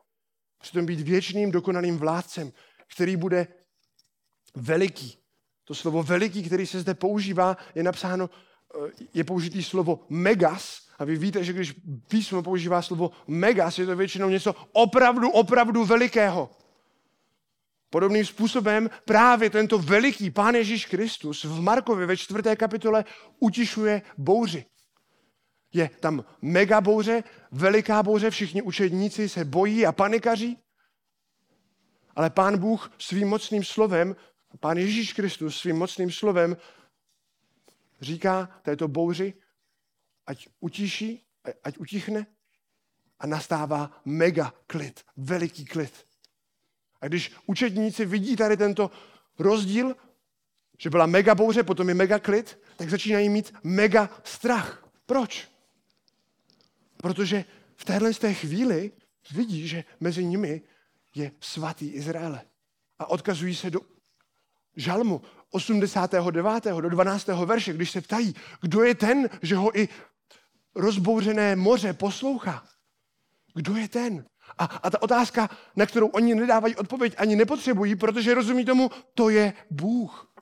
přitom 0.61 0.87
být 0.87 1.01
věčným 1.01 1.51
dokonalým 1.51 1.99
vládcem, 1.99 2.53
který 2.95 3.16
bude 3.16 3.47
veliký. 4.55 5.26
To 5.67 5.75
slovo 5.75 6.03
veliký, 6.03 6.43
který 6.43 6.67
se 6.67 6.81
zde 6.81 6.95
používá, 6.95 7.57
je 7.75 7.83
napsáno, 7.83 8.31
eh, 8.31 9.07
je 9.14 9.25
použitý 9.25 9.62
slovo 9.62 10.07
megas. 10.09 10.87
A 10.99 11.05
vy 11.05 11.17
víte, 11.17 11.45
že 11.45 11.53
když 11.53 11.75
písmo 12.09 12.43
používá 12.43 12.83
slovo 12.83 13.11
megas, 13.27 13.79
je 13.79 13.87
to 13.87 13.97
většinou 13.97 14.29
něco 14.29 14.55
opravdu, 14.73 15.31
opravdu 15.31 15.85
velikého. 15.85 16.51
Podobným 17.91 18.25
způsobem 18.25 18.91
právě 19.05 19.51
tento 19.51 19.79
veliký 19.79 20.31
Pán 20.31 20.55
Ježíš 20.55 20.87
Kristus 20.87 21.45
v 21.45 21.61
Markovi 21.61 22.07
ve 22.07 22.17
čtvrté 22.17 22.57
kapitole 22.57 23.05
utišuje 23.41 24.03
bouři. 24.19 24.64
Je 25.73 25.91
tam 26.01 26.25
mega 26.43 26.81
bouře, 26.81 27.25
veliká 27.51 28.03
bouře, 28.03 28.31
všichni 28.31 28.62
učedníci 28.62 29.29
se 29.29 29.45
bojí 29.45 29.87
a 29.87 29.93
panikaří. 29.93 30.59
Ale 32.17 32.31
pán 32.31 32.59
Bůh 32.59 32.93
svým 32.99 33.29
mocným 33.29 33.64
slovem, 33.64 34.17
pán 34.61 34.79
Ježíš 34.79 35.13
Kristus 35.13 35.59
svým 35.59 35.77
mocným 35.77 36.11
slovem 36.11 36.57
říká 38.01 38.61
této 38.63 38.89
bouři, 38.89 39.35
ať 40.27 40.49
utiší, 40.61 41.25
ať 41.65 41.79
utichne 41.79 42.27
a 43.19 43.27
nastává 43.27 44.03
mega 44.05 44.55
klid, 44.67 45.05
veliký 45.17 45.65
klid. 45.65 46.07
A 47.01 47.09
když 47.09 47.33
učedníci 47.47 48.05
vidí 48.05 48.37
tady 48.37 48.57
tento 48.57 48.91
rozdíl, 49.39 49.97
že 50.79 50.91
byla 50.91 51.07
mega 51.07 51.35
bouře, 51.35 51.63
potom 51.63 51.89
je 51.89 51.95
mega 51.95 52.19
klid, 52.19 52.59
tak 52.77 52.91
začínají 52.91 53.29
mít 53.29 53.55
mega 53.63 54.11
strach. 54.25 54.89
Proč? 55.07 55.49
Protože 56.97 57.45
v 57.77 57.85
téhle 57.85 58.15
té 58.15 58.35
chvíli 58.35 58.93
vidí, 59.31 59.69
že 59.69 59.85
mezi 60.01 60.25
nimi 60.25 60.63
je 61.15 61.33
svatý 61.41 61.89
Izraele. 61.89 62.43
A 62.99 63.07
odkazují 63.07 63.55
se 63.55 63.71
do 63.71 63.81
žalmu 64.77 65.22
89. 65.51 66.64
do 66.64 66.91
12. 66.91 67.27
verše, 67.27 67.72
když 67.72 67.91
se 67.91 68.01
ptají, 68.01 68.35
kdo 68.61 68.83
je 68.83 68.95
ten, 68.95 69.29
že 69.43 69.57
ho 69.57 69.79
i 69.79 69.89
rozbouřené 70.74 71.57
moře 71.57 71.93
poslouchá. 71.93 72.64
Kdo 73.55 73.77
je 73.77 73.89
ten? 73.89 74.24
A, 74.59 74.64
a 74.64 74.91
ta 74.91 75.03
otázka, 75.03 75.51
na 75.77 75.87
kterou 75.87 76.07
oni 76.07 76.35
nedávají 76.35 76.77
odpověď, 76.77 77.14
ani 77.18 77.37
nepotřebují, 77.37 77.97
protože 77.97 78.35
rozumí 78.35 78.64
tomu, 78.64 78.91
to 79.14 79.29
je 79.29 79.53
Bůh. 79.70 80.33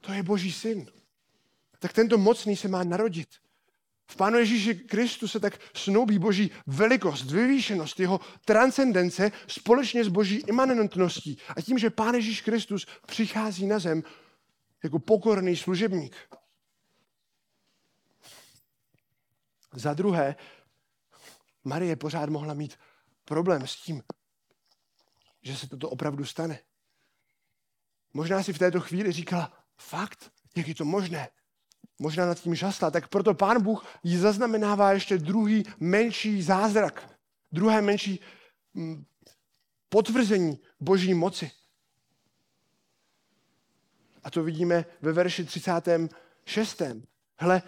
To 0.00 0.12
je 0.12 0.22
Boží 0.22 0.52
syn. 0.52 0.86
Tak 1.78 1.92
tento 1.92 2.18
mocný 2.18 2.56
se 2.56 2.68
má 2.68 2.84
narodit. 2.84 3.28
V 4.10 4.16
Pánu 4.16 4.38
Ježíši 4.38 4.74
Kristu 4.74 5.28
se 5.28 5.40
tak 5.40 5.60
snoubí 5.74 6.18
boží 6.18 6.50
velikost, 6.66 7.30
vyvýšenost, 7.30 8.00
jeho 8.00 8.20
transcendence 8.44 9.32
společně 9.46 10.04
s 10.04 10.08
boží 10.08 10.36
imanentností. 10.36 11.38
A 11.56 11.60
tím, 11.60 11.78
že 11.78 11.90
Pán 11.90 12.14
Ježíš 12.14 12.40
Kristus 12.40 12.86
přichází 13.06 13.66
na 13.66 13.78
zem 13.78 14.02
jako 14.82 14.98
pokorný 14.98 15.56
služebník. 15.56 16.16
Za 19.72 19.94
druhé, 19.94 20.36
Marie 21.64 21.96
pořád 21.96 22.28
mohla 22.28 22.54
mít 22.54 22.78
problém 23.24 23.66
s 23.66 23.76
tím, 23.76 24.02
že 25.42 25.56
se 25.56 25.68
toto 25.68 25.90
opravdu 25.90 26.24
stane. 26.24 26.60
Možná 28.14 28.42
si 28.42 28.52
v 28.52 28.58
této 28.58 28.80
chvíli 28.80 29.12
říkala, 29.12 29.52
fakt, 29.76 30.32
jak 30.56 30.68
je 30.68 30.74
to 30.74 30.84
možné? 30.84 31.28
Možná 31.98 32.26
nad 32.26 32.40
tím 32.40 32.54
žasla, 32.54 32.90
tak 32.90 33.08
proto 33.08 33.34
pán 33.34 33.62
Bůh 33.62 33.86
jí 34.02 34.16
zaznamenává 34.16 34.92
ještě 34.92 35.18
druhý 35.18 35.64
menší 35.80 36.42
zázrak, 36.42 37.18
druhé 37.52 37.82
menší 37.82 38.20
mm, 38.74 39.04
potvrzení 39.88 40.58
boží 40.80 41.14
moci. 41.14 41.50
A 44.24 44.30
to 44.30 44.42
vidíme 44.42 44.84
ve 45.02 45.12
verši 45.12 45.44
36. 45.44 46.82
Hle, 47.38 47.62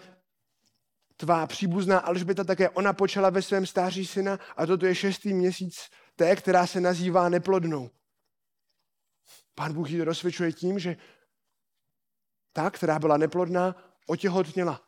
tvá 1.17 1.47
příbuzná 1.47 1.99
Alžběta 1.99 2.43
také 2.43 2.69
ona 2.69 2.93
počala 2.93 3.29
ve 3.29 3.41
svém 3.41 3.65
stáří 3.65 4.05
syna 4.05 4.39
a 4.57 4.65
toto 4.65 4.85
je 4.85 4.95
šestý 4.95 5.33
měsíc 5.33 5.89
té, 6.15 6.35
která 6.35 6.67
se 6.67 6.81
nazývá 6.81 7.29
neplodnou. 7.29 7.89
Pán 9.55 9.73
Bůh 9.73 9.89
ji 9.89 10.01
rozsvědčuje 10.01 10.53
tím, 10.53 10.79
že 10.79 10.97
ta, 12.53 12.69
která 12.69 12.99
byla 12.99 13.17
neplodná, 13.17 13.90
otěhotněla. 14.07 14.81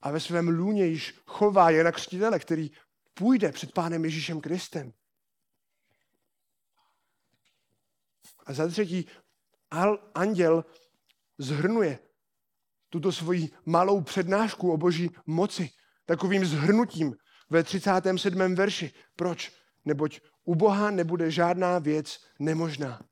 A 0.00 0.10
ve 0.10 0.20
svém 0.20 0.48
lůně 0.48 0.86
již 0.86 1.20
chová 1.26 1.70
Jana 1.70 1.92
Křtitele, 1.92 2.38
který 2.38 2.70
půjde 3.14 3.52
před 3.52 3.72
pánem 3.72 4.04
Ježíšem 4.04 4.40
Kristem. 4.40 4.92
A 8.46 8.52
za 8.52 8.68
třetí, 8.68 9.08
anděl 10.14 10.64
zhrnuje 11.38 11.98
tuto 12.88 13.12
svoji 13.12 13.50
malou 13.66 14.00
přednášku 14.00 14.72
o 14.72 14.76
boží 14.76 15.10
moci 15.26 15.70
takovým 16.06 16.44
zhrnutím 16.44 17.14
ve 17.50 17.62
37. 17.62 18.54
verši. 18.54 18.92
Proč? 19.16 19.52
Neboť 19.84 20.20
u 20.44 20.54
Boha 20.54 20.90
nebude 20.90 21.30
žádná 21.30 21.78
věc 21.78 22.18
nemožná. 22.38 23.02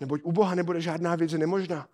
Neboť 0.00 0.20
u 0.24 0.32
Boha 0.32 0.54
nebude 0.54 0.80
žádná 0.80 1.16
věc 1.16 1.32
nemožná 1.32 1.88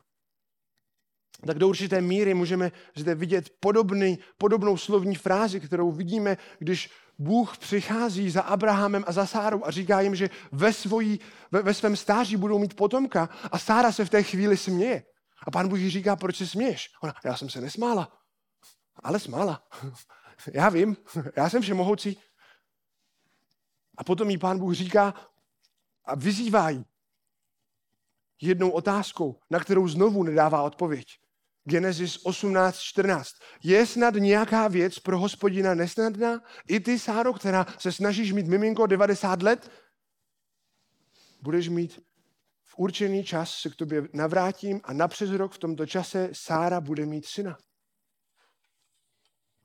tak 1.47 1.59
do 1.59 1.69
určité 1.69 2.01
míry 2.01 2.35
můžeme 2.35 2.73
zde 2.95 3.15
vidět 3.15 3.51
podobný, 3.61 4.19
podobnou 4.39 4.77
slovní 4.77 5.15
frázi, 5.15 5.61
kterou 5.61 5.93
vidíme, 5.93 6.37
když 6.59 6.91
Bůh 7.19 7.59
přichází 7.59 8.31
za 8.31 8.43
Abrahamem 8.43 9.05
a 9.07 9.13
za 9.13 9.27
Sárou 9.27 9.67
a 9.67 9.71
říká 9.71 10.01
jim, 10.01 10.15
že 10.15 10.31
ve, 10.53 10.73
svojí, 10.73 11.21
ve, 11.51 11.63
ve 11.63 11.75
svém 11.75 11.97
stáří 11.97 12.37
budou 12.37 12.59
mít 12.59 12.75
potomka 12.75 13.29
a 13.53 13.59
Sára 13.59 13.93
se 13.93 14.05
v 14.05 14.11
té 14.11 14.23
chvíli 14.23 14.57
směje. 14.57 15.03
A 15.47 15.51
pán 15.51 15.69
Bůh 15.69 15.79
jí 15.79 15.91
říká, 15.91 16.17
proč 16.17 16.37
se 16.37 16.47
směješ? 16.47 16.91
Ona, 17.03 17.15
já 17.25 17.37
jsem 17.37 17.51
se 17.51 17.61
nesmála, 17.61 18.13
ale 19.03 19.21
smála. 19.21 19.63
Já 20.53 20.69
vím, 20.69 20.97
já 21.37 21.51
jsem 21.51 21.63
všemohoucí. 21.63 22.19
A 23.99 24.05
potom 24.05 24.31
jí 24.31 24.39
pán 24.39 24.59
Bůh 24.59 24.75
říká 24.75 25.15
a 26.05 26.15
vyzývá 26.15 26.71
jí 26.71 26.85
jednou 28.41 28.71
otázkou, 28.71 29.41
na 29.51 29.61
kterou 29.61 29.89
znovu 29.89 30.23
nedává 30.23 30.63
odpověď. 30.63 31.07
Genesis 31.69 32.25
18.14. 32.25 33.23
Je 33.63 33.87
snad 33.87 34.15
nějaká 34.15 34.69
věc 34.69 34.99
pro 34.99 35.19
hospodina 35.19 35.75
nesnadná? 35.75 36.43
I 36.69 36.81
ty, 36.81 36.99
Sáro, 36.99 37.33
která 37.33 37.67
se 37.79 37.93
snažíš 37.93 38.33
mít 38.33 38.47
miminko 38.47 38.87
90 38.87 39.43
let, 39.43 39.71
budeš 41.43 41.69
mít 41.69 42.03
v 42.65 42.79
určený 42.79 43.25
čas 43.25 43.55
se 43.55 43.71
k 43.71 43.75
tobě 43.75 44.09
navrátím 44.13 44.81
a 44.85 44.93
napřes 44.93 45.31
rok 45.31 45.53
v 45.53 45.59
tomto 45.59 45.87
čase 45.87 46.31
Sára 46.33 46.81
bude 46.81 47.07
mít 47.07 47.27
syna. 47.27 47.59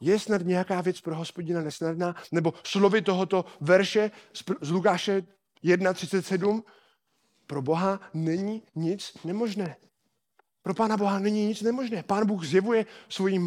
Je 0.02 0.20
snad 0.20 0.42
nějaká 0.42 0.82
věc 0.82 1.02
pro 1.02 1.16
hospodina 1.16 1.62
nesnadná? 1.62 2.16
Nebo 2.32 2.54
slovy 2.64 3.02
tohoto 3.02 3.46
verše 3.62 4.12
z 4.62 4.70
Lukáše 4.70 5.22
1.37? 5.64 6.64
Pro 7.48 7.62
Boha 7.62 8.00
není 8.14 8.64
nic 8.76 9.24
nemožné. 9.24 9.76
Pro 10.62 10.74
Pána 10.74 10.98
Boha 10.98 11.20
není 11.20 11.48
nic 11.48 11.62
nemožné. 11.62 12.04
Pán 12.04 12.28
Bůh 12.28 12.46
zjevuje 12.46 12.86
svoji 13.10 13.40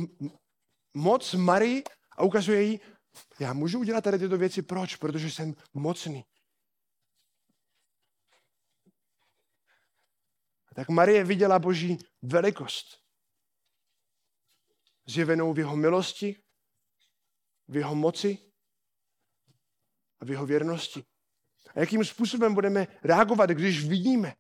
moc 0.95 1.35
Marii 1.35 1.83
a 2.19 2.23
ukazuje 2.23 2.63
jí, 2.63 2.81
já 3.41 3.53
můžu 3.53 3.79
udělat 3.79 4.05
tady 4.05 4.19
tyto 4.19 4.39
věci. 4.39 4.63
Proč? 4.63 4.97
Protože 4.97 5.31
jsem 5.31 5.55
mocný. 5.75 6.25
tak 10.75 10.89
Marie 10.89 11.25
viděla 11.25 11.59
Boží 11.59 11.99
velikost. 12.23 12.87
Zjevenou 15.07 15.53
v 15.53 15.59
jeho 15.59 15.77
milosti, 15.77 16.43
v 17.69 17.77
jeho 17.77 17.95
moci 17.95 18.53
a 20.21 20.25
v 20.25 20.31
jeho 20.31 20.47
věrnosti. 20.47 21.05
A 21.75 21.81
jakým 21.81 22.05
způsobem 22.05 22.55
budeme 22.55 22.87
reagovat, 23.03 23.51
když 23.51 23.89
vidíme 23.89 24.35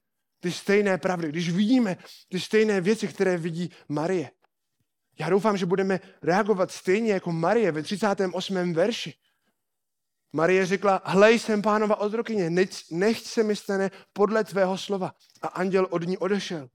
ty 0.44 0.52
stejné 0.52 0.98
pravdy, 0.98 1.28
když 1.28 1.50
vidíme 1.50 1.96
ty 2.28 2.40
stejné 2.40 2.80
věci, 2.80 3.08
které 3.08 3.36
vidí 3.36 3.70
Marie. 3.88 4.30
Já 5.18 5.30
doufám, 5.30 5.56
že 5.56 5.66
budeme 5.66 6.00
reagovat 6.22 6.70
stejně 6.70 7.12
jako 7.12 7.32
Marie 7.32 7.72
ve 7.72 7.82
38. 7.82 8.72
verši. 8.72 9.14
Marie 10.32 10.66
řekla, 10.66 11.02
hlej, 11.04 11.38
jsem 11.38 11.62
pánova 11.62 11.96
odrokyně, 11.96 12.50
nechť 12.90 13.24
se 13.24 13.42
mi 13.42 13.56
stane 13.56 13.90
podle 14.12 14.44
tvého 14.44 14.78
slova. 14.78 15.14
A 15.42 15.46
anděl 15.48 15.86
od 15.90 16.02
ní 16.02 16.18
odešel. 16.18 16.68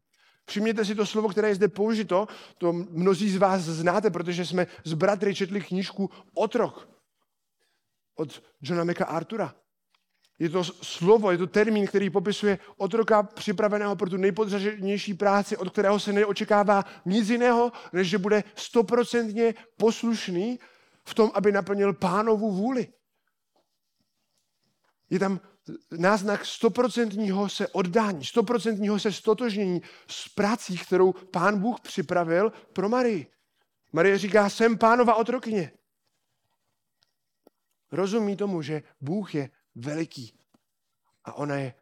Všimněte 0.50 0.86
si 0.86 0.96
to 0.96 1.06
slovo, 1.06 1.30
které 1.30 1.48
je 1.48 1.56
zde 1.56 1.68
použito, 1.68 2.28
to 2.58 2.74
mnozí 2.74 3.30
z 3.30 3.38
vás 3.38 3.62
znáte, 3.62 4.10
protože 4.10 4.46
jsme 4.46 4.68
s 4.84 4.94
bratry 4.94 5.36
četli 5.36 5.62
knížku 5.62 6.10
Otrok 6.34 6.90
od 8.16 8.44
Johna 8.62 8.94
Artura. 9.06 9.56
Je 10.40 10.50
to 10.50 10.64
slovo, 10.64 11.32
je 11.32 11.38
to 11.38 11.48
termín, 11.48 11.88
který 11.88 12.10
popisuje 12.10 12.60
otroka 12.78 13.24
připraveného 13.24 13.96
pro 13.96 14.10
tu 14.10 14.18
nejpodřaženější 14.18 15.14
práci, 15.14 15.58
od 15.58 15.70
kterého 15.70 16.00
se 16.00 16.14
neočekává 16.14 16.86
nic 17.06 17.30
jiného, 17.30 17.72
než 17.94 18.10
že 18.10 18.18
bude 18.18 18.44
stoprocentně 18.56 19.54
poslušný 19.78 20.60
v 21.06 21.14
tom, 21.14 21.32
aby 21.34 21.52
naplnil 21.52 21.94
pánovu 21.94 22.52
vůli. 22.52 22.88
Je 25.10 25.20
tam 25.20 25.40
náznak 25.92 26.46
stoprocentního 26.46 27.50
se 27.50 27.68
oddání, 27.68 28.26
stoprocentního 28.26 29.00
se 29.00 29.12
stotožnění 29.12 29.82
s 30.08 30.30
prací, 30.30 30.78
kterou 30.78 31.14
pán 31.14 31.60
Bůh 31.60 31.80
připravil 31.80 32.52
pro 32.74 32.90
Marii. 32.90 33.28
Marie 33.94 34.18
říká, 34.18 34.50
jsem 34.50 34.78
pánova 34.78 35.16
otrokyně. 35.16 35.72
Rozumí 37.92 38.36
tomu, 38.36 38.62
že 38.62 38.84
Bůh 39.02 39.36
je 39.36 39.50
veliký 39.76 40.40
a 41.24 41.34
ona 41.34 41.56
je 41.56 41.74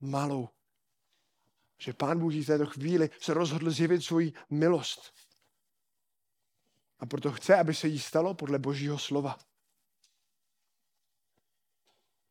malou. 0.00 0.48
Že 1.78 1.92
pán 1.92 2.18
Bůh 2.18 2.34
v 2.34 2.46
této 2.46 2.66
chvíli 2.66 3.10
se 3.20 3.34
rozhodl 3.34 3.70
zjevit 3.70 4.04
svoji 4.04 4.32
milost. 4.50 5.12
A 6.98 7.06
proto 7.06 7.32
chce, 7.32 7.56
aby 7.56 7.74
se 7.74 7.88
jí 7.88 7.98
stalo 7.98 8.34
podle 8.34 8.58
božího 8.58 8.98
slova 8.98 9.38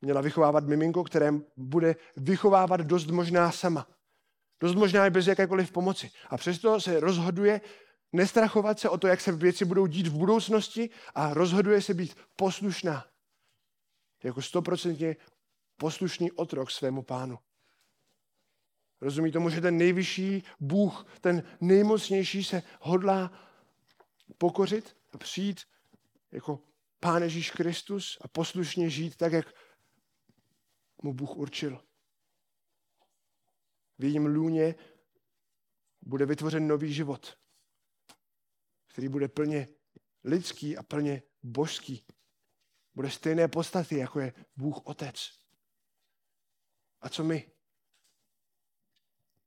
měla 0.05 0.21
vychovávat 0.21 0.63
miminko, 0.63 1.03
které 1.03 1.31
bude 1.57 1.95
vychovávat 2.15 2.81
dost 2.81 3.07
možná 3.07 3.51
sama. 3.51 3.87
Dost 4.59 4.75
možná 4.75 5.07
i 5.07 5.09
bez 5.09 5.27
jakékoliv 5.27 5.71
pomoci. 5.71 6.11
A 6.29 6.37
přesto 6.37 6.81
se 6.81 6.99
rozhoduje 6.99 7.61
nestrachovat 8.13 8.79
se 8.79 8.89
o 8.89 8.97
to, 8.97 9.07
jak 9.07 9.21
se 9.21 9.31
věci 9.31 9.65
budou 9.65 9.87
dít 9.87 10.07
v 10.07 10.17
budoucnosti 10.17 10.89
a 11.15 11.33
rozhoduje 11.33 11.81
se 11.81 11.93
být 11.93 12.17
poslušná. 12.35 13.05
Jako 14.25 14.41
stoprocentně 14.41 15.15
poslušný 15.77 16.31
otrok 16.31 16.71
svému 16.71 17.03
pánu. 17.03 17.39
Rozumí 19.01 19.31
tomu, 19.31 19.49
že 19.49 19.61
ten 19.61 19.77
nejvyšší 19.77 20.43
Bůh, 20.59 21.05
ten 21.21 21.43
nejmocnější 21.61 22.43
se 22.43 22.63
hodlá 22.81 23.31
pokořit 24.37 24.97
a 25.13 25.17
přijít 25.17 25.61
jako 26.31 26.59
Pán 26.99 27.23
Ježíš 27.23 27.51
Kristus 27.51 28.17
a 28.21 28.27
poslušně 28.27 28.89
žít 28.89 29.15
tak, 29.15 29.31
jak 29.31 29.53
mu 31.03 31.13
Bůh 31.13 31.37
určil. 31.37 31.83
V 33.97 34.03
jejím 34.03 34.25
lůně 34.25 34.75
bude 36.01 36.25
vytvořen 36.25 36.67
nový 36.67 36.93
život, 36.93 37.37
který 38.87 39.07
bude 39.07 39.27
plně 39.27 39.67
lidský 40.23 40.77
a 40.77 40.83
plně 40.83 41.21
božský. 41.43 42.05
Bude 42.95 43.09
stejné 43.09 43.47
podstaty, 43.47 43.97
jako 43.97 44.19
je 44.19 44.33
Bůh 44.55 44.81
Otec. 44.83 45.29
A 47.01 47.09
co 47.09 47.23
my? 47.23 47.51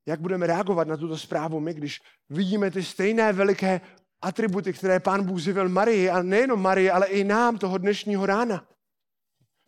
Jak 0.07 0.21
budeme 0.21 0.47
reagovat 0.47 0.89
na 0.89 0.97
tuto 0.97 1.19
zprávu 1.19 1.61
my, 1.61 1.75
když 1.75 2.01
vidíme 2.29 2.71
ty 2.71 2.83
stejné 2.83 3.33
veliké 3.33 3.81
atributy, 4.23 4.73
které 4.73 5.01
pán 5.01 5.25
Bůh 5.25 5.41
zjevil 5.41 5.69
Marii, 5.69 6.11
a 6.11 6.23
nejenom 6.23 6.63
Marii, 6.63 6.91
ale 6.91 7.07
i 7.07 7.25
nám 7.25 7.59
toho 7.59 7.79
dnešního 7.79 8.27
rána? 8.27 8.69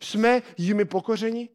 Jsme 0.03 0.41
jimi 0.57 0.85
pokořeni? 0.85 1.49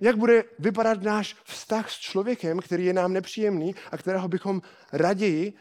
Jak 0.00 0.16
bude 0.16 0.44
vypadat 0.58 1.02
náš 1.02 1.36
vztah 1.44 1.90
s 1.90 1.98
člověkem, 1.98 2.58
který 2.58 2.84
je 2.84 2.92
nám 2.92 3.12
nepříjemný 3.12 3.74
a 3.90 3.96
kterého 3.96 4.28
bychom 4.28 4.62
raději, 4.92 5.52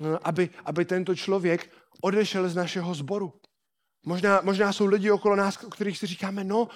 eh, 0.00 0.18
aby, 0.22 0.50
aby 0.64 0.84
tento 0.84 1.14
člověk 1.14 1.72
odešel 2.00 2.48
z 2.48 2.54
našeho 2.54 2.94
sboru. 2.94 3.41
Možná, 4.06 4.40
možná 4.40 4.72
jsou 4.72 4.86
lidi 4.86 5.10
okolo 5.10 5.36
nás, 5.36 5.64
o 5.64 5.70
kterých 5.70 5.98
si 5.98 6.06
říkáme, 6.06 6.44
no, 6.44 6.68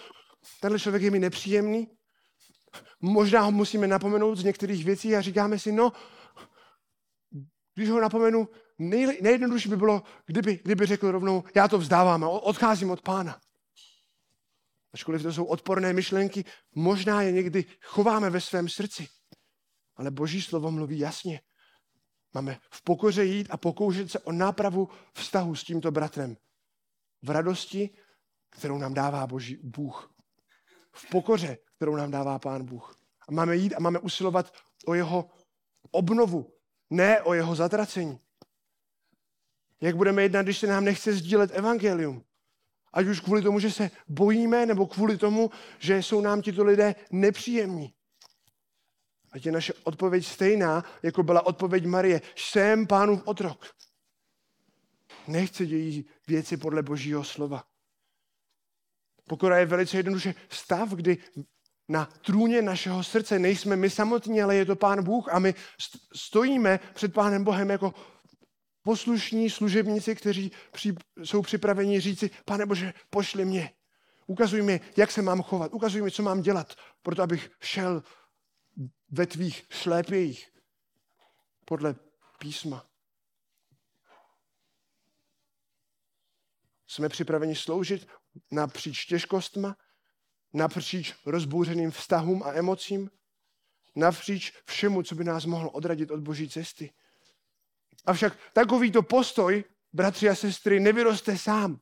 tenhle 0.60 0.78
člověk 0.78 1.02
je 1.02 1.10
mi 1.10 1.18
nepříjemný. 1.18 1.86
Možná 3.00 3.40
ho 3.40 3.52
musíme 3.52 3.86
napomenout 3.86 4.38
z 4.38 4.44
některých 4.44 4.84
věcí 4.84 5.16
a 5.16 5.20
říkáme 5.20 5.58
si, 5.58 5.72
no, 5.72 5.92
když 7.74 7.90
ho 7.90 8.00
napomenu, 8.00 8.48
nej, 8.78 9.18
nejjednodušší 9.22 9.68
by 9.68 9.76
bylo, 9.76 10.02
kdyby, 10.26 10.60
kdyby 10.64 10.86
řekl 10.86 11.10
rovnou, 11.10 11.44
já 11.56 11.68
to 11.68 11.78
vzdávám 11.78 12.24
a 12.24 12.28
odcházím 12.28 12.90
od 12.90 13.02
pána 13.02 13.40
ačkoliv 14.96 15.22
to 15.22 15.32
jsou 15.32 15.44
odporné 15.44 15.92
myšlenky, 15.92 16.44
možná 16.74 17.22
je 17.22 17.32
někdy 17.32 17.64
chováme 17.82 18.30
ve 18.30 18.40
svém 18.40 18.68
srdci. 18.68 19.06
Ale 19.96 20.10
Boží 20.10 20.42
slovo 20.42 20.70
mluví 20.70 20.98
jasně. 20.98 21.40
Máme 22.34 22.58
v 22.70 22.82
pokoře 22.82 23.24
jít 23.24 23.48
a 23.50 23.56
pokoušet 23.56 24.10
se 24.10 24.18
o 24.18 24.32
nápravu 24.32 24.88
vztahu 25.14 25.54
s 25.54 25.64
tímto 25.64 25.90
bratrem. 25.90 26.36
V 27.26 27.30
radosti, 27.30 27.90
kterou 28.50 28.78
nám 28.78 28.94
dává 28.94 29.26
Boží 29.26 29.58
Bůh. 29.62 30.14
V 30.92 31.10
pokoře, 31.10 31.58
kterou 31.76 31.96
nám 31.96 32.10
dává 32.10 32.38
Pán 32.38 32.64
Bůh. 32.64 32.96
A 33.28 33.32
máme 33.32 33.56
jít 33.56 33.74
a 33.74 33.80
máme 33.80 33.98
usilovat 33.98 34.54
o 34.86 34.94
jeho 34.94 35.30
obnovu, 35.90 36.52
ne 36.90 37.22
o 37.22 37.34
jeho 37.34 37.54
zatracení. 37.54 38.20
Jak 39.80 39.96
budeme 39.96 40.22
jednat, 40.22 40.42
když 40.42 40.58
se 40.58 40.66
nám 40.66 40.84
nechce 40.84 41.12
sdílet 41.12 41.50
evangelium? 41.54 42.24
Ať 42.92 43.06
už 43.06 43.20
kvůli 43.20 43.42
tomu, 43.42 43.60
že 43.60 43.70
se 43.70 43.90
bojíme, 44.08 44.66
nebo 44.66 44.86
kvůli 44.86 45.16
tomu, 45.16 45.50
že 45.78 46.02
jsou 46.02 46.20
nám 46.20 46.42
tito 46.42 46.64
lidé 46.64 46.94
nepříjemní. 47.10 47.94
Ať 49.32 49.46
je 49.46 49.52
naše 49.52 49.72
odpověď 49.84 50.26
stejná, 50.26 50.84
jako 51.02 51.22
byla 51.22 51.46
odpověď 51.46 51.86
Marie. 51.86 52.22
Jsem 52.36 52.86
pánův 52.86 53.22
otrok. 53.24 53.66
Nechce 55.28 55.66
dějí 55.66 56.06
věci 56.26 56.56
podle 56.56 56.82
božího 56.82 57.24
slova. 57.24 57.64
Pokora 59.28 59.58
je 59.58 59.66
velice 59.66 59.96
jednoduše 59.96 60.34
stav, 60.48 60.90
kdy 60.90 61.18
na 61.88 62.04
trůně 62.04 62.62
našeho 62.62 63.04
srdce 63.04 63.38
nejsme 63.38 63.76
my 63.76 63.90
samotní, 63.90 64.42
ale 64.42 64.56
je 64.56 64.64
to 64.64 64.76
Pán 64.76 65.04
Bůh 65.04 65.28
a 65.28 65.38
my 65.38 65.54
stojíme 66.14 66.80
před 66.94 67.12
Pánem 67.12 67.44
Bohem 67.44 67.70
jako 67.70 67.94
poslušní 68.82 69.50
služebníci, 69.50 70.14
kteří 70.14 70.52
jsou 71.24 71.42
připraveni 71.42 72.00
říci, 72.00 72.30
pane 72.44 72.66
Bože, 72.66 72.94
pošli 73.10 73.44
mě. 73.44 73.72
Ukazuj 74.26 74.62
mi, 74.62 74.80
jak 74.96 75.10
se 75.10 75.22
mám 75.22 75.42
chovat. 75.42 75.72
Ukazuj 75.74 76.02
mi, 76.02 76.10
co 76.10 76.22
mám 76.22 76.42
dělat, 76.42 76.74
proto 77.02 77.22
abych 77.22 77.50
šel 77.60 78.02
ve 79.10 79.26
tvých 79.26 79.66
šlépějích 79.70 80.48
podle 81.64 81.94
písma. 82.38 82.86
Jsme 86.86 87.08
připraveni 87.08 87.56
sloužit 87.56 88.08
napříč 88.50 89.04
těžkostma, 89.04 89.76
napříč 90.52 91.14
rozbouřeným 91.26 91.90
vztahům 91.90 92.42
a 92.42 92.52
emocím, 92.52 93.10
napříč 93.96 94.52
všemu, 94.66 95.02
co 95.02 95.14
by 95.14 95.24
nás 95.24 95.44
mohlo 95.44 95.70
odradit 95.70 96.10
od 96.10 96.20
boží 96.20 96.48
cesty. 96.48 96.92
Avšak 98.04 98.38
takovýto 98.52 99.02
postoj, 99.02 99.64
bratři 99.92 100.28
a 100.28 100.34
sestry, 100.34 100.80
nevyroste 100.80 101.38
sám. 101.38 101.78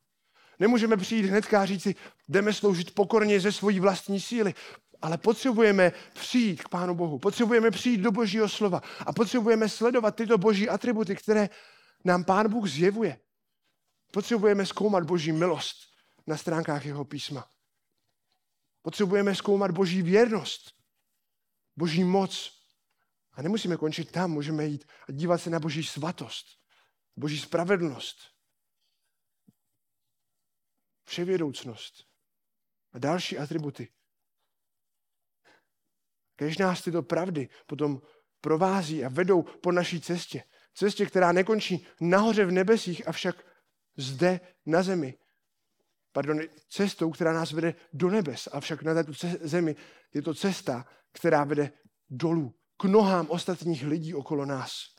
Nemůžeme 0.59 0.97
přijít 0.97 1.25
hnedka 1.25 1.61
a 1.61 1.65
říci, 1.65 1.95
jdeme 2.27 2.53
sloužit 2.53 2.95
pokorně 2.95 3.39
ze 3.39 3.51
svojí 3.51 3.79
vlastní 3.79 4.21
síly, 4.21 4.53
ale 5.01 5.17
potřebujeme 5.17 5.91
přijít 6.13 6.63
k 6.63 6.69
Pánu 6.69 6.95
Bohu, 6.95 7.19
potřebujeme 7.19 7.71
přijít 7.71 7.97
do 7.97 8.11
Božího 8.11 8.49
slova 8.49 8.81
a 9.05 9.13
potřebujeme 9.13 9.69
sledovat 9.69 10.15
tyto 10.15 10.37
boží 10.37 10.69
atributy, 10.69 11.15
které 11.15 11.49
nám 12.05 12.23
Pán 12.23 12.49
Bůh 12.49 12.69
zjevuje. 12.69 13.17
Potřebujeme 14.15 14.65
zkoumat 14.65 15.03
Boží 15.03 15.31
milost 15.31 15.77
na 16.27 16.37
stránkách 16.37 16.85
jeho 16.85 17.05
písma. 17.05 17.49
Potřebujeme 18.81 19.35
zkoumat 19.35 19.71
Boží 19.71 20.01
věrnost, 20.01 20.73
Boží 21.75 22.03
moc, 22.03 22.61
a 23.31 23.41
nemusíme 23.41 23.77
končit 23.77 24.11
tam, 24.11 24.31
můžeme 24.31 24.65
jít 24.65 24.85
a 25.09 25.11
dívat 25.11 25.37
se 25.37 25.49
na 25.49 25.59
boží 25.59 25.83
svatost, 25.83 26.45
boží 27.15 27.39
spravedlnost, 27.39 28.17
vševědoucnost 31.03 32.07
a 32.91 32.99
další 32.99 33.37
atributy. 33.37 33.93
Kež 36.35 36.57
nás 36.57 36.81
tyto 36.81 37.03
pravdy 37.03 37.49
potom 37.65 38.01
provází 38.41 39.05
a 39.05 39.09
vedou 39.09 39.43
po 39.43 39.71
naší 39.71 40.01
cestě. 40.01 40.43
Cestě, 40.73 41.05
která 41.05 41.31
nekončí 41.31 41.87
nahoře 42.01 42.45
v 42.45 42.51
nebesích, 42.51 43.07
avšak 43.07 43.54
zde 43.97 44.39
na 44.65 44.83
zemi. 44.83 45.17
Pardon, 46.11 46.39
cestou, 46.69 47.11
která 47.11 47.33
nás 47.33 47.51
vede 47.51 47.75
do 47.93 48.09
nebes, 48.09 48.47
avšak 48.51 48.83
na 48.83 48.93
této 48.93 49.11
zemi 49.41 49.75
je 50.13 50.21
to 50.21 50.33
cesta, 50.33 50.85
která 51.11 51.43
vede 51.43 51.71
dolů, 52.09 52.55
k 52.77 52.83
nohám 52.83 53.29
ostatních 53.29 53.83
lidí 53.83 54.13
okolo 54.13 54.45
nás. 54.45 54.95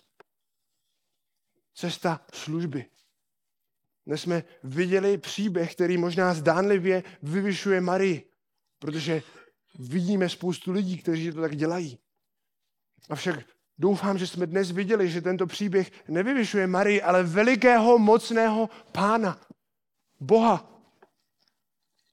Cesta 1.74 2.26
služby. 2.32 2.90
Dnes 4.06 4.22
jsme 4.22 4.44
viděli 4.62 5.18
příběh, 5.18 5.74
který 5.74 5.98
možná 5.98 6.34
zdánlivě 6.34 7.02
vyvyšuje 7.22 7.80
Marii, 7.80 8.30
protože 8.78 9.22
vidíme 9.78 10.28
spoustu 10.28 10.72
lidí, 10.72 10.98
kteří 10.98 11.32
to 11.32 11.40
tak 11.40 11.56
dělají. 11.56 11.98
Avšak 13.08 13.55
doufám, 13.78 14.18
že 14.18 14.26
jsme 14.26 14.46
dnes 14.46 14.70
viděli, 14.70 15.10
že 15.10 15.20
tento 15.20 15.46
příběh 15.46 15.92
nevyvyšuje 16.08 16.66
Marii, 16.66 17.02
ale 17.02 17.22
velikého, 17.22 17.98
mocného 17.98 18.70
pána, 18.92 19.40
Boha. 20.20 20.82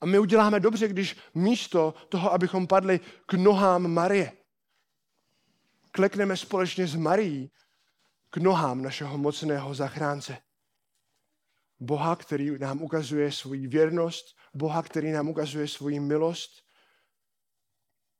A 0.01 0.05
my 0.05 0.19
uděláme 0.19 0.59
dobře, 0.59 0.87
když 0.87 1.17
místo 1.33 1.93
toho, 2.09 2.33
abychom 2.33 2.67
padli 2.67 2.99
k 3.25 3.33
nohám 3.33 3.87
Marie, 3.87 4.31
klekneme 5.91 6.37
společně 6.37 6.87
s 6.87 6.95
Marií 6.95 7.51
k 8.29 8.37
nohám 8.37 8.81
našeho 8.81 9.17
mocného 9.17 9.75
zachránce. 9.75 10.37
Boha, 11.79 12.15
který 12.15 12.59
nám 12.59 12.81
ukazuje 12.81 13.31
svoji 13.31 13.67
věrnost, 13.67 14.25
Boha, 14.53 14.83
který 14.83 15.11
nám 15.11 15.29
ukazuje 15.29 15.67
svoji 15.67 15.99
milost, 15.99 16.49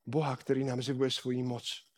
Boha, 0.06 0.36
který 0.36 0.64
nám 0.64 0.82
zjevuje 0.82 1.12
svoji 1.12 1.44
moc. 1.44 1.93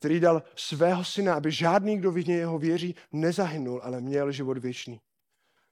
Který 0.00 0.20
dal 0.20 0.42
svého 0.56 1.04
syna, 1.04 1.34
aby 1.34 1.52
žádný, 1.52 1.98
kdo 1.98 2.12
v 2.12 2.26
něho 2.26 2.58
věří, 2.58 2.94
nezahynul, 3.12 3.80
ale 3.84 4.00
měl 4.00 4.32
život 4.32 4.58
věčný. 4.58 5.00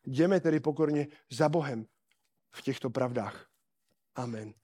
Jdeme 0.07 0.41
tedy 0.41 0.61
pokorně 0.61 1.07
za 1.31 1.49
Bohem 1.49 1.87
v 2.51 2.63
těchto 2.63 2.91
pravdách. 2.91 3.49
Amen. 4.15 4.55